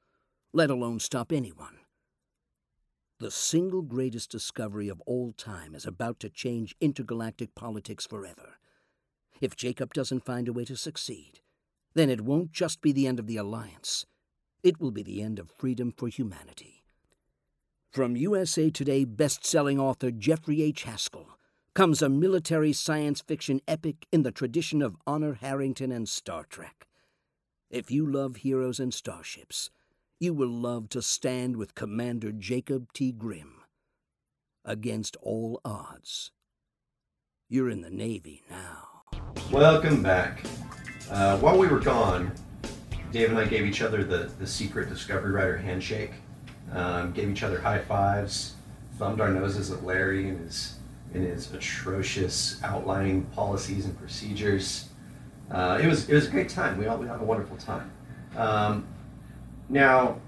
let 0.53 0.71
alone 0.71 0.99
stop 0.99 1.31
anyone. 1.31 1.79
The 3.19 3.31
single 3.31 3.83
greatest 3.83 4.31
discovery 4.31 4.89
of 4.89 5.01
all 5.07 5.33
time 5.33 5.75
is 5.75 5.87
about 5.87 6.21
to 6.21 6.29
change 6.29 6.77
intergalactic 6.81 7.55
politics 7.55 8.05
forever. 8.05 8.59
If 9.41 9.57
Jacob 9.57 9.95
doesn't 9.95 10.25
find 10.25 10.49
a 10.49 10.53
way 10.53 10.65
to 10.65 10.77
succeed, 10.77 11.41
then 11.97 12.11
it 12.11 12.21
won't 12.21 12.53
just 12.53 12.83
be 12.83 12.93
the 12.93 13.07
end 13.07 13.19
of 13.19 13.27
the 13.27 13.39
Alliance. 13.39 14.05
It 14.63 14.79
will 14.79 14.91
be 14.91 15.03
the 15.03 15.23
end 15.23 15.39
of 15.39 15.51
freedom 15.51 15.95
for 15.97 16.09
humanity. 16.09 16.85
From 17.91 18.17
USA 18.17 18.69
Today 18.69 19.07
best-selling 19.07 19.81
author 19.81 20.11
Jeffrey 20.11 20.61
H. 20.63 20.83
Haskell 20.83 21.39
comes 21.75 22.03
a 22.03 22.11
military 22.11 22.75
science 22.75 23.23
fiction 23.23 23.63
epic 23.67 24.07
in 24.13 24.25
the 24.25 24.31
tradition 24.31 24.83
of 24.83 24.99
Honor 25.07 25.39
Harrington 25.41 25.91
and 25.91 26.07
Star 26.07 26.45
Trek. 26.45 26.87
If 27.71 27.91
you 27.91 28.07
love 28.07 28.37
heroes 28.37 28.79
and 28.79 28.93
starships, 28.93 29.71
you 30.21 30.35
will 30.35 30.51
love 30.51 30.91
to 30.91 31.01
stand 31.01 31.57
with 31.57 31.75
Commander 31.75 32.31
Jacob 32.31 32.93
T. 32.93 33.11
Grimm. 33.11 33.63
Against 34.67 35.17
all 35.23 35.63
odds. 35.65 36.31
You're 37.49 37.71
in 37.71 37.81
the 37.81 37.91
Navy 37.91 38.43
now. 38.51 39.03
Welcome 39.51 40.03
back. 40.03 40.43
Uh, 41.11 41.39
while 41.39 41.57
we 41.57 41.69
were 41.69 41.79
gone, 41.79 42.33
Dave 43.13 43.31
and 43.31 43.39
I 43.39 43.45
gave 43.45 43.65
each 43.65 43.81
other 43.83 44.03
the, 44.03 44.31
the 44.39 44.47
secret 44.47 44.89
Discovery 44.89 45.31
Writer 45.33 45.57
handshake, 45.57 46.13
um, 46.73 47.13
gave 47.13 47.31
each 47.31 47.43
other 47.43 47.61
high 47.61 47.79
fives, 47.79 48.55
thumbed 48.99 49.21
our 49.21 49.31
noses 49.31 49.71
at 49.71 49.85
Larry 49.85 50.29
and 50.29 50.41
his, 50.41 50.77
in 51.15 51.23
his 51.23 51.53
atrocious 51.53 52.61
outlining 52.65 53.23
policies 53.27 53.85
and 53.85 53.97
procedures. 53.99 54.89
Uh, 55.51 55.79
it, 55.81 55.87
was, 55.87 56.09
it 56.09 56.15
was 56.15 56.27
a 56.27 56.31
great 56.31 56.49
time. 56.49 56.77
We 56.77 56.87
all 56.87 56.99
we 56.99 57.07
had 57.07 57.21
a 57.21 57.25
wonderful 57.25 57.57
time. 57.57 57.91
Um, 58.37 58.85
now, 59.69 60.19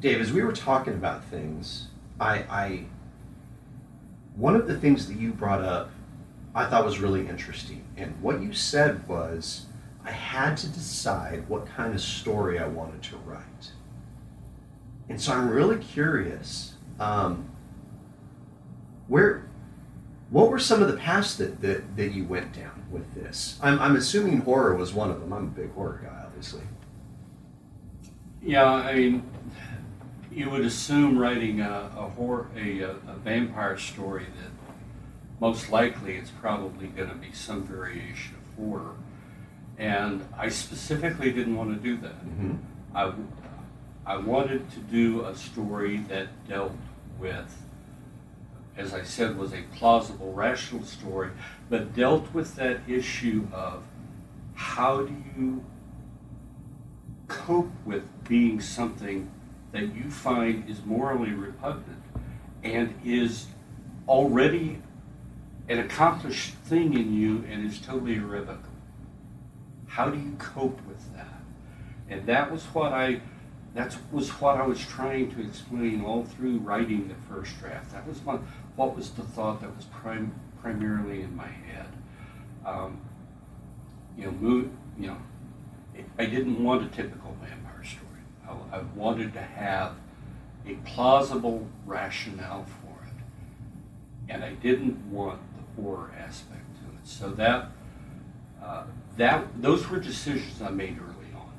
Dave, 0.00 0.20
as 0.20 0.32
we 0.32 0.42
were 0.42 0.52
talking 0.52 0.94
about 0.94 1.24
things, 1.24 1.88
I, 2.18 2.38
I 2.48 2.84
one 4.36 4.56
of 4.56 4.66
the 4.66 4.78
things 4.78 5.06
that 5.08 5.18
you 5.18 5.32
brought 5.32 5.60
up 5.60 5.90
I 6.54 6.66
thought 6.66 6.84
was 6.84 7.00
really 7.00 7.26
interesting. 7.26 7.84
And 7.96 8.20
what 8.20 8.42
you 8.42 8.52
said 8.52 9.06
was, 9.08 9.66
I 10.04 10.10
had 10.10 10.56
to 10.58 10.68
decide 10.68 11.48
what 11.48 11.66
kind 11.66 11.94
of 11.94 12.00
story 12.00 12.58
I 12.58 12.66
wanted 12.66 13.02
to 13.04 13.16
write. 13.18 13.70
And 15.08 15.20
so 15.20 15.32
I'm 15.32 15.48
really 15.48 15.78
curious, 15.78 16.74
um, 16.98 17.48
where, 19.08 19.48
what 20.30 20.48
were 20.48 20.58
some 20.58 20.82
of 20.82 20.88
the 20.90 20.96
paths 20.96 21.36
that, 21.36 21.60
that, 21.60 21.96
that 21.96 22.12
you 22.12 22.24
went 22.24 22.52
down 22.52 22.84
with 22.90 23.14
this? 23.14 23.58
I'm, 23.62 23.78
I'm 23.78 23.96
assuming 23.96 24.40
horror 24.40 24.74
was 24.74 24.94
one 24.94 25.10
of 25.10 25.20
them. 25.20 25.32
I'm 25.32 25.44
a 25.44 25.50
big 25.50 25.72
horror 25.74 26.00
guy, 26.02 26.22
obviously. 26.24 26.62
Yeah, 28.42 28.64
I 28.72 28.94
mean, 28.94 29.22
you 30.32 30.50
would 30.50 30.62
assume 30.62 31.18
writing 31.18 31.60
a, 31.60 31.90
a 31.96 32.08
horror, 32.08 32.48
a, 32.56 32.80
a 32.80 33.16
vampire 33.22 33.78
story 33.78 34.24
that 34.24 34.50
most 35.40 35.70
likely 35.70 36.16
it's 36.16 36.30
probably 36.30 36.86
going 36.86 37.08
to 37.08 37.14
be 37.14 37.32
some 37.32 37.62
variation 37.64 38.34
of 38.34 38.64
horror. 38.64 38.94
And 39.78 40.26
I 40.36 40.48
specifically 40.48 41.32
didn't 41.32 41.56
want 41.56 41.74
to 41.74 41.80
do 41.82 41.96
that. 41.98 42.24
Mm-hmm. 42.24 42.54
I, 42.94 43.12
I 44.06 44.16
wanted 44.16 44.70
to 44.72 44.78
do 44.80 45.24
a 45.24 45.34
story 45.34 45.98
that 46.08 46.28
dealt 46.48 46.76
with, 47.18 47.62
as 48.76 48.92
I 48.92 49.02
said, 49.02 49.36
was 49.36 49.52
a 49.52 49.62
plausible, 49.74 50.32
rational 50.32 50.84
story, 50.84 51.30
but 51.70 51.94
dealt 51.94 52.32
with 52.34 52.56
that 52.56 52.80
issue 52.88 53.46
of 53.52 53.82
how 54.54 55.02
do 55.02 55.14
you 55.36 55.64
cope 57.28 57.70
with 57.84 58.04
being 58.28 58.60
something 58.60 59.30
that 59.72 59.94
you 59.94 60.10
find 60.10 60.68
is 60.68 60.84
morally 60.84 61.32
repugnant 61.32 62.02
and 62.62 62.94
is 63.04 63.46
already 64.06 64.78
an 65.68 65.78
accomplished 65.78 66.54
thing 66.64 66.94
in 66.94 67.14
you 67.14 67.44
and 67.50 67.66
is 67.66 67.80
totally 67.80 68.16
irrevocable. 68.16 68.71
How 69.92 70.08
do 70.08 70.18
you 70.18 70.34
cope 70.38 70.80
with 70.88 71.14
that? 71.14 71.42
And 72.08 72.24
that 72.24 72.50
was 72.50 72.64
what 72.64 72.94
I 72.94 73.20
that 73.74 73.94
was 74.10 74.30
what 74.40 74.56
I 74.56 74.66
was 74.66 74.80
trying 74.80 75.30
to 75.32 75.42
explain 75.42 76.02
all 76.02 76.24
through 76.24 76.58
writing 76.58 77.08
the 77.08 77.14
first 77.14 77.58
draft. 77.58 77.92
That 77.92 78.06
was 78.06 78.22
my, 78.24 78.38
what 78.76 78.96
was 78.96 79.10
the 79.10 79.22
thought 79.22 79.60
that 79.60 79.76
was 79.76 79.84
prim, 79.86 80.34
primarily 80.62 81.20
in 81.20 81.36
my 81.36 81.46
head. 81.46 81.88
Um, 82.64 83.00
you 84.16 84.26
know, 84.26 84.32
mo- 84.32 84.70
you 84.98 85.06
know, 85.08 85.16
I 86.18 86.24
didn't 86.24 86.62
want 86.62 86.84
a 86.84 86.88
typical 86.88 87.36
vampire 87.42 87.84
story. 87.84 88.22
I, 88.46 88.78
I 88.78 88.82
wanted 88.94 89.34
to 89.34 89.42
have 89.42 89.96
a 90.66 90.74
plausible 90.86 91.66
rationale 91.84 92.64
for 92.64 93.04
it, 93.06 94.32
and 94.32 94.42
I 94.42 94.54
didn't 94.54 95.10
want 95.10 95.40
the 95.54 95.82
horror 95.82 96.12
aspect 96.18 96.64
to 96.76 96.96
it. 96.96 97.06
So 97.06 97.30
that 97.32 97.72
uh, 98.62 98.84
that 99.16 99.46
those 99.60 99.88
were 99.88 99.98
decisions 99.98 100.62
I 100.62 100.70
made 100.70 100.98
early 100.98 101.34
on. 101.34 101.52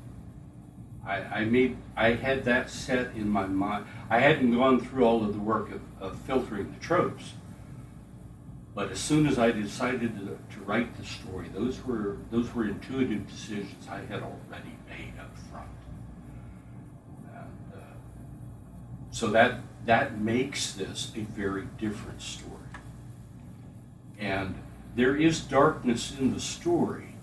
I, 1.06 1.40
I, 1.40 1.44
made 1.44 1.76
I 1.96 2.12
had 2.12 2.44
that 2.44 2.70
set 2.70 3.14
in 3.14 3.28
my 3.28 3.46
mind. 3.46 3.86
I 4.10 4.20
hadn't 4.20 4.54
gone 4.54 4.80
through 4.80 5.04
all 5.04 5.22
of 5.24 5.32
the 5.32 5.40
work 5.40 5.70
of, 5.70 5.80
of 6.00 6.18
filtering 6.20 6.72
the 6.72 6.80
tropes. 6.80 7.34
But 8.74 8.90
as 8.90 8.98
soon 8.98 9.26
as 9.28 9.38
I 9.38 9.52
decided 9.52 10.18
to, 10.18 10.56
to 10.56 10.64
write 10.64 10.96
the 10.96 11.04
story, 11.04 11.48
those 11.54 11.84
were 11.84 12.16
those 12.32 12.52
were 12.54 12.64
intuitive 12.64 13.30
decisions 13.30 13.86
I 13.88 13.98
had 13.98 14.22
already 14.22 14.76
made 14.88 15.14
up 15.20 15.30
front. 15.50 15.68
And, 17.32 17.72
uh, 17.72 17.84
so 19.12 19.28
that 19.28 19.60
that 19.86 20.18
makes 20.18 20.72
this 20.72 21.12
a 21.14 21.20
very 21.20 21.68
different 21.78 22.20
story. 22.20 22.50
And 24.18 24.56
there 24.96 25.14
is 25.14 25.40
darkness 25.40 26.16
in 26.18 26.32
the 26.32 26.40
story, 26.40 27.13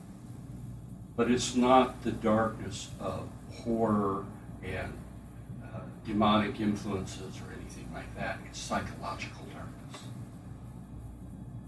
but 1.16 1.30
it's 1.30 1.56
not 1.56 2.04
the 2.04 2.12
darkness 2.12 2.90
of 3.00 3.28
horror 3.54 4.26
and 4.64 4.94
uh, 5.64 5.80
demonic 6.06 6.60
influences 6.60 7.38
or 7.38 7.54
anything 7.60 7.88
like 7.94 8.16
that. 8.16 8.40
It's 8.48 8.60
psychological 8.60 9.46
darkness. 9.54 10.04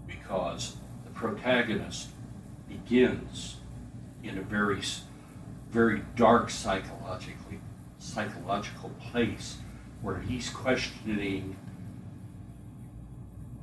Because 0.06 0.76
the 1.04 1.10
protagonist 1.10 2.08
begins 2.68 3.56
in 4.22 4.38
a 4.38 4.42
very, 4.42 4.80
very 5.70 6.02
dark 6.16 6.50
psychologically, 6.50 7.60
psychological 7.98 8.90
place 9.10 9.58
where 10.00 10.20
he's 10.20 10.50
questioning, 10.50 11.56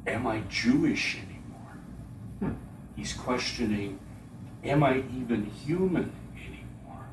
am 0.08 0.28
I 0.28 0.42
Jewish 0.50 1.18
anymore? 1.18 2.56
He's 2.96 3.14
questioning, 3.14 4.00
am 4.64 4.84
I 4.84 5.04
even 5.16 5.46
human 5.46 6.12
anymore? 6.36 7.06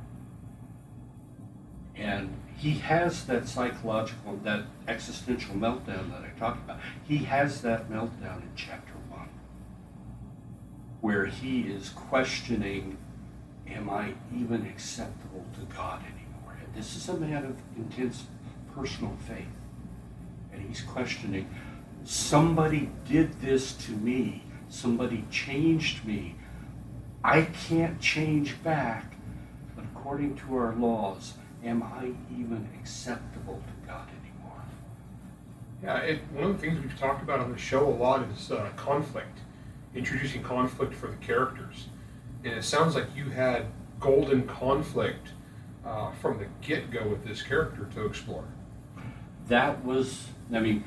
And 1.96 2.34
he 2.56 2.72
has 2.74 3.24
that 3.26 3.48
psychological, 3.48 4.36
that 4.44 4.64
existential 4.86 5.54
meltdown 5.54 6.10
that 6.10 6.22
I 6.22 6.38
talked 6.38 6.64
about. 6.64 6.80
He 7.06 7.18
has 7.18 7.62
that 7.62 7.90
meltdown 7.90 8.42
in 8.42 8.50
chapter 8.56 8.94
one, 9.10 9.28
where 11.00 11.26
he 11.26 11.62
is 11.62 11.90
questioning, 11.90 12.98
am 13.66 13.88
I 13.88 14.14
even 14.36 14.66
acceptable 14.66 15.44
to 15.54 15.74
God 15.74 16.02
anymore? 16.02 16.56
And 16.64 16.74
this 16.74 16.96
is 16.96 17.08
a 17.08 17.16
man 17.16 17.44
of 17.44 17.56
intense 17.76 18.24
personal 18.74 19.16
faith. 19.26 19.46
And 20.52 20.66
he's 20.66 20.80
questioning, 20.80 21.48
somebody 22.04 22.90
did 23.06 23.40
this 23.40 23.72
to 23.86 23.92
me 23.92 24.42
Somebody 24.70 25.24
changed 25.30 26.04
me. 26.04 26.34
I 27.24 27.42
can't 27.42 28.00
change 28.00 28.62
back, 28.62 29.14
but 29.74 29.84
according 29.84 30.36
to 30.36 30.56
our 30.56 30.74
laws, 30.74 31.34
am 31.64 31.82
I 31.82 32.12
even 32.32 32.68
acceptable 32.80 33.60
to 33.66 33.86
God 33.86 34.08
anymore? 34.08 34.62
Yeah, 35.82 35.98
it, 35.98 36.20
one 36.32 36.50
of 36.50 36.60
the 36.60 36.66
things 36.66 36.80
we've 36.80 36.98
talked 36.98 37.22
about 37.22 37.40
on 37.40 37.50
the 37.50 37.58
show 37.58 37.86
a 37.86 37.90
lot 37.90 38.22
is 38.30 38.52
uh, 38.52 38.70
conflict, 38.76 39.40
introducing 39.94 40.42
conflict 40.42 40.94
for 40.94 41.08
the 41.08 41.16
characters. 41.16 41.88
And 42.44 42.54
it 42.54 42.64
sounds 42.64 42.94
like 42.94 43.06
you 43.16 43.30
had 43.30 43.66
golden 43.98 44.46
conflict 44.46 45.28
uh, 45.84 46.12
from 46.12 46.38
the 46.38 46.46
get 46.60 46.90
go 46.90 47.08
with 47.08 47.24
this 47.24 47.42
character 47.42 47.88
to 47.94 48.06
explore. 48.06 48.44
that 49.48 49.84
was, 49.84 50.28
I 50.52 50.60
mean, 50.60 50.84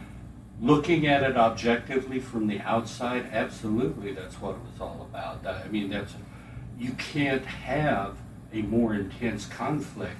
looking 0.61 1.07
at 1.07 1.23
it 1.23 1.35
objectively 1.35 2.19
from 2.19 2.47
the 2.47 2.59
outside, 2.59 3.27
absolutely, 3.31 4.13
that's 4.13 4.39
what 4.39 4.51
it 4.51 4.61
was 4.61 4.79
all 4.79 5.07
about. 5.09 5.45
I 5.45 5.67
mean, 5.67 5.89
that's 5.89 6.13
you 6.77 6.91
can't 6.93 7.45
have 7.45 8.17
a 8.53 8.61
more 8.61 8.93
intense 8.93 9.45
conflict 9.45 10.17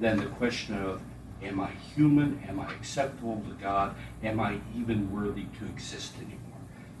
than 0.00 0.18
the 0.18 0.26
question 0.26 0.74
of 0.82 1.02
am 1.42 1.60
I 1.60 1.70
human? 1.94 2.42
Am 2.48 2.60
I 2.60 2.70
acceptable 2.72 3.42
to 3.48 3.54
God? 3.62 3.94
Am 4.22 4.40
I 4.40 4.58
even 4.76 5.12
worthy 5.12 5.46
to 5.58 5.66
exist 5.66 6.14
anymore? 6.16 6.38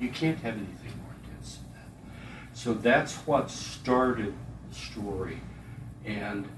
You 0.00 0.08
can't 0.08 0.38
have 0.40 0.54
anything 0.54 0.92
more 1.02 1.14
intense 1.22 1.56
than 1.56 1.72
that. 1.74 2.56
So 2.56 2.74
that's 2.74 3.14
what 3.18 3.50
started 3.50 4.34
the 4.68 4.74
story. 4.74 5.40
And 6.04 6.48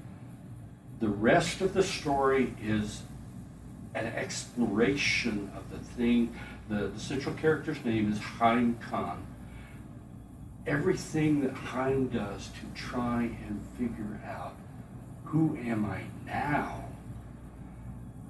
the 1.00 1.08
rest 1.08 1.60
of 1.60 1.74
the 1.74 1.82
story 1.82 2.54
is 2.62 3.02
an 3.94 4.07
exploration 4.07 5.50
of 5.57 5.70
the 5.70 5.78
thing. 5.78 6.35
The, 6.68 6.88
the 6.88 7.00
central 7.00 7.35
character's 7.35 7.83
name 7.85 8.11
is 8.11 8.18
Haim 8.18 8.78
Khan. 8.90 9.24
Everything 10.66 11.42
that 11.42 11.52
Haim 11.52 12.09
does 12.09 12.48
to 12.48 12.80
try 12.80 13.22
and 13.22 13.61
figure 13.78 14.20
out 14.26 14.54
who 15.24 15.57
am 15.57 15.85
I 15.85 16.02
now? 16.26 16.85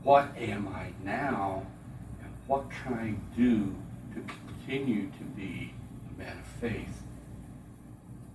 What 0.02 0.36
am 0.36 0.68
I 0.68 0.92
now? 1.04 1.66
And 2.20 2.30
what 2.46 2.64
can 2.70 2.94
I 2.94 3.14
do 3.36 3.74
to 4.14 4.24
continue 4.46 5.08
to 5.18 5.24
be 5.36 5.72
a 6.14 6.18
man 6.18 6.38
of 6.38 6.46
faith 6.60 7.02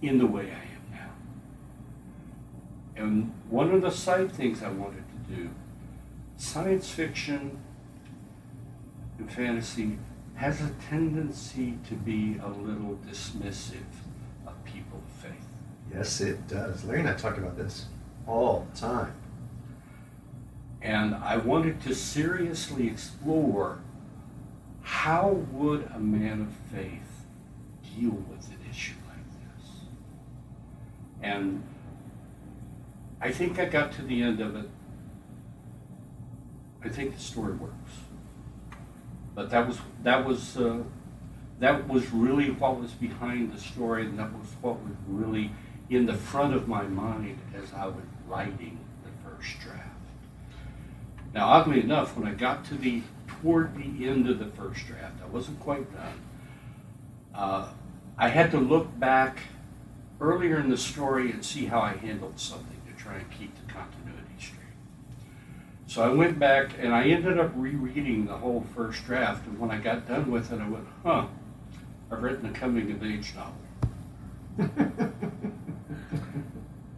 in 0.02 0.18
the 0.18 0.26
way 0.26 0.44
I 0.44 0.63
am 0.76 0.92
now? 0.92 1.12
And 2.96 3.34
one 3.50 3.72
of 3.72 3.82
the 3.82 3.92
side 3.92 4.32
things 4.32 4.63
I 4.63 4.70
wanted 4.70 5.04
to 5.10 5.36
do 5.36 5.50
science 6.39 6.89
fiction 6.89 7.60
and 9.19 9.32
fantasy 9.32 9.99
has 10.36 10.62
a 10.62 10.71
tendency 10.89 11.78
to 11.88 11.93
be 11.95 12.38
a 12.41 12.47
little 12.47 12.97
dismissive 13.06 13.84
of 14.47 14.63
people 14.63 14.99
of 14.99 15.21
faith. 15.21 15.45
Yes, 15.93 16.21
it 16.21 16.47
does. 16.47 16.86
Larry 16.86 17.02
and 17.02 17.10
I 17.10 17.13
talk 17.13 17.38
about 17.38 17.58
this 17.58 17.86
all 18.25 18.65
the 18.73 18.80
time. 18.80 19.13
And 20.82 21.13
I 21.13 21.36
wanted 21.36 21.82
to 21.84 21.93
seriously 21.93 22.88
explore 22.88 23.80
how 24.82 25.32
would 25.52 25.91
a 25.93 25.99
man 25.99 26.41
of 26.41 26.73
faith 26.73 27.25
deal 27.84 28.12
with 28.12 28.47
an 28.47 28.60
issue 28.71 28.95
like 29.10 29.25
this? 29.58 29.71
And 31.21 31.63
I 33.19 33.30
think 33.32 33.60
I 33.60 33.65
got 33.65 33.91
to 33.93 34.04
the 34.04 34.21
end 34.21 34.39
of 34.39 34.56
it 34.56 34.69
I 36.84 36.89
think 36.89 37.15
the 37.15 37.22
story 37.22 37.54
works. 37.54 37.74
But 39.36 39.50
that 39.52 39.68
was 39.68 39.80
that 40.04 40.26
was 40.26 40.58
uh, 40.58 40.84
that 41.60 41.88
was 41.88 42.12
really 42.12 42.52
what 42.52 42.80
was 42.80 42.92
behind 42.92 43.54
the 43.54 43.60
story, 43.60 44.06
and 44.06 44.18
that 44.18 44.32
was 44.32 44.48
what 44.62 44.76
was 44.82 44.94
really 45.08 45.52
in 45.89 46.06
the 46.06 46.13
front 46.13 46.54
of 46.54 46.68
my 46.68 46.84
mind 46.84 47.39
as 47.56 47.74
I 47.74 47.88
was 47.88 48.04
writing 48.28 48.80
the 49.04 49.30
first 49.30 49.60
draft. 49.60 49.86
Now, 51.34 51.48
oddly 51.48 51.82
enough, 51.82 52.15
when 52.18 52.28
I 52.28 52.34
got 52.34 52.65
to 52.65 52.76
the 52.76 53.02
toward 53.28 53.76
the 53.76 54.08
end 54.08 54.30
of 54.30 54.39
the 54.39 54.46
first 54.46 54.86
draft, 54.88 55.22
I 55.24 55.28
wasn't 55.28 55.60
quite 55.60 55.92
done. 55.94 56.20
Uh, 57.34 57.68
I 58.18 58.30
had 58.30 58.52
to 58.52 58.60
look 58.60 59.00
back 59.00 59.39
earlier 60.20 60.60
in 60.60 60.70
the 60.70 60.78
story 60.78 61.32
and 61.32 61.46
see 61.46 61.65
how 61.65 61.80
I 61.80 61.94
handled 61.94 62.39
something 62.39 62.82
to 62.88 63.02
try 63.02 63.15
and 63.15 63.32
keep. 63.32 63.52
So 65.89 66.04
I 66.04 66.10
went 66.10 66.38
back 66.38 66.73
and 66.78 66.93
I 66.93 67.06
ended 67.06 67.39
up 67.39 67.52
rereading 67.56 68.28
the 68.28 68.38
whole 68.38 68.63
first 68.75 69.04
draft. 69.06 69.47
And 69.47 69.58
when 69.58 69.71
I 69.71 69.80
got 69.80 70.08
done 70.08 70.30
with 70.30 70.52
it, 70.52 70.62
I 70.62 70.69
went, 70.69 70.86
huh, 71.04 71.25
I've 72.12 72.21
written 72.21 72.45
a 72.45 72.52
coming 72.52 72.91
of 72.91 73.04
age 73.04 73.34
novel. 73.36 74.69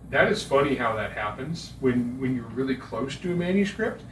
that 0.10 0.30
is 0.30 0.44
funny 0.44 0.76
how 0.76 0.94
that 0.98 1.14
happens 1.14 1.72
when, 1.80 2.20
when 2.20 2.36
you're 2.36 2.44
really 2.48 2.76
close 2.76 3.16
to 3.16 3.32
a 3.32 3.36
manuscript. 3.36 4.04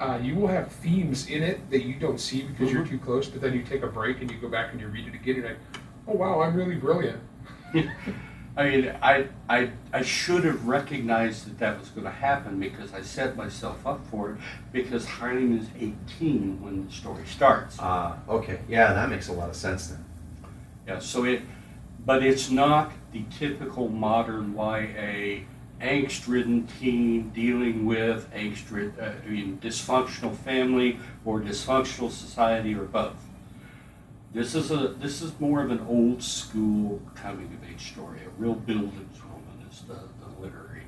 Uh, 0.00 0.18
you 0.22 0.36
will 0.36 0.48
have 0.48 0.72
themes 0.72 1.28
in 1.28 1.42
it 1.42 1.70
that 1.70 1.84
you 1.84 1.96
don't 1.96 2.18
see 2.18 2.44
because 2.44 2.68
mm-hmm. 2.68 2.78
you're 2.78 2.86
too 2.86 2.98
close, 2.98 3.28
but 3.28 3.42
then 3.42 3.52
you 3.52 3.62
take 3.62 3.82
a 3.82 3.88
break 3.88 4.22
and 4.22 4.30
you 4.30 4.38
go 4.38 4.48
back 4.48 4.72
and 4.72 4.80
you 4.80 4.88
read 4.88 5.06
it 5.06 5.14
again 5.14 5.34
and 5.34 5.44
you're 5.44 5.48
like, 5.48 5.58
oh 6.08 6.14
wow, 6.14 6.40
I'm 6.40 6.54
really 6.54 6.76
brilliant. 6.76 7.20
I 8.56 8.70
mean, 8.70 8.94
I, 9.02 9.26
I, 9.48 9.70
I 9.92 10.02
should 10.02 10.44
have 10.44 10.66
recognized 10.66 11.46
that 11.46 11.58
that 11.58 11.80
was 11.80 11.88
going 11.88 12.04
to 12.04 12.12
happen 12.12 12.60
because 12.60 12.94
I 12.94 13.02
set 13.02 13.36
myself 13.36 13.84
up 13.84 14.00
for 14.10 14.30
it 14.30 14.36
because 14.72 15.06
Haim 15.06 15.58
is 15.58 15.66
18 15.76 16.62
when 16.62 16.86
the 16.86 16.92
story 16.92 17.26
starts. 17.26 17.76
Ah, 17.80 18.16
uh, 18.28 18.32
okay. 18.32 18.60
Yeah, 18.68 18.92
that 18.92 19.10
makes 19.10 19.26
a 19.28 19.32
lot 19.32 19.48
of 19.48 19.56
sense 19.56 19.88
then. 19.88 20.04
Yeah, 20.86 21.00
so 21.00 21.24
it, 21.24 21.42
but 22.06 22.22
it's 22.22 22.48
not 22.48 22.92
the 23.12 23.24
typical 23.36 23.88
modern 23.88 24.54
YA 24.54 25.40
angst-ridden 25.80 26.68
teen 26.78 27.30
dealing 27.30 27.84
with 27.84 28.30
angst 28.32 28.72
uh, 29.00 29.12
I 29.26 29.28
mean, 29.28 29.58
dysfunctional 29.60 30.36
family 30.36 31.00
or 31.24 31.40
dysfunctional 31.40 32.10
society 32.10 32.74
or 32.74 32.84
both. 32.84 33.16
This 34.34 34.56
is 34.56 34.72
a 34.72 34.88
this 34.88 35.22
is 35.22 35.38
more 35.38 35.62
of 35.62 35.70
an 35.70 35.86
old 35.88 36.20
school 36.20 37.00
coming 37.14 37.46
of 37.46 37.70
age 37.70 37.92
story, 37.92 38.18
a 38.26 38.30
real 38.42 38.56
Bildungsroman, 38.56 39.70
as 39.70 39.82
the, 39.82 39.94
the 39.94 40.40
literary 40.40 40.82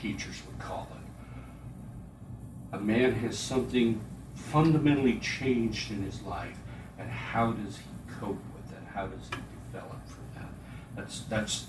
teachers 0.00 0.40
would 0.46 0.60
call 0.60 0.86
it. 0.92 2.76
A 2.76 2.78
man 2.78 3.12
has 3.14 3.36
something 3.36 4.00
fundamentally 4.36 5.18
changed 5.18 5.90
in 5.90 6.04
his 6.04 6.22
life, 6.22 6.56
and 6.96 7.10
how 7.10 7.50
does 7.50 7.78
he 7.78 8.14
cope 8.20 8.38
with 8.54 8.70
it? 8.70 8.86
How 8.94 9.08
does 9.08 9.28
he 9.30 9.40
develop 9.72 10.06
from 10.06 10.24
that? 10.36 10.50
That's 10.94 11.22
that's 11.22 11.66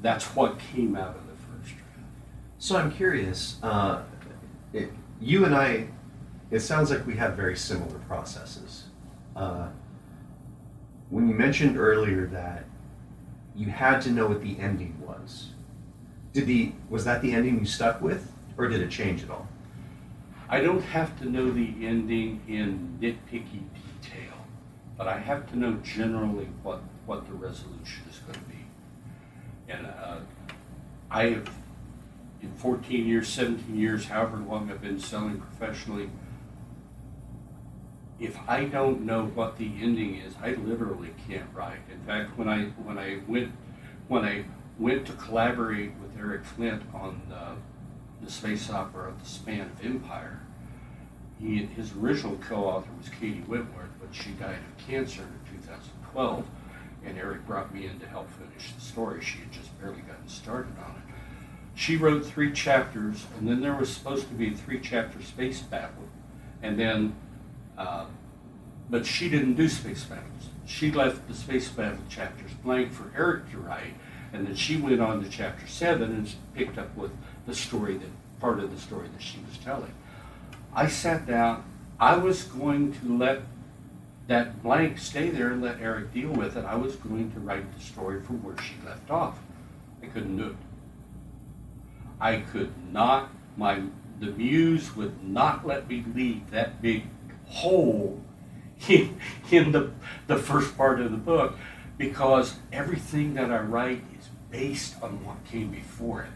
that's 0.00 0.24
what 0.34 0.58
came 0.58 0.96
out 0.96 1.14
of 1.14 1.26
the 1.26 1.34
first 1.34 1.76
draft. 1.76 2.08
So 2.58 2.78
I'm 2.78 2.90
curious. 2.90 3.58
Uh, 3.62 4.02
it, 4.72 4.90
you 5.20 5.44
and 5.44 5.54
I, 5.54 5.88
it 6.50 6.60
sounds 6.60 6.90
like 6.90 7.06
we 7.06 7.16
have 7.16 7.36
very 7.36 7.56
similar 7.56 7.98
processes. 8.08 8.84
Uh, 9.36 9.68
when 11.10 11.28
you 11.28 11.34
mentioned 11.34 11.76
earlier 11.76 12.26
that 12.26 12.64
you 13.54 13.66
had 13.66 14.00
to 14.02 14.10
know 14.10 14.26
what 14.26 14.40
the 14.40 14.58
ending 14.58 14.96
was, 15.04 15.48
did 16.32 16.46
the 16.46 16.72
was 16.88 17.04
that 17.04 17.20
the 17.20 17.32
ending 17.32 17.58
you 17.58 17.66
stuck 17.66 18.00
with, 18.00 18.32
or 18.56 18.68
did 18.68 18.80
it 18.80 18.90
change 18.90 19.22
at 19.22 19.30
all? 19.30 19.48
I 20.48 20.60
don't 20.60 20.82
have 20.82 21.18
to 21.20 21.28
know 21.28 21.50
the 21.50 21.74
ending 21.82 22.40
in 22.48 22.98
nitpicky 23.00 23.62
detail, 23.74 24.34
but 24.96 25.08
I 25.08 25.18
have 25.18 25.50
to 25.50 25.58
know 25.58 25.74
generally 25.82 26.48
what 26.62 26.80
what 27.06 27.26
the 27.26 27.34
resolution 27.34 28.04
is 28.08 28.18
going 28.18 28.34
to 28.34 28.40
be. 28.40 28.64
And 29.68 29.86
uh, 29.86 30.18
I 31.10 31.24
have, 31.24 31.50
in 32.40 32.52
14 32.54 33.06
years, 33.06 33.28
17 33.28 33.76
years, 33.76 34.06
however 34.06 34.38
long 34.38 34.70
I've 34.70 34.80
been 34.80 35.00
selling 35.00 35.40
professionally, 35.40 36.08
if 38.20 38.38
I 38.46 38.64
don't 38.64 39.02
know 39.02 39.24
what 39.26 39.56
the 39.56 39.70
ending 39.80 40.16
is, 40.16 40.34
I 40.42 40.50
literally 40.52 41.10
can't 41.26 41.48
write. 41.54 41.80
In 41.90 42.00
fact, 42.00 42.36
when 42.36 42.48
I 42.48 42.64
when 42.84 42.98
I 42.98 43.20
went 43.26 43.52
when 44.08 44.24
I 44.24 44.44
went 44.78 45.06
to 45.06 45.12
collaborate 45.14 45.92
with 46.02 46.18
Eric 46.18 46.44
Flint 46.44 46.82
on 46.94 47.22
the, 47.28 48.24
the 48.24 48.30
space 48.30 48.70
opera 48.70 49.12
The 49.22 49.28
Span 49.28 49.62
of 49.62 49.84
Empire, 49.84 50.40
he 51.40 51.64
his 51.64 51.92
original 51.96 52.36
co-author 52.36 52.90
was 52.98 53.08
K.D. 53.08 53.44
Wentworth, 53.48 53.90
but 53.98 54.14
she 54.14 54.30
died 54.32 54.58
of 54.58 54.86
cancer 54.86 55.22
in 55.22 55.62
2012, 55.62 56.44
and 57.06 57.18
Eric 57.18 57.46
brought 57.46 57.74
me 57.74 57.86
in 57.86 57.98
to 58.00 58.06
help 58.06 58.28
finish 58.32 58.72
the 58.72 58.80
story. 58.82 59.22
She 59.22 59.38
had 59.38 59.50
just 59.50 59.78
barely 59.80 60.02
gotten 60.02 60.28
started 60.28 60.76
on 60.78 60.90
it. 60.90 61.14
She 61.74 61.96
wrote 61.96 62.26
three 62.26 62.52
chapters, 62.52 63.24
and 63.38 63.48
then 63.48 63.62
there 63.62 63.74
was 63.74 63.90
supposed 63.90 64.28
to 64.28 64.34
be 64.34 64.48
a 64.48 64.50
three-chapter 64.50 65.22
space 65.22 65.62
battle, 65.62 66.08
and 66.62 66.78
then 66.78 67.14
uh, 67.80 68.04
but 68.90 69.06
she 69.06 69.30
didn't 69.30 69.54
do 69.54 69.68
space 69.68 70.04
battles. 70.04 70.50
She 70.66 70.92
left 70.92 71.26
the 71.28 71.34
space 71.34 71.68
battle 71.68 71.98
chapters 72.10 72.52
blank 72.62 72.92
for 72.92 73.10
Eric 73.16 73.50
to 73.52 73.58
write, 73.58 73.94
and 74.32 74.46
then 74.46 74.54
she 74.54 74.76
went 74.76 75.00
on 75.00 75.22
to 75.24 75.30
chapter 75.30 75.66
seven 75.66 76.12
and 76.12 76.34
picked 76.54 76.76
up 76.76 76.94
with 76.94 77.10
the 77.46 77.54
story 77.54 77.96
that 77.96 78.10
part 78.38 78.60
of 78.60 78.70
the 78.70 78.80
story 78.80 79.08
that 79.08 79.22
she 79.22 79.38
was 79.48 79.56
telling. 79.58 79.94
I 80.74 80.88
sat 80.88 81.26
down. 81.26 81.64
I 81.98 82.16
was 82.16 82.44
going 82.44 82.92
to 83.00 83.16
let 83.16 83.42
that 84.26 84.62
blank 84.62 84.98
stay 84.98 85.30
there 85.30 85.48
and 85.48 85.62
let 85.62 85.80
Eric 85.80 86.12
deal 86.12 86.30
with 86.30 86.56
it. 86.56 86.64
I 86.64 86.76
was 86.76 86.96
going 86.96 87.32
to 87.32 87.40
write 87.40 87.64
the 87.74 87.82
story 87.82 88.22
from 88.22 88.44
where 88.44 88.56
she 88.62 88.74
left 88.84 89.10
off. 89.10 89.38
I 90.02 90.06
couldn't 90.06 90.36
do 90.36 90.48
it. 90.48 90.56
I 92.20 92.36
could 92.36 92.72
not. 92.92 93.30
My 93.56 93.82
the 94.20 94.26
muse 94.26 94.94
would 94.96 95.24
not 95.24 95.66
let 95.66 95.88
me 95.88 96.04
leave 96.14 96.50
that 96.50 96.82
big 96.82 97.04
hole 97.50 98.20
in, 98.88 99.18
in 99.50 99.72
the, 99.72 99.90
the 100.26 100.36
first 100.36 100.76
part 100.76 101.00
of 101.00 101.10
the 101.10 101.18
book 101.18 101.56
because 101.98 102.54
everything 102.72 103.34
that 103.34 103.50
I 103.50 103.58
write 103.58 104.02
is 104.18 104.28
based 104.50 104.96
on 105.02 105.24
what 105.24 105.44
came 105.44 105.70
before 105.70 106.22
it. 106.22 106.30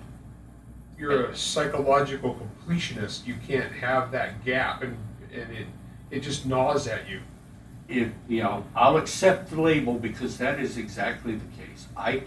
You're 0.99 1.27
a 1.27 1.37
psychological 1.37 2.39
completionist. 2.39 3.27
You 3.27 3.37
can't 3.49 3.73
have 3.73 4.13
that 4.13 4.45
gap, 4.45 4.83
and, 4.83 4.97
and 5.33 5.51
it 5.51 5.67
it 6.11 6.21
just 6.21 6.47
gnaws 6.47 6.87
at 6.87 7.09
you. 7.09 7.21
if 7.89 8.13
you 8.29 8.43
know, 8.43 8.65
I'll 8.77 8.97
accept 8.97 9.51
the 9.51 9.61
label 9.61 9.95
because 9.95 10.39
that 10.39 10.61
is 10.61 10.77
exactly 10.79 11.33
the 11.33 11.63
case. 11.63 11.87
I 11.97 12.23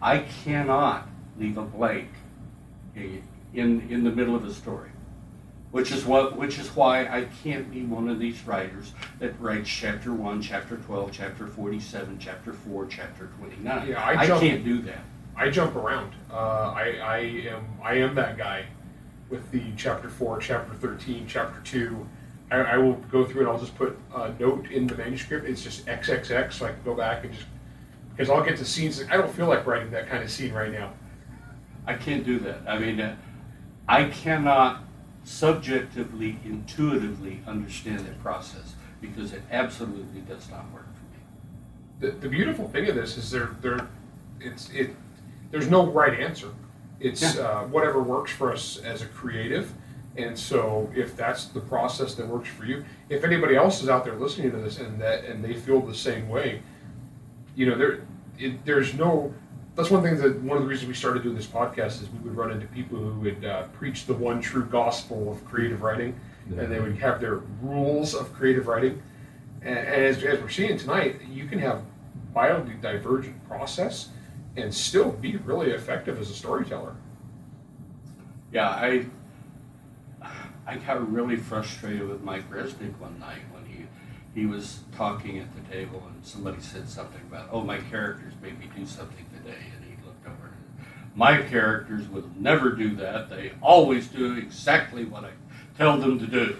I 0.00 0.20
cannot 0.44 1.08
leave 1.38 1.58
a 1.58 1.62
blank 1.62 2.08
in 2.94 3.22
in 3.90 4.04
the 4.04 4.10
middle 4.10 4.34
of 4.34 4.44
a 4.44 4.54
story, 4.54 4.90
which 5.76 5.92
is 5.92 6.06
what 6.06 6.38
which 6.38 6.58
is 6.58 6.74
why 6.74 7.02
I 7.02 7.26
can't 7.44 7.70
be 7.70 7.82
one 7.82 8.08
of 8.08 8.18
these 8.18 8.42
writers 8.46 8.92
that 9.18 9.38
writes 9.38 9.68
chapter 9.68 10.10
one, 10.10 10.40
chapter 10.40 10.78
twelve, 10.78 11.12
chapter 11.12 11.46
forty-seven, 11.48 12.18
chapter 12.18 12.54
four, 12.54 12.86
chapter 12.86 13.28
twenty-nine. 13.38 13.88
Yeah, 13.88 14.02
I 14.02 14.26
jump- 14.26 14.40
can't 14.40 14.64
do 14.64 14.80
that. 14.82 15.00
I 15.36 15.50
jump 15.50 15.76
around. 15.76 16.14
Uh, 16.32 16.72
I, 16.74 16.96
I 17.02 17.18
am 17.18 17.66
I 17.84 17.94
am 17.96 18.14
that 18.14 18.38
guy 18.38 18.64
with 19.28 19.50
the 19.50 19.64
chapter 19.76 20.08
four, 20.08 20.38
chapter 20.38 20.72
thirteen, 20.72 21.26
chapter 21.28 21.60
two. 21.62 22.08
I, 22.50 22.56
I 22.56 22.76
will 22.78 22.94
go 23.12 23.26
through 23.26 23.42
and 23.42 23.50
I'll 23.50 23.60
just 23.60 23.76
put 23.76 23.98
a 24.14 24.32
note 24.40 24.70
in 24.70 24.86
the 24.86 24.94
manuscript. 24.94 25.46
It's 25.46 25.62
just 25.62 25.84
XXX, 25.84 26.54
so 26.54 26.64
I 26.64 26.70
can 26.70 26.82
go 26.86 26.94
back 26.94 27.22
and 27.24 27.34
just 27.34 27.46
because 28.12 28.30
I'll 28.30 28.42
get 28.42 28.56
to 28.56 28.64
scenes. 28.64 29.04
I 29.10 29.18
don't 29.18 29.30
feel 29.30 29.46
like 29.46 29.66
writing 29.66 29.90
that 29.90 30.08
kind 30.08 30.24
of 30.24 30.30
scene 30.30 30.54
right 30.54 30.72
now. 30.72 30.94
I 31.86 31.92
can't 31.92 32.24
do 32.24 32.38
that. 32.38 32.60
I 32.66 32.78
mean, 32.78 33.14
I 33.86 34.04
cannot 34.04 34.85
subjectively, 35.26 36.38
intuitively 36.44 37.40
understand 37.46 37.98
that 38.00 38.18
process 38.22 38.74
because 39.00 39.32
it 39.32 39.42
absolutely 39.50 40.20
does 40.20 40.48
not 40.50 40.64
work 40.72 40.86
for 40.86 41.04
me. 41.12 41.20
The, 42.12 42.18
the 42.20 42.28
beautiful 42.28 42.68
thing 42.68 42.88
of 42.88 42.94
this 42.94 43.18
is 43.18 43.30
there 43.30 43.50
there 43.60 43.88
it's 44.40 44.70
it 44.70 44.94
there's 45.50 45.68
no 45.68 45.86
right 45.86 46.18
answer. 46.18 46.48
It's 47.00 47.22
Yeah. 47.36 47.42
uh, 47.42 47.62
whatever 47.64 48.00
works 48.02 48.30
for 48.32 48.52
us 48.52 48.78
as 48.78 49.02
a 49.02 49.06
creative. 49.06 49.72
And 50.16 50.38
so, 50.38 50.90
if 50.94 51.14
that's 51.14 51.44
the 51.46 51.60
process 51.60 52.14
that 52.14 52.26
works 52.26 52.48
for 52.48 52.64
you, 52.64 52.86
if 53.10 53.22
anybody 53.22 53.54
else 53.54 53.82
is 53.82 53.88
out 53.90 54.02
there 54.04 54.14
listening 54.14 54.50
to 54.52 54.56
this 54.56 54.78
and 54.78 54.98
that 55.02 55.24
and 55.24 55.44
they 55.44 55.52
feel 55.54 55.80
the 55.80 55.94
same 55.94 56.28
way, 56.30 56.62
you 57.54 57.66
know, 57.68 57.76
there 57.76 58.00
it, 58.38 58.64
there's 58.64 58.94
no. 58.94 59.34
That's 59.76 59.90
one 59.90 60.02
thing 60.02 60.16
that 60.16 60.40
one 60.40 60.56
of 60.56 60.62
the 60.62 60.68
reasons 60.68 60.88
we 60.88 60.94
started 60.94 61.22
doing 61.22 61.36
this 61.36 61.46
podcast 61.46 62.02
is 62.02 62.08
we 62.10 62.18
would 62.20 62.34
run 62.34 62.50
into 62.50 62.66
people 62.68 62.96
who 62.96 63.20
would 63.20 63.44
uh, 63.44 63.64
preach 63.74 64.06
the 64.06 64.14
one 64.14 64.40
true 64.40 64.64
gospel 64.64 65.30
of 65.30 65.44
creative 65.44 65.82
writing, 65.82 66.18
and 66.48 66.72
they 66.72 66.80
would 66.80 66.96
have 66.96 67.20
their 67.20 67.42
rules 67.60 68.14
of 68.14 68.32
creative 68.32 68.66
writing. 68.68 69.02
And, 69.60 69.78
and 69.78 70.04
as, 70.04 70.22
as 70.24 70.40
we're 70.40 70.48
seeing 70.48 70.78
tonight, 70.78 71.20
you 71.30 71.44
can 71.44 71.58
have 71.58 71.82
wildly 72.32 72.74
divergent 72.80 73.46
process 73.46 74.08
and 74.56 74.72
still 74.72 75.12
be 75.12 75.36
really 75.36 75.72
effective 75.72 76.18
as 76.18 76.30
a 76.30 76.34
storyteller. 76.34 76.94
Yeah, 78.52 78.70
I 78.70 79.04
I 80.66 80.76
got 80.76 81.12
really 81.12 81.36
frustrated 81.36 82.08
with 82.08 82.22
Mike 82.22 82.50
Resnick 82.50 82.98
one 82.98 83.18
night 83.18 83.42
when 83.52 83.66
he 83.66 83.84
he 84.34 84.46
was 84.46 84.80
talking 84.96 85.38
at 85.38 85.48
the 85.54 85.70
table 85.70 86.02
and 86.10 86.24
somebody 86.24 86.62
said 86.62 86.88
something 86.88 87.20
about, 87.28 87.48
oh, 87.52 87.60
my 87.60 87.78
characters 87.78 88.32
made 88.42 88.58
me 88.58 88.70
do 88.74 88.86
something 88.86 89.25
today, 89.46 89.58
and 89.74 89.84
he 89.84 90.06
looked 90.06 90.26
over. 90.26 90.50
My 91.14 91.42
characters 91.42 92.08
will 92.08 92.28
never 92.36 92.70
do 92.70 92.96
that. 92.96 93.30
They 93.30 93.52
always 93.62 94.08
do 94.08 94.36
exactly 94.36 95.04
what 95.04 95.24
I 95.24 95.30
tell 95.78 95.96
them 95.98 96.18
to 96.18 96.26
do. 96.26 96.56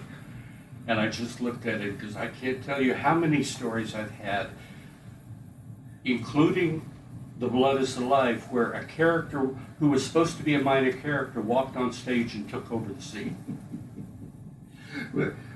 And 0.87 0.99
I 0.99 1.09
just 1.09 1.41
looked 1.41 1.65
at 1.65 1.81
it 1.81 1.99
because 1.99 2.15
I 2.15 2.27
can't 2.27 2.63
tell 2.63 2.81
you 2.81 2.93
how 2.93 3.13
many 3.13 3.43
stories 3.43 3.93
I've 3.93 4.11
had, 4.11 4.47
including 6.05 6.89
The 7.39 7.47
Blood 7.47 7.81
is 7.81 7.95
the 7.95 8.05
Life, 8.05 8.49
where 8.51 8.71
a 8.71 8.85
character 8.85 9.49
who 9.79 9.89
was 9.89 10.05
supposed 10.05 10.37
to 10.37 10.43
be 10.43 10.55
a 10.55 10.59
minor 10.59 10.93
character 10.93 11.41
walked 11.41 11.75
on 11.75 11.91
stage 11.91 12.35
and 12.35 12.49
took 12.49 12.71
over 12.71 12.93
the 12.93 13.01
scene. 13.01 13.35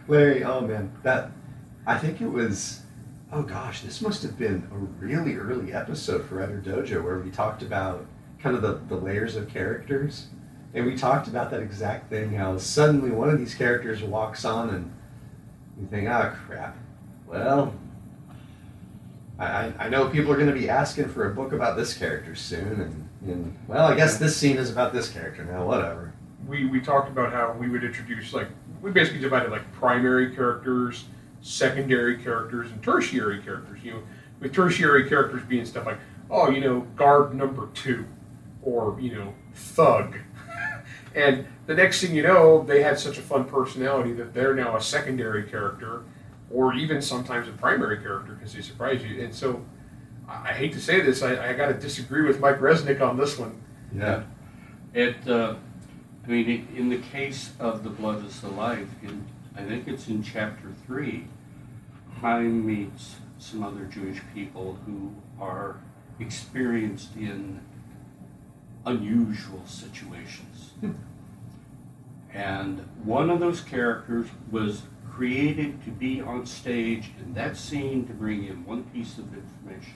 Larry, 0.08 0.44
oh 0.44 0.62
man, 0.62 0.92
that 1.04 1.32
I 1.88 1.98
think 1.98 2.20
it 2.20 2.28
was. 2.28 2.82
Oh 3.32 3.44
gosh, 3.44 3.82
this 3.82 4.02
must 4.02 4.24
have 4.24 4.38
been 4.38 4.68
a 4.74 4.78
really 4.78 5.36
early 5.38 5.72
episode 5.74 6.26
for 6.26 6.36
Writer 6.36 6.62
Dojo 6.64 7.02
where 7.04 7.18
we 7.20 7.32
talked 7.32 7.62
about 7.62 8.06
kind 8.42 8.56
of 8.56 8.62
the, 8.62 8.74
the 8.94 9.00
layers 9.02 9.36
of 9.36 9.48
characters, 9.50 10.28
and 10.74 10.86
we 10.86 10.98
talked 10.98 11.28
about 11.28 11.50
that 11.52 11.62
exact 11.62 12.10
thing. 12.10 12.34
How 12.34 12.58
suddenly 12.58 13.12
one 13.12 13.30
of 13.30 13.38
these 13.40 13.56
characters 13.56 14.04
walks 14.04 14.44
on, 14.44 14.70
and 14.70 14.92
you 15.80 15.88
think, 15.88 16.10
oh 16.10 16.34
crap. 16.46 16.76
Well, 17.28 17.74
I, 19.40 19.46
I- 19.46 19.74
I 19.80 19.90
know 19.90 20.10
people 20.10 20.32
are 20.34 20.36
going 20.38 20.54
to 20.54 20.60
be 20.60 20.70
asking 20.70 21.08
for 21.10 21.32
a 21.32 21.34
book 21.34 21.54
about 21.54 21.78
this 21.78 21.94
character 21.94 22.36
soon, 22.36 22.82
and, 22.82 23.10
and 23.32 23.58
well, 23.68 23.88
I 23.88 23.96
guess 23.96 24.18
this 24.18 24.36
scene 24.36 24.58
is 24.58 24.70
about 24.70 24.92
this 24.92 25.10
character 25.10 25.46
now. 25.46 25.66
Whatever. 25.66 26.12
We, 26.48 26.66
we 26.66 26.82
talked 26.82 27.08
about 27.10 27.32
how 27.32 27.54
we 27.58 27.70
would 27.70 27.84
introduce, 27.86 28.34
like, 28.34 28.48
we 28.82 28.92
basically 28.92 29.22
divided 29.22 29.52
like 29.52 29.72
primary 29.74 30.36
characters, 30.36 31.06
secondary 31.42 32.18
characters, 32.18 32.72
and 32.72 32.82
tertiary 32.84 33.42
characters. 33.42 33.80
You 33.84 33.92
know, 33.94 34.04
with 34.40 34.54
tertiary 34.54 35.08
characters 35.10 35.44
being 35.44 35.66
stuff 35.66 35.86
like, 35.86 36.00
oh, 36.30 36.50
you 36.50 36.62
know, 36.62 36.82
guard 36.96 37.34
number 37.34 37.68
two, 37.74 38.06
or, 38.64 38.98
you 39.00 39.16
know, 39.16 39.34
thug. 39.54 40.16
and 41.16 41.46
the 41.68 41.76
next 41.76 42.02
thing 42.02 42.16
you 42.16 42.24
know, 42.24 42.64
they 42.64 42.82
had 42.82 42.98
such 42.98 43.18
a 43.18 43.22
fun 43.22 43.46
personality 43.46 44.14
that 44.14 44.34
they're 44.34 44.56
now 44.56 44.76
a 44.76 44.82
secondary 44.82 45.44
character, 45.44 46.04
or 46.50 46.74
even 46.74 47.02
sometimes 47.02 47.48
a 47.48 47.52
primary 47.52 47.98
character 48.02 48.34
because 48.34 48.54
they 48.54 48.62
surprise 48.62 49.04
you. 49.04 49.24
And 49.24 49.34
so, 49.34 49.64
I 50.28 50.50
I 50.50 50.54
hate 50.54 50.74
to 50.74 50.80
say 50.80 51.02
this, 51.02 51.22
I, 51.22 51.50
I 51.50 51.54
got 51.54 51.68
to 51.68 51.74
disagree 51.74 52.26
with 52.26 52.40
Mike 52.40 52.60
Resnick 52.60 53.02
on 53.02 53.18
this 53.18 53.38
one. 53.38 53.62
Yeah. 53.94 54.24
It, 54.94 55.16
uh, 55.28 55.56
I 56.26 56.28
mean, 56.30 56.50
in- 56.50 56.78
in 56.78 56.90
the 56.90 56.98
case 57.00 57.52
of 57.60 57.84
The 57.84 57.90
Blood 57.90 58.26
is 58.26 58.40
the 58.42 58.50
Life, 58.50 58.88
in, 59.04 59.26
I 59.56 59.64
think 59.64 59.88
it's 59.88 60.08
in 60.08 60.24
chapter 60.24 60.68
three, 60.86 61.26
Chaim 62.22 62.66
meets 62.66 63.16
some 63.40 63.64
other 63.64 63.86
Jewish 63.86 64.22
people 64.34 64.78
who 64.86 65.12
are 65.40 65.78
experienced 66.20 67.16
in 67.16 67.60
unusual 68.86 69.64
situations. 69.66 70.72
And 72.34 72.80
one 73.04 73.30
of 73.30 73.40
those 73.40 73.62
characters 73.62 74.28
was 74.52 74.84
created 75.12 75.84
to 75.84 75.90
be 75.90 76.22
on 76.22 76.46
stage 76.46 77.12
in 77.20 77.34
that 77.34 77.58
scene 77.58 78.08
to 78.08 78.14
bring 78.14 78.46
in 78.46 78.66
one 78.66 78.84
piece 78.84 79.18
of 79.18 79.26
information. 79.34 79.96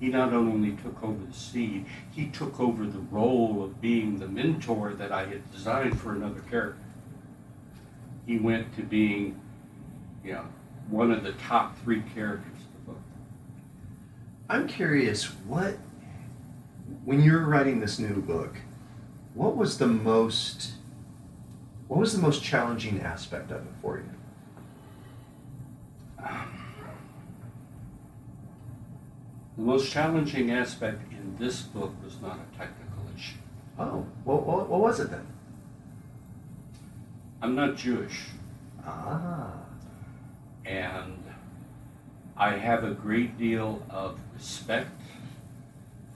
He 0.00 0.08
not 0.08 0.32
only 0.32 0.72
took 0.72 1.02
over 1.02 1.24
the 1.24 1.32
scene, 1.32 1.86
he 2.10 2.26
took 2.26 2.58
over 2.58 2.84
the 2.86 2.98
role 2.98 3.62
of 3.62 3.80
being 3.80 4.18
the 4.18 4.28
mentor 4.28 4.94
that 4.94 5.12
I 5.12 5.26
had 5.26 5.52
designed 5.52 6.00
for 6.00 6.12
another 6.12 6.40
character. 6.50 6.82
He 8.26 8.38
went 8.38 8.74
to 8.76 8.82
being, 8.82 9.40
know, 10.24 10.44
one 10.88 11.10
of 11.10 11.22
the 11.22 11.32
top 11.32 11.78
three 11.78 12.02
characters 12.14 12.52
of 12.52 12.72
the 12.72 12.92
book. 12.92 13.02
I'm 14.48 14.66
curious, 14.68 15.24
what, 15.46 15.76
when 17.04 17.22
you 17.22 17.32
were 17.32 17.46
writing 17.46 17.80
this 17.80 17.98
new 17.98 18.20
book, 18.20 18.56
what 19.34 19.56
was 19.56 19.78
the 19.78 19.86
most, 19.86 20.72
what 21.88 22.00
was 22.00 22.14
the 22.14 22.20
most 22.20 22.42
challenging 22.42 23.00
aspect 23.00 23.50
of 23.50 23.62
it 23.62 23.72
for 23.80 23.98
you? 23.98 24.04
The 29.56 29.62
most 29.62 29.92
challenging 29.92 30.50
aspect 30.50 31.12
in 31.12 31.36
this 31.38 31.60
book 31.62 31.94
was 32.02 32.20
not 32.22 32.38
a 32.38 32.58
technical 32.58 33.04
issue. 33.14 33.36
Oh, 33.78 34.06
what, 34.24 34.46
what, 34.46 34.68
what 34.68 34.80
was 34.80 35.00
it 35.00 35.10
then? 35.10 35.26
I'm 37.42 37.54
not 37.54 37.76
Jewish, 37.76 38.26
Ah, 38.86 39.52
and 40.64 41.24
I 42.36 42.52
have 42.52 42.84
a 42.84 42.92
great 42.92 43.38
deal 43.38 43.82
of 43.90 44.18
respect 44.34 44.90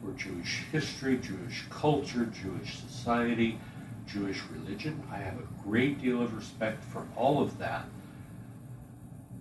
for 0.00 0.12
Jewish 0.12 0.64
history, 0.70 1.18
Jewish 1.18 1.64
culture, 1.70 2.26
Jewish 2.26 2.78
society, 2.78 3.58
Jewish 4.06 4.42
religion. 4.50 5.02
I 5.10 5.18
have 5.18 5.38
a 5.38 5.46
great 5.62 6.00
deal 6.00 6.22
of 6.22 6.36
respect 6.36 6.84
for 6.84 7.06
all 7.16 7.42
of 7.42 7.58
that. 7.58 7.84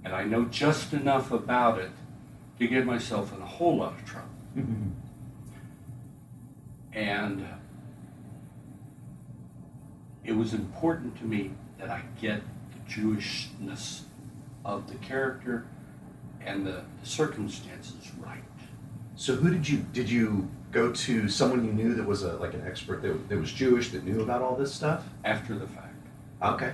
And 0.03 0.13
I 0.13 0.23
know 0.23 0.45
just 0.45 0.93
enough 0.93 1.31
about 1.31 1.79
it 1.79 1.91
to 2.59 2.67
get 2.67 2.85
myself 2.85 3.33
in 3.35 3.41
a 3.41 3.45
whole 3.45 3.77
lot 3.77 3.93
of 3.93 4.05
trouble. 4.05 4.29
Mm-hmm. 4.57 4.89
And 6.93 7.47
it 10.23 10.33
was 10.33 10.53
important 10.53 11.17
to 11.19 11.25
me 11.25 11.51
that 11.79 11.89
I 11.89 12.03
get 12.21 12.41
the 12.71 12.93
Jewishness 12.93 14.01
of 14.65 14.87
the 14.91 14.95
character 14.95 15.65
and 16.45 16.65
the, 16.65 16.83
circumstances 17.03 18.11
right. 18.19 18.43
so 19.17 19.35
who 19.35 19.51
did 19.51 19.67
you, 19.67 19.79
did 19.91 20.09
you 20.09 20.49
go 20.71 20.91
to 20.93 21.27
someone 21.27 21.65
you 21.65 21.73
knew 21.73 21.93
that 21.93 22.05
was 22.05 22.23
a, 22.23 22.33
like 22.37 22.53
an 22.53 22.63
expert 22.65 23.01
that, 23.01 23.27
that 23.27 23.37
was 23.37 23.51
Jewish 23.51 23.89
that 23.89 24.05
knew 24.05 24.21
about 24.21 24.41
all 24.41 24.55
this 24.55 24.73
stuff? 24.73 25.03
after 25.25 25.55
the 25.55 25.67
fact. 25.67 25.95
Okay. 26.41 26.73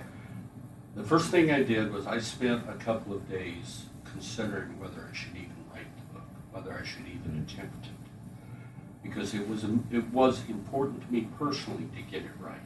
The 0.96 1.04
first 1.04 1.30
thing 1.30 1.52
I 1.52 1.64
did 1.64 1.92
was 1.92 2.08
I 2.08 2.20
spent 2.20 2.64
a 2.70 2.74
couple 2.74 3.14
of 3.14 3.30
days 3.30 3.84
considering 4.04 4.80
whether 4.80 5.08
I 5.10 5.16
should 5.16 5.36
even 5.36 5.54
write 5.74 5.86
the 5.96 6.14
book, 6.14 6.28
whether 6.52 6.74
I 6.74 6.86
should 6.86 7.08
even 7.08 7.32
mm-hmm. 7.32 7.60
attempt 7.60 7.86
it, 7.86 9.04
because 9.04 9.34
it 9.34 9.48
was 9.48 9.64
it 9.92 10.08
was 10.12 10.42
important 10.50 11.06
to 11.06 11.14
me 11.14 11.28
personally 11.38 11.88
to 11.96 12.02
get 12.02 12.24
it 12.24 12.32
right, 12.40 12.60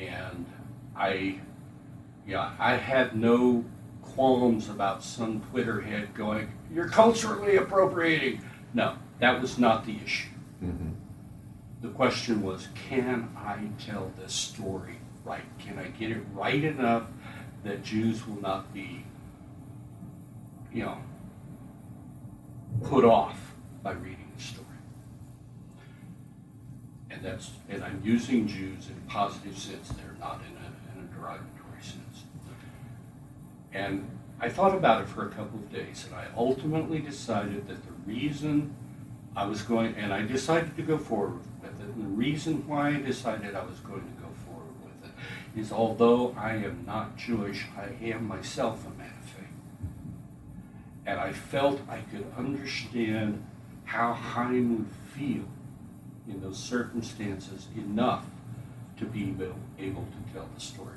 and 0.00 0.46
I 0.96 1.40
yeah, 2.26 2.52
I 2.58 2.76
had 2.76 3.16
no 3.16 3.64
qualms 4.14 4.68
about 4.68 5.02
some 5.02 5.40
Twitter 5.50 5.80
head 5.80 6.14
going, 6.14 6.52
"You're 6.72 6.88
culturally 6.88 7.56
appropriating." 7.56 8.42
No, 8.72 8.96
that 9.20 9.40
was 9.40 9.58
not 9.58 9.86
the 9.86 9.96
issue. 10.04 10.28
Mm-hmm. 10.62 10.90
The 11.82 11.88
question 11.88 12.42
was, 12.42 12.68
can 12.88 13.28
I 13.36 13.68
tell 13.78 14.10
this 14.18 14.32
story 14.32 14.96
right? 15.24 15.42
Can 15.58 15.78
I 15.78 15.84
get 15.88 16.10
it 16.10 16.22
right 16.32 16.62
enough 16.62 17.04
that 17.64 17.82
Jews 17.82 18.26
will 18.26 18.40
not 18.40 18.72
be, 18.72 19.04
you 20.72 20.84
know, 20.84 20.98
put 22.84 23.04
off 23.04 23.54
by 23.82 23.92
reading 23.92 24.30
the 24.36 24.42
story? 24.42 24.66
And 27.10 27.22
that's, 27.22 27.50
and 27.68 27.82
I'm 27.82 28.00
using 28.04 28.46
Jews 28.46 28.88
in 28.88 28.96
a 29.06 29.10
positive 29.10 29.56
sense 29.56 29.88
They're 29.88 30.16
not 30.20 30.40
in 30.50 30.56
a, 30.56 30.98
in 30.98 31.08
a 31.08 31.14
derogatory. 31.14 31.50
And 33.74 34.08
I 34.40 34.48
thought 34.48 34.74
about 34.74 35.02
it 35.02 35.08
for 35.08 35.26
a 35.26 35.30
couple 35.30 35.58
of 35.58 35.72
days, 35.72 36.06
and 36.06 36.14
I 36.14 36.26
ultimately 36.36 37.00
decided 37.00 37.66
that 37.68 37.84
the 37.84 37.92
reason 38.12 38.72
I 39.36 39.46
was 39.46 39.62
going, 39.62 39.96
and 39.96 40.14
I 40.14 40.22
decided 40.22 40.76
to 40.76 40.82
go 40.82 40.96
forward 40.96 41.40
with 41.60 41.80
it. 41.80 41.86
And 41.86 42.04
the 42.04 42.16
reason 42.16 42.66
why 42.68 42.90
I 42.90 43.00
decided 43.00 43.56
I 43.56 43.64
was 43.64 43.80
going 43.80 44.02
to 44.02 44.22
go 44.22 44.28
forward 44.46 44.74
with 44.84 45.10
it 45.10 45.60
is 45.60 45.72
although 45.72 46.34
I 46.38 46.54
am 46.54 46.84
not 46.86 47.16
Jewish, 47.16 47.66
I 47.76 48.04
am 48.04 48.28
myself 48.28 48.86
a 48.86 48.96
man 48.96 49.12
of 49.20 49.28
faith. 49.28 49.88
And 51.06 51.18
I 51.18 51.32
felt 51.32 51.80
I 51.88 51.98
could 51.98 52.26
understand 52.38 53.44
how 53.86 54.12
Chaim 54.12 54.78
would 54.78 54.86
feel 55.12 55.44
in 56.28 56.40
those 56.40 56.58
circumstances 56.58 57.66
enough 57.76 58.24
to 58.98 59.04
be 59.04 59.30
able, 59.30 59.56
able 59.78 60.02
to 60.04 60.32
tell 60.32 60.48
the 60.54 60.60
story. 60.60 60.94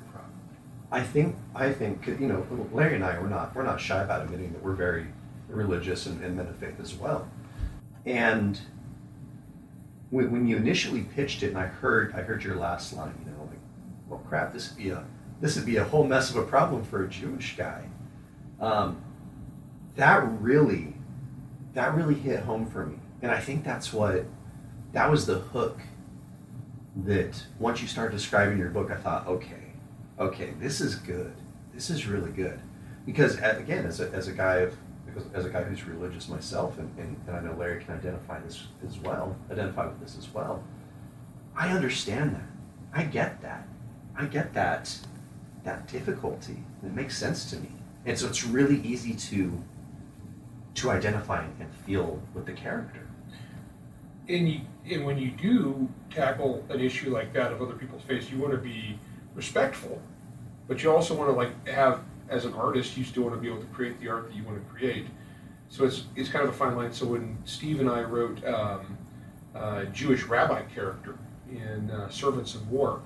I 0.90 1.02
think 1.02 1.36
I 1.54 1.72
think 1.72 2.06
you 2.06 2.26
know 2.26 2.46
Larry 2.72 2.94
and 2.94 3.04
I 3.04 3.18
we're 3.20 3.28
not 3.28 3.54
we're 3.54 3.62
not 3.62 3.80
shy 3.80 4.02
about 4.02 4.22
admitting 4.22 4.52
that 4.52 4.62
we're 4.62 4.72
very 4.72 5.06
religious 5.48 6.06
and, 6.06 6.22
and 6.22 6.36
men 6.36 6.46
of 6.46 6.56
faith 6.56 6.80
as 6.80 6.94
well. 6.94 7.28
And 8.06 8.58
when, 10.10 10.30
when 10.30 10.46
you 10.46 10.56
initially 10.56 11.02
pitched 11.02 11.42
it, 11.42 11.48
and 11.48 11.58
I 11.58 11.66
heard 11.66 12.14
I 12.14 12.22
heard 12.22 12.42
your 12.42 12.56
last 12.56 12.94
line, 12.94 13.14
you 13.24 13.30
know, 13.30 13.42
like, 13.42 13.58
well, 14.08 14.20
crap, 14.20 14.52
this 14.52 14.70
would 14.70 14.78
be 14.78 14.90
a 14.90 15.04
this 15.40 15.56
would 15.56 15.66
be 15.66 15.76
a 15.76 15.84
whole 15.84 16.04
mess 16.04 16.30
of 16.30 16.36
a 16.36 16.42
problem 16.42 16.84
for 16.84 17.04
a 17.04 17.08
Jewish 17.08 17.56
guy. 17.56 17.84
Um, 18.60 19.02
that 19.96 20.22
really 20.40 20.94
that 21.74 21.94
really 21.94 22.14
hit 22.14 22.40
home 22.40 22.66
for 22.66 22.86
me, 22.86 22.96
and 23.20 23.30
I 23.30 23.40
think 23.40 23.64
that's 23.64 23.92
what 23.92 24.24
that 24.92 25.10
was 25.10 25.26
the 25.26 25.38
hook. 25.38 25.80
That 27.04 27.44
once 27.60 27.80
you 27.80 27.86
start 27.88 28.10
describing 28.10 28.58
your 28.58 28.70
book, 28.70 28.90
I 28.90 28.96
thought, 28.96 29.26
okay, 29.28 29.57
okay, 30.18 30.52
this 30.58 30.80
is 30.80 30.94
good. 30.96 31.32
This 31.72 31.90
is 31.90 32.06
really 32.06 32.30
good. 32.30 32.58
Because 33.06 33.36
again, 33.38 33.86
as 33.86 34.00
a, 34.00 34.10
as 34.10 34.28
a 34.28 34.32
guy 34.32 34.56
of 34.56 34.74
as 35.34 35.46
a 35.46 35.50
guy 35.50 35.62
who's 35.62 35.84
religious 35.84 36.28
myself, 36.28 36.78
and, 36.78 36.90
and, 36.98 37.16
and 37.26 37.36
I 37.36 37.40
know 37.40 37.54
Larry 37.54 37.82
can 37.82 37.94
identify 37.94 38.38
this 38.40 38.66
as 38.86 38.98
well, 38.98 39.36
identify 39.50 39.86
with 39.86 40.00
this 40.00 40.16
as 40.18 40.32
well. 40.32 40.62
I 41.56 41.70
understand 41.70 42.36
that. 42.36 42.48
I 42.92 43.04
get 43.04 43.40
that. 43.42 43.66
I 44.16 44.26
get 44.26 44.54
that 44.54 44.96
that 45.64 45.88
difficulty. 45.88 46.58
It 46.84 46.92
makes 46.92 47.16
sense 47.16 47.50
to 47.50 47.56
me. 47.56 47.68
And 48.06 48.18
so 48.18 48.26
it's 48.26 48.44
really 48.44 48.80
easy 48.82 49.14
to 49.14 49.62
to 50.74 50.90
identify 50.90 51.44
and 51.44 51.74
feel 51.86 52.20
with 52.34 52.46
the 52.46 52.52
character. 52.52 53.08
And 54.28 54.48
you, 54.48 54.60
and 54.90 55.04
when 55.04 55.18
you 55.18 55.30
do 55.30 55.88
tackle 56.10 56.64
an 56.68 56.80
issue 56.80 57.10
like 57.10 57.32
that 57.32 57.50
of 57.50 57.62
other 57.62 57.74
people's 57.74 58.02
faith, 58.02 58.30
you 58.30 58.38
want 58.38 58.52
to 58.52 58.58
be 58.58 58.98
respectful, 59.38 60.02
but 60.66 60.82
you 60.82 60.92
also 60.92 61.14
want 61.14 61.30
to 61.30 61.36
like 61.42 61.66
have 61.68 62.00
as 62.28 62.44
an 62.44 62.52
artist, 62.52 62.96
you 62.98 63.04
still 63.04 63.22
want 63.22 63.34
to 63.34 63.40
be 63.40 63.48
able 63.48 63.60
to 63.60 63.66
create 63.68 63.98
the 64.00 64.08
art 64.08 64.28
that 64.28 64.36
you 64.36 64.44
want 64.44 64.62
to 64.62 64.70
create. 64.70 65.06
So 65.70 65.84
it's 65.84 66.04
it's 66.16 66.28
kind 66.28 66.44
of 66.46 66.50
a 66.50 66.56
fine 66.56 66.76
line. 66.76 66.92
So 66.92 67.06
when 67.06 67.38
Steve 67.46 67.80
and 67.80 67.88
I 67.88 68.02
wrote 68.02 68.44
um, 68.44 68.98
Jewish 69.92 70.24
rabbi 70.24 70.62
character 70.74 71.16
in 71.50 71.90
uh, 71.90 72.10
Servants 72.10 72.54
of 72.54 72.70
War, 72.70 73.00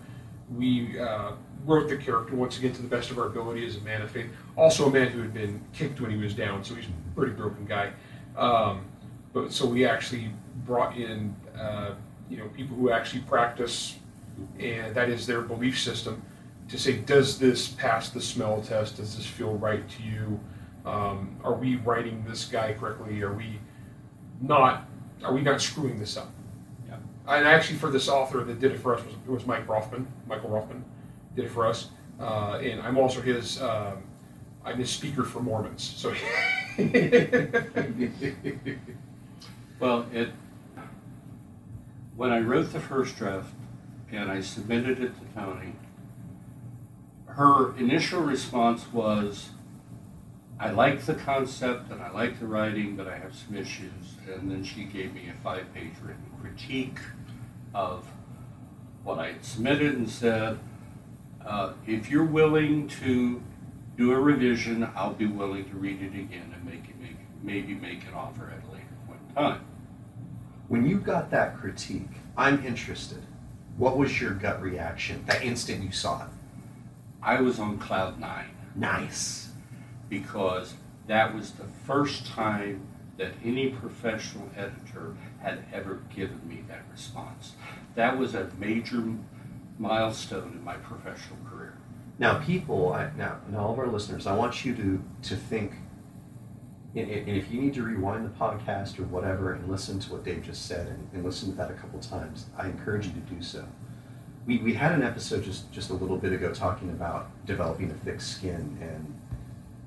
we 0.57 0.99
uh, 0.99 1.33
wrote 1.65 1.89
the 1.89 1.97
character 1.97 2.35
once 2.35 2.59
again 2.59 2.73
to 2.73 2.83
the 2.83 2.89
best 2.89 3.11
of 3.11 3.19
our 3.19 3.27
ability 3.27 3.67
as 3.67 3.77
a 3.77 3.81
man 3.81 4.03
of 4.03 4.11
faith. 4.11 4.31
Also 4.57 4.89
a 4.89 4.91
man 4.91 5.09
who 5.09 5.21
had 5.21 5.35
been 5.35 5.63
kicked 5.73 6.01
when 6.01 6.11
he 6.11 6.17
was 6.17 6.35
down, 6.35 6.65
so 6.65 6.75
he's 6.75 6.87
a 6.87 7.15
pretty 7.15 7.33
broken 7.33 7.65
guy. 7.65 7.93
Um, 8.37 8.85
but 9.33 9.53
so 9.53 9.67
we 9.67 9.87
actually 9.87 10.31
brought 10.67 10.97
in 10.97 11.35
uh, 11.59 11.95
you 12.29 12.37
know 12.39 12.49
people 12.49 12.77
who 12.77 12.91
actually 12.91 13.23
practice, 13.23 13.97
and 14.59 14.95
that 14.95 15.09
is 15.09 15.27
their 15.27 15.43
belief 15.43 15.79
system 15.79 16.23
to 16.69 16.79
say, 16.79 16.97
does 16.97 17.39
this 17.39 17.69
pass 17.69 18.09
the 18.09 18.21
smell 18.21 18.63
test? 18.63 18.97
Does 18.97 19.17
this 19.17 19.27
feel 19.27 19.55
right 19.55 19.87
to 19.89 20.03
you? 20.03 20.41
Um, 20.85 21.37
are 21.45 21.55
we 21.55 21.77
writing 21.77 22.25
this 22.27 22.45
guy 22.47 22.73
correctly? 22.73 23.23
Are 23.23 23.33
we 23.33 23.59
not? 24.41 24.89
Are 25.23 25.33
we 25.33 25.43
not 25.43 25.61
screwing 25.61 26.01
this 26.01 26.17
up? 26.17 26.31
Yeah. 26.89 26.97
And 27.29 27.47
actually, 27.47 27.79
for 27.79 27.91
this 27.91 28.09
author 28.09 28.43
that 28.43 28.59
did 28.59 28.73
it 28.73 28.79
for 28.79 28.97
us 28.97 29.05
was, 29.05 29.15
was 29.27 29.47
Mike 29.47 29.69
Rothman. 29.69 30.07
Michael 30.27 30.51
Rothman 30.51 30.85
did 31.37 31.45
it 31.45 31.51
for 31.51 31.67
us, 31.67 31.91
uh, 32.19 32.59
and 32.63 32.81
I'm 32.83 32.99
also 32.99 33.21
his. 33.21 33.61
Um, 33.63 34.03
I'm 34.65 34.79
his 34.79 34.91
speaker 34.91 35.25
for 35.25 35.41
Mormons. 35.41 35.83
So. 35.83 36.15
well, 39.79 40.07
it. 40.13 40.31
When 42.17 42.31
I 42.31 42.41
wrote 42.41 42.73
the 42.73 42.81
first 42.81 43.17
draft 43.17 43.53
and 44.13 44.31
I 44.31 44.41
submitted 44.43 45.01
it 45.01 45.13
to 45.19 45.35
Toni, 45.35 45.73
her 47.27 47.77
initial 47.79 48.21
response 48.21 48.93
was, 48.93 49.51
I 50.61 50.71
like 50.71 51.07
the 51.07 51.15
concept 51.15 51.91
and 51.91 52.01
I 52.03 52.11
like 52.11 52.39
the 52.39 52.47
writing, 52.47 52.95
but 52.95 53.09
I 53.09 53.17
have 53.17 53.35
some 53.35 53.57
issues. 53.57 54.17
And 54.29 54.51
then 54.51 54.63
she 54.65 54.85
gave 54.85 55.15
me 55.15 55.29
a 55.29 55.43
five 55.43 55.73
page 55.75 55.95
written 56.03 56.25
critique 56.41 56.99
of 57.75 58.05
what 59.03 59.19
I 59.19 59.29
had 59.29 59.45
submitted 59.45 59.95
and 59.95 60.09
said, 60.09 60.59
uh, 61.45 61.73
if 61.87 62.11
you're 62.11 62.25
willing 62.25 62.87
to 62.89 63.43
do 63.97 64.13
a 64.13 64.21
revision, 64.21 64.89
I'll 64.95 65.15
be 65.15 65.27
willing 65.27 65.69
to 65.71 65.77
read 65.77 66.03
it 66.03 66.15
again 66.15 66.55
and 66.55 66.65
make 66.65 66.89
it 66.89 67.01
make, 67.01 67.17
maybe 67.43 67.75
make 67.75 68.07
an 68.07 68.15
offer 68.15 68.51
at 68.51 68.63
a 68.69 68.73
later 68.73 68.87
point 69.07 69.21
in 69.29 69.35
time. 69.35 69.65
When 70.69 70.87
you 70.87 70.99
got 70.99 71.31
that 71.31 71.59
critique, 71.59 72.09
I'm 72.37 72.65
interested. 72.65 73.23
What 73.77 73.97
was 73.97 74.21
your 74.21 74.33
gut 74.33 74.63
reaction 74.63 75.25
that 75.27 75.43
instant 75.43 75.83
you 75.83 75.93
saw 75.93 76.25
it? 76.25 76.29
I 77.23 77.41
was 77.41 77.59
on 77.59 77.79
cloud 77.79 78.19
nine. 78.19 78.51
Nice. 78.75 79.51
Because 80.09 80.75
that 81.07 81.35
was 81.35 81.53
the 81.53 81.67
first 81.87 82.27
time 82.27 82.83
that 83.17 83.33
any 83.45 83.71
professional 83.71 84.51
editor 84.57 85.17
had 85.43 85.65
ever 85.73 86.01
given 86.15 86.41
me 86.49 86.63
that 86.69 86.83
response. 86.91 87.53
That 87.95 88.19
was 88.19 88.35
a 88.35 88.51
major 88.59 89.03
milestone 89.79 90.53
in 90.53 90.65
my 90.65 90.75
professional 90.75 91.39
career. 91.49 91.75
Now, 92.19 92.39
people, 92.39 92.93
I, 92.93 93.11
now, 93.17 93.39
now, 93.51 93.59
all 93.61 93.73
of 93.73 93.79
our 93.79 93.87
listeners, 93.87 94.27
I 94.27 94.35
want 94.35 94.65
you 94.65 94.75
to 94.77 95.03
to 95.23 95.37
think. 95.37 95.73
And 96.95 97.29
if 97.29 97.51
you 97.51 97.61
need 97.61 97.73
to 97.75 97.83
rewind 97.83 98.27
the 98.27 98.39
podcast 98.39 98.99
or 98.99 99.05
whatever 99.05 99.55
and 99.55 99.67
listen 99.69 99.99
to 100.01 100.13
what 100.13 100.25
Dave 100.25 100.45
just 100.45 100.67
said 100.67 100.89
and, 100.89 101.09
and 101.15 101.25
listen 101.25 101.51
to 101.51 101.57
that 101.57 101.71
a 101.71 101.75
couple 101.75 101.99
times, 102.01 102.47
I 102.59 102.67
encourage 102.67 103.07
you 103.07 103.13
to 103.13 103.21
do 103.21 103.43
so 103.43 103.67
we, 104.47 104.59
we 104.59 104.75
had 104.75 104.93
an 104.93 105.03
episode 105.03 105.45
just, 105.45 105.71
just 105.73 105.91
a 105.91 105.95
little 105.95 106.19
bit 106.19 106.33
ago 106.33 106.53
talking 106.53 106.91
about 106.91 107.31
developing 107.47 107.91
a 107.91 107.95
thick 107.95 108.21
skin 108.21 108.77
and 108.81 109.19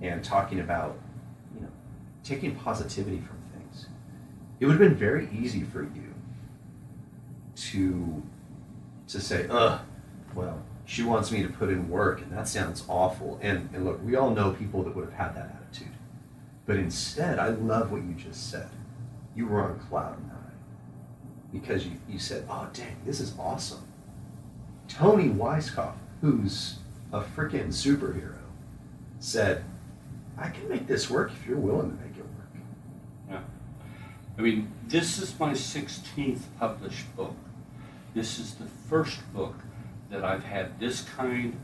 and 0.02 0.24
talking 0.24 0.60
about 0.60 0.98
you 1.56 1.62
know 1.62 1.70
taking 2.24 2.56
positivity 2.56 3.18
from 3.18 3.38
things. 3.54 3.88
It 4.60 4.66
would 4.66 4.74
have 4.74 4.80
been 4.80 4.96
very 4.96 5.30
easy 5.32 5.64
for 5.64 5.84
you 5.84 6.14
to 7.56 8.24
to 9.08 9.22
say, 9.22 9.48
"Ugh, 9.50 9.80
well, 10.34 10.62
she 10.86 11.04
wants 11.04 11.32
me 11.32 11.44
to 11.44 11.50
put 11.50 11.70
in 11.70 11.90
work, 11.90 12.22
and 12.22 12.32
that 12.32 12.48
sounds 12.48 12.84
awful." 12.88 13.40
And 13.42 13.70
and 13.74 13.86
look, 13.86 14.04
we 14.04 14.16
all 14.16 14.32
know 14.32 14.52
people 14.52 14.84
that 14.84 14.96
would 14.96 15.06
have 15.06 15.14
had 15.14 15.36
that 15.36 15.56
attitude. 15.56 15.65
But 16.66 16.78
instead, 16.78 17.40
I 17.40 17.50
love 17.50 17.92
what 17.92 18.04
you 18.04 18.14
just 18.14 18.50
said. 18.50 18.70
You 19.36 19.48
were 19.48 19.62
on 19.62 19.80
cloud 19.80 20.18
nine 20.28 20.36
because 21.54 21.86
you, 21.86 21.94
you 22.10 22.20
said, 22.20 22.46
"Oh, 22.50 22.70
dang, 22.74 22.98
this 23.06 23.20
is 23.20 23.34
awesome." 23.38 23.84
Toni 24.88 25.30
Weisskopf, 25.30 25.96
who's 26.22 26.78
a 27.12 27.22
freaking 27.22 27.68
superhero, 27.68 28.38
said, 29.20 29.64
I 30.38 30.50
can 30.50 30.68
make 30.70 30.88
this 30.88 31.10
work 31.10 31.32
if 31.32 31.48
you're 31.48 31.58
willing 31.58 31.98
to 31.98 32.04
make 32.04 32.18
it 32.18 32.24
work. 32.24 32.50
Yeah. 33.30 33.40
I 34.38 34.42
mean, 34.42 34.72
this 34.88 35.18
is 35.18 35.38
my 35.40 35.54
16th 35.54 36.42
published 36.60 37.16
book. 37.16 37.36
This 38.14 38.38
is 38.40 38.56
the 38.56 38.66
first 38.90 39.20
book 39.34 39.56
that 40.10 40.24
I've 40.24 40.44
had 40.44 40.80
this 40.80 41.02
kind 41.02 41.58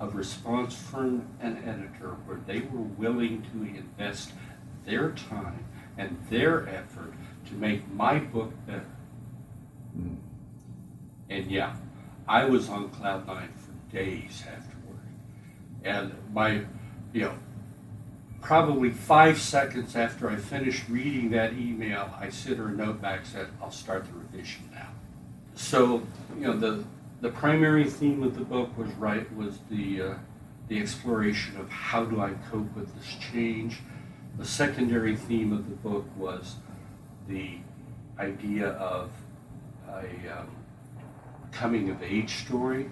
of 0.00 0.16
response 0.16 0.74
from 0.74 1.26
an 1.40 1.58
editor 1.64 2.16
where 2.26 2.38
they 2.46 2.60
were 2.60 2.80
willing 2.80 3.42
to 3.52 3.62
invest 3.62 4.32
their 4.84 5.10
time 5.12 5.64
and 5.96 6.16
their 6.30 6.68
effort 6.68 7.12
to 7.46 7.54
make 7.54 7.90
my 7.92 8.18
book 8.18 8.52
better. 8.66 8.84
Mm. 9.98 10.16
And 11.28 11.50
yeah, 11.50 11.74
I 12.28 12.44
was 12.44 12.68
on 12.68 12.90
cloud 12.90 13.26
nine 13.26 13.48
for 13.48 13.94
days 13.94 14.42
afterward. 14.46 15.00
And 15.84 16.14
my, 16.32 16.62
you 17.12 17.22
know, 17.22 17.34
probably 18.40 18.90
five 18.90 19.40
seconds 19.40 19.96
after 19.96 20.28
I 20.28 20.36
finished 20.36 20.88
reading 20.88 21.30
that 21.30 21.52
email, 21.52 22.10
I 22.18 22.30
sent 22.30 22.58
her 22.58 22.68
a 22.68 22.72
note 22.72 23.00
back 23.00 23.24
said, 23.24 23.48
I'll 23.62 23.70
start 23.70 24.04
the 24.06 24.18
revision 24.18 24.68
now. 24.72 24.88
So, 25.54 26.02
you 26.36 26.46
know, 26.46 26.56
the 26.56 26.84
the 27.20 27.28
primary 27.28 27.88
theme 27.88 28.24
of 28.24 28.36
the 28.36 28.44
book 28.44 28.76
was 28.76 28.90
right 28.94 29.32
was 29.36 29.58
the 29.70 30.02
uh, 30.02 30.14
the 30.68 30.80
exploration 30.80 31.56
of 31.56 31.68
how 31.70 32.04
do 32.04 32.20
I 32.20 32.32
cope 32.50 32.74
with 32.74 32.92
this 32.96 33.16
change. 33.32 33.78
The 34.38 34.44
secondary 34.46 35.14
theme 35.14 35.52
of 35.52 35.68
the 35.68 35.76
book 35.76 36.06
was 36.16 36.56
the 37.28 37.58
idea 38.18 38.68
of 38.68 39.10
a 39.88 40.38
um, 40.38 40.48
coming 41.52 41.90
of 41.90 42.02
age 42.02 42.36
story. 42.36 42.90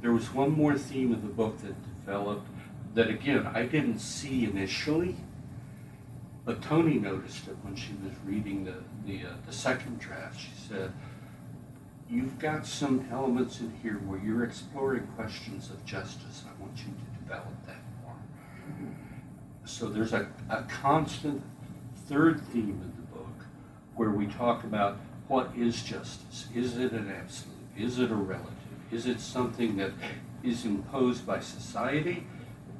There 0.00 0.12
was 0.12 0.32
one 0.32 0.50
more 0.52 0.78
theme 0.78 1.12
of 1.12 1.22
the 1.22 1.28
book 1.28 1.60
that 1.60 1.74
developed 2.04 2.48
that 2.94 3.10
again 3.10 3.46
I 3.46 3.64
didn't 3.66 3.98
see 3.98 4.44
initially, 4.44 5.16
but 6.44 6.62
Toni 6.62 6.98
noticed 6.98 7.46
it 7.48 7.56
when 7.62 7.76
she 7.76 7.92
was 8.02 8.12
reading 8.24 8.64
the 8.64 8.82
the, 9.06 9.26
uh, 9.26 9.32
the 9.46 9.52
second 9.52 10.00
draft. 10.00 10.40
She 10.40 10.50
said, 10.68 10.92
"You've 12.10 12.38
got 12.38 12.66
some 12.66 13.06
elements 13.12 13.60
in 13.60 13.72
here 13.82 13.96
where 14.06 14.18
you're 14.18 14.44
exploring 14.44 15.06
questions 15.16 15.70
of 15.70 15.84
justice. 15.84 16.44
I 16.46 16.60
want 16.60 16.78
you 16.78 16.84
to 16.84 17.22
develop 17.22 17.54
that 17.66 17.66
more." 17.66 17.67
So 19.68 19.86
there's 19.86 20.14
a, 20.14 20.26
a 20.48 20.62
constant 20.62 21.42
third 22.08 22.40
theme 22.40 22.80
in 22.82 22.92
the 22.96 23.18
book 23.18 23.44
where 23.96 24.08
we 24.08 24.26
talk 24.26 24.64
about 24.64 24.96
what 25.28 25.50
is 25.54 25.82
justice. 25.82 26.46
Is 26.54 26.78
it 26.78 26.92
an 26.92 27.12
absolute? 27.14 27.54
Is 27.76 27.98
it 27.98 28.10
a 28.10 28.14
relative? 28.14 28.48
Is 28.90 29.06
it 29.06 29.20
something 29.20 29.76
that 29.76 29.92
is 30.42 30.64
imposed 30.64 31.26
by 31.26 31.40
society? 31.40 32.26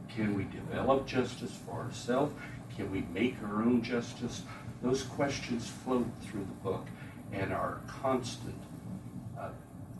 Can 0.09 0.34
we 0.34 0.45
develop 0.45 1.07
justice 1.07 1.53
for 1.66 1.72
ourselves? 1.72 2.34
Can 2.74 2.91
we 2.91 3.03
make 3.12 3.36
our 3.45 3.62
own 3.62 3.82
justice? 3.82 4.43
Those 4.82 5.03
questions 5.03 5.68
float 5.68 6.07
through 6.22 6.47
the 6.47 6.68
book 6.70 6.86
and 7.32 7.53
are 7.53 7.80
constant 7.86 8.57
uh, 9.39 9.51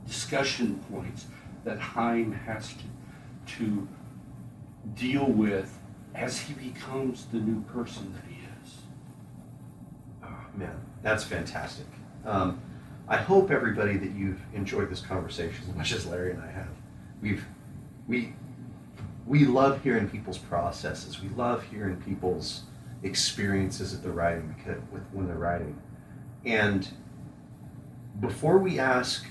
discussion 0.07 0.83
points 0.91 1.27
that 1.65 1.79
Chaim 1.79 2.33
has 2.33 2.73
to, 2.73 3.57
to 3.59 3.89
deal 4.95 5.27
with 5.27 5.78
as 6.19 6.41
he 6.41 6.55
becomes 6.55 7.27
the 7.27 7.39
new 7.39 7.63
person 7.63 8.13
that 8.13 8.25
he 8.29 8.41
is. 8.65 8.75
Oh, 10.25 10.47
man, 10.57 10.81
that's 11.03 11.25
fantastic. 11.25 11.87
Um, 12.27 12.61
I 13.07 13.17
hope 13.17 13.51
everybody 13.51 13.97
that 13.97 14.11
you've 14.11 14.41
enjoyed 14.53 14.91
this 14.91 15.01
conversation 15.01 15.65
as 15.69 15.75
much 15.75 15.93
as 15.93 16.07
Larry 16.07 16.33
and 16.33 16.43
I 16.43 16.51
have. 16.51 16.69
We've 17.23 17.45
we 18.07 18.35
we 19.27 19.45
love 19.45 19.83
hearing 19.83 20.09
people's 20.09 20.39
processes. 20.39 21.23
We 21.23 21.29
love 21.31 21.63
hearing 21.63 21.97
people's 22.03 22.63
experiences 23.03 23.95
at 23.95 24.03
the 24.03 24.11
writing 24.11 24.55
with 24.91 25.03
when 25.13 25.27
they're 25.27 25.37
writing. 25.37 25.81
And 26.45 26.89
before 28.21 28.59
we 28.59 28.79
ask 28.79 29.27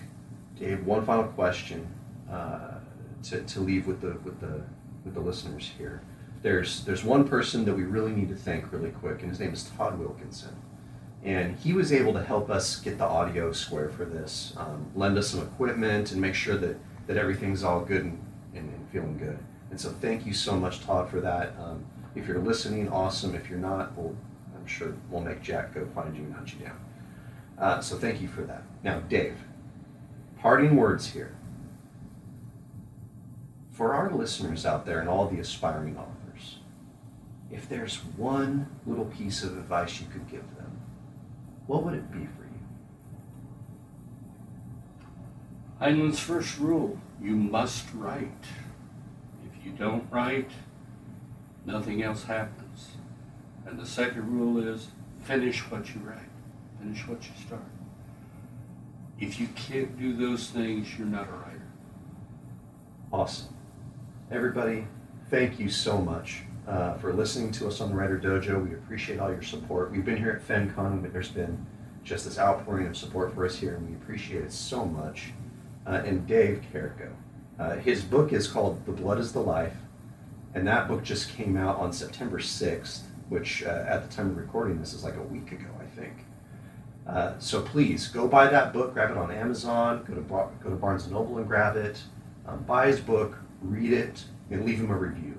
Dave 0.59 0.85
one 0.85 1.05
final 1.05 1.25
question 1.25 1.87
uh, 2.31 2.75
to, 3.23 3.41
to 3.41 3.59
leave 3.59 3.85
with 3.85 4.01
the 4.01 4.17
with 4.23 4.39
the 4.39 4.61
with 5.05 5.13
the 5.13 5.19
listeners 5.19 5.71
here, 5.77 6.01
there's 6.47 6.85
there's 6.85 7.03
one 7.03 7.27
person 7.27 7.65
that 7.65 7.75
we 7.75 7.83
really 7.83 8.13
need 8.13 8.29
to 8.29 8.35
thank 8.35 8.71
really 8.71 8.91
quick, 8.91 9.21
and 9.21 9.29
his 9.29 9.39
name 9.41 9.51
is 9.51 9.69
Todd 9.75 9.99
Wilkinson. 9.99 10.55
And 11.21 11.57
he 11.57 11.73
was 11.73 11.91
able 11.91 12.13
to 12.13 12.23
help 12.23 12.49
us 12.49 12.79
get 12.79 12.97
the 12.97 13.03
audio 13.03 13.51
square 13.51 13.89
for 13.89 14.05
this, 14.05 14.53
um, 14.55 14.89
lend 14.95 15.17
us 15.17 15.31
some 15.31 15.41
equipment, 15.41 16.13
and 16.13 16.21
make 16.21 16.35
sure 16.35 16.55
that, 16.55 16.77
that 17.07 17.17
everything's 17.17 17.63
all 17.63 17.81
good 17.81 18.03
and, 18.03 18.25
and, 18.55 18.69
and 18.73 18.89
feeling 18.91 19.17
good. 19.17 19.37
And 19.71 19.81
so 19.81 19.89
thank 19.99 20.25
you 20.25 20.33
so 20.33 20.55
much, 20.55 20.79
Todd, 20.85 21.09
for 21.09 21.19
that. 21.19 21.53
Um, 21.59 21.83
if 22.15 22.27
you're 22.27 22.39
listening, 22.39 22.87
awesome. 22.87 23.35
If 23.35 23.49
you're 23.49 23.59
not, 23.59 23.97
we'll, 23.97 24.15
I'm 24.55 24.65
sure 24.65 24.93
we'll 25.09 25.21
make 25.21 25.41
Jack 25.41 25.73
go 25.73 25.85
find 25.87 26.15
you 26.15 26.23
and 26.23 26.33
hunt 26.33 26.53
you 26.53 26.65
down. 26.65 26.79
Uh, 27.57 27.81
so 27.81 27.97
thank 27.97 28.21
you 28.21 28.29
for 28.29 28.43
that. 28.43 28.63
Now, 28.83 28.99
Dave, 29.01 29.35
parting 30.39 30.77
words 30.77 31.11
here. 31.11 31.35
For 33.73 33.93
our 33.93 34.09
listeners 34.11 34.65
out 34.65 34.85
there 34.85 35.01
and 35.01 35.09
all 35.09 35.27
the 35.27 35.41
aspiring 35.41 35.97
authors, 35.97 36.16
if 37.51 37.69
there's 37.69 37.97
one 38.17 38.67
little 38.85 39.05
piece 39.05 39.43
of 39.43 39.57
advice 39.57 40.01
you 40.01 40.07
could 40.11 40.29
give 40.29 40.55
them, 40.57 40.79
what 41.65 41.83
would 41.83 41.93
it 41.93 42.11
be 42.11 42.19
for 42.19 42.43
you? 42.43 42.59
Heinlein's 45.79 46.19
first 46.19 46.57
rule 46.59 46.99
you 47.21 47.35
must 47.35 47.85
write. 47.93 48.45
If 49.45 49.65
you 49.65 49.71
don't 49.71 50.05
write, 50.11 50.51
nothing 51.65 52.03
else 52.03 52.23
happens. 52.23 52.89
And 53.65 53.79
the 53.79 53.85
second 53.85 54.31
rule 54.31 54.65
is 54.65 54.87
finish 55.23 55.59
what 55.71 55.93
you 55.93 56.01
write, 56.01 56.29
finish 56.79 57.07
what 57.07 57.23
you 57.23 57.31
start. 57.45 57.61
If 59.19 59.39
you 59.39 59.47
can't 59.55 59.97
do 59.97 60.15
those 60.15 60.49
things, 60.49 60.97
you're 60.97 61.07
not 61.07 61.27
a 61.27 61.31
writer. 61.31 61.67
Awesome. 63.11 63.55
Everybody, 64.29 64.87
thank 65.29 65.59
you 65.59 65.69
so 65.69 65.97
much 65.97 66.43
uh, 66.67 66.95
for 66.95 67.13
listening 67.13 67.51
to 67.53 67.67
us 67.67 67.79
on 67.79 67.89
the 67.89 67.95
Writer 67.95 68.19
Dojo. 68.19 68.63
We 68.67 68.73
appreciate 68.75 69.19
all 69.19 69.31
your 69.31 69.41
support. 69.41 69.91
We've 69.91 70.03
been 70.03 70.17
here 70.17 70.31
at 70.31 70.47
FenCon, 70.47 71.01
but 71.01 71.13
there's 71.13 71.31
been 71.31 71.65
just 72.03 72.25
this 72.25 72.37
outpouring 72.37 72.87
of 72.87 72.97
support 72.97 73.33
for 73.33 73.45
us 73.45 73.55
here, 73.55 73.75
and 73.75 73.87
we 73.87 73.95
appreciate 73.95 74.43
it 74.43 74.51
so 74.51 74.85
much. 74.85 75.31
Uh, 75.85 76.01
and 76.05 76.27
Dave 76.27 76.61
Carrico, 76.71 77.09
uh, 77.59 77.75
his 77.75 78.03
book 78.03 78.33
is 78.33 78.47
called 78.47 78.85
The 78.85 78.91
Blood 78.91 79.19
is 79.19 79.31
the 79.31 79.39
Life, 79.39 79.75
and 80.53 80.67
that 80.67 80.87
book 80.87 81.03
just 81.03 81.35
came 81.35 81.55
out 81.55 81.77
on 81.77 81.93
September 81.93 82.39
6th, 82.39 83.01
which 83.29 83.63
uh, 83.63 83.85
at 83.87 84.09
the 84.09 84.15
time 84.15 84.31
of 84.31 84.37
recording 84.37 84.79
this 84.79 84.93
is 84.93 85.03
like 85.03 85.15
a 85.15 85.23
week 85.23 85.51
ago, 85.51 85.67
I 85.79 85.85
think. 85.99 86.13
Uh, 87.07 87.39
so 87.39 87.61
please 87.61 88.09
go 88.09 88.27
buy 88.27 88.47
that 88.47 88.73
book, 88.73 88.93
grab 88.93 89.11
it 89.11 89.17
on 89.17 89.31
Amazon, 89.31 90.03
go 90.05 90.15
to 90.15 90.21
go 90.21 90.69
to 90.69 90.75
Barnes 90.75 91.09
Noble 91.09 91.37
and 91.37 91.47
grab 91.47 91.77
it. 91.77 92.01
Um, 92.45 92.63
buy 92.63 92.87
his 92.87 92.99
book, 92.99 93.37
read 93.61 93.93
it, 93.93 94.25
and 94.51 94.65
leave 94.65 94.79
him 94.79 94.91
a 94.91 94.97
review 94.97 95.36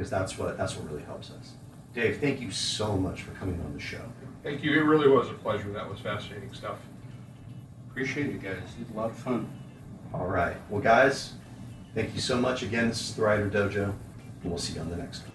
because 0.00 0.08
that's 0.08 0.38
what 0.38 0.56
that's 0.56 0.76
what 0.76 0.90
really 0.90 1.02
helps 1.02 1.30
us. 1.30 1.52
Dave, 1.94 2.20
thank 2.20 2.40
you 2.40 2.50
so 2.50 2.96
much 2.96 3.20
for 3.20 3.32
coming 3.32 3.60
on 3.60 3.74
the 3.74 3.80
show. 3.80 4.00
Thank 4.42 4.64
you. 4.64 4.72
It 4.72 4.84
really 4.84 5.08
was 5.08 5.28
a 5.28 5.34
pleasure. 5.34 5.70
That 5.72 5.90
was 5.90 6.00
fascinating 6.00 6.54
stuff. 6.54 6.78
Appreciate 7.90 8.28
it, 8.28 8.42
guys. 8.42 8.62
It's 8.80 8.90
a 8.90 8.94
lot 8.94 9.10
of 9.10 9.18
fun. 9.18 9.46
All 10.14 10.26
right, 10.26 10.56
well, 10.70 10.80
guys, 10.80 11.34
thank 11.94 12.14
you 12.14 12.20
so 12.20 12.38
much 12.38 12.62
again. 12.62 12.88
This 12.88 13.10
is 13.10 13.14
the 13.14 13.22
Writer 13.22 13.50
Dojo, 13.50 13.92
and 14.42 14.50
we'll 14.50 14.58
see 14.58 14.72
you 14.72 14.80
on 14.80 14.88
the 14.88 14.96
next 14.96 15.22
one. 15.24 15.32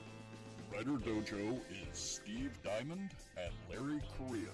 Writer 0.73 0.97
Dojo 0.97 1.59
is 1.69 1.97
Steve 1.97 2.57
Diamond 2.63 3.11
and 3.37 3.53
Larry 3.69 4.01
Correia. 4.17 4.49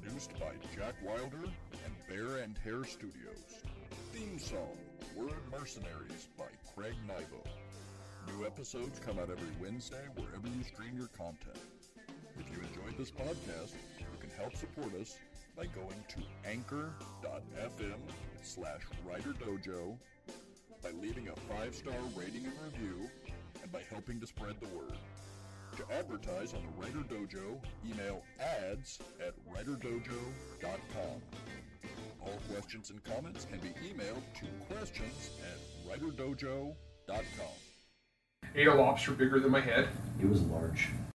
Produced 0.00 0.32
by 0.40 0.52
Jack 0.74 0.94
Wilder 1.04 1.44
and 1.84 1.94
Bear 2.08 2.38
and 2.38 2.56
Hair 2.64 2.84
Studios. 2.84 3.60
Theme 4.14 4.38
song, 4.38 4.78
Word 5.14 5.34
Mercenaries 5.52 6.28
by 6.38 6.46
Craig 6.74 6.94
Nivo. 7.06 7.46
New 8.26 8.44
episodes 8.44 8.98
come 8.98 9.18
out 9.18 9.30
every 9.30 9.48
Wednesday 9.60 10.04
wherever 10.16 10.46
you 10.48 10.64
stream 10.64 10.96
your 10.96 11.08
content. 11.08 11.58
If 12.38 12.46
you 12.50 12.62
enjoyed 12.62 12.98
this 12.98 13.10
podcast, 13.10 13.72
you 13.98 14.18
can 14.20 14.30
help 14.36 14.56
support 14.56 14.94
us 15.00 15.18
by 15.56 15.66
going 15.66 16.04
to 16.08 16.18
anchor.fm 16.48 18.00
slash 18.42 18.82
writerdojo, 19.06 19.96
by 20.82 20.90
leaving 21.00 21.28
a 21.28 21.36
five-star 21.52 21.94
rating 22.16 22.44
and 22.46 22.54
review, 22.64 23.08
and 23.62 23.72
by 23.72 23.82
helping 23.90 24.20
to 24.20 24.26
spread 24.26 24.56
the 24.60 24.76
word. 24.76 24.98
To 25.76 25.84
advertise 25.94 26.54
on 26.54 26.62
the 26.62 26.82
Writer 26.82 27.04
Dojo, 27.08 27.60
email 27.86 28.22
ads 28.40 28.98
at 29.20 29.34
writerdojo.com. 29.52 31.22
All 32.20 32.38
questions 32.50 32.90
and 32.90 33.02
comments 33.04 33.46
can 33.50 33.60
be 33.60 33.74
emailed 33.86 34.22
to 34.40 34.74
questions 34.74 35.30
at 35.42 36.00
writerdojo.com. 36.00 37.75
Ate 38.54 38.68
a 38.68 38.74
lobster 38.74 39.12
bigger 39.12 39.40
than 39.40 39.50
my 39.50 39.60
head. 39.60 39.88
It 40.20 40.28
was 40.28 40.42
large. 40.42 40.88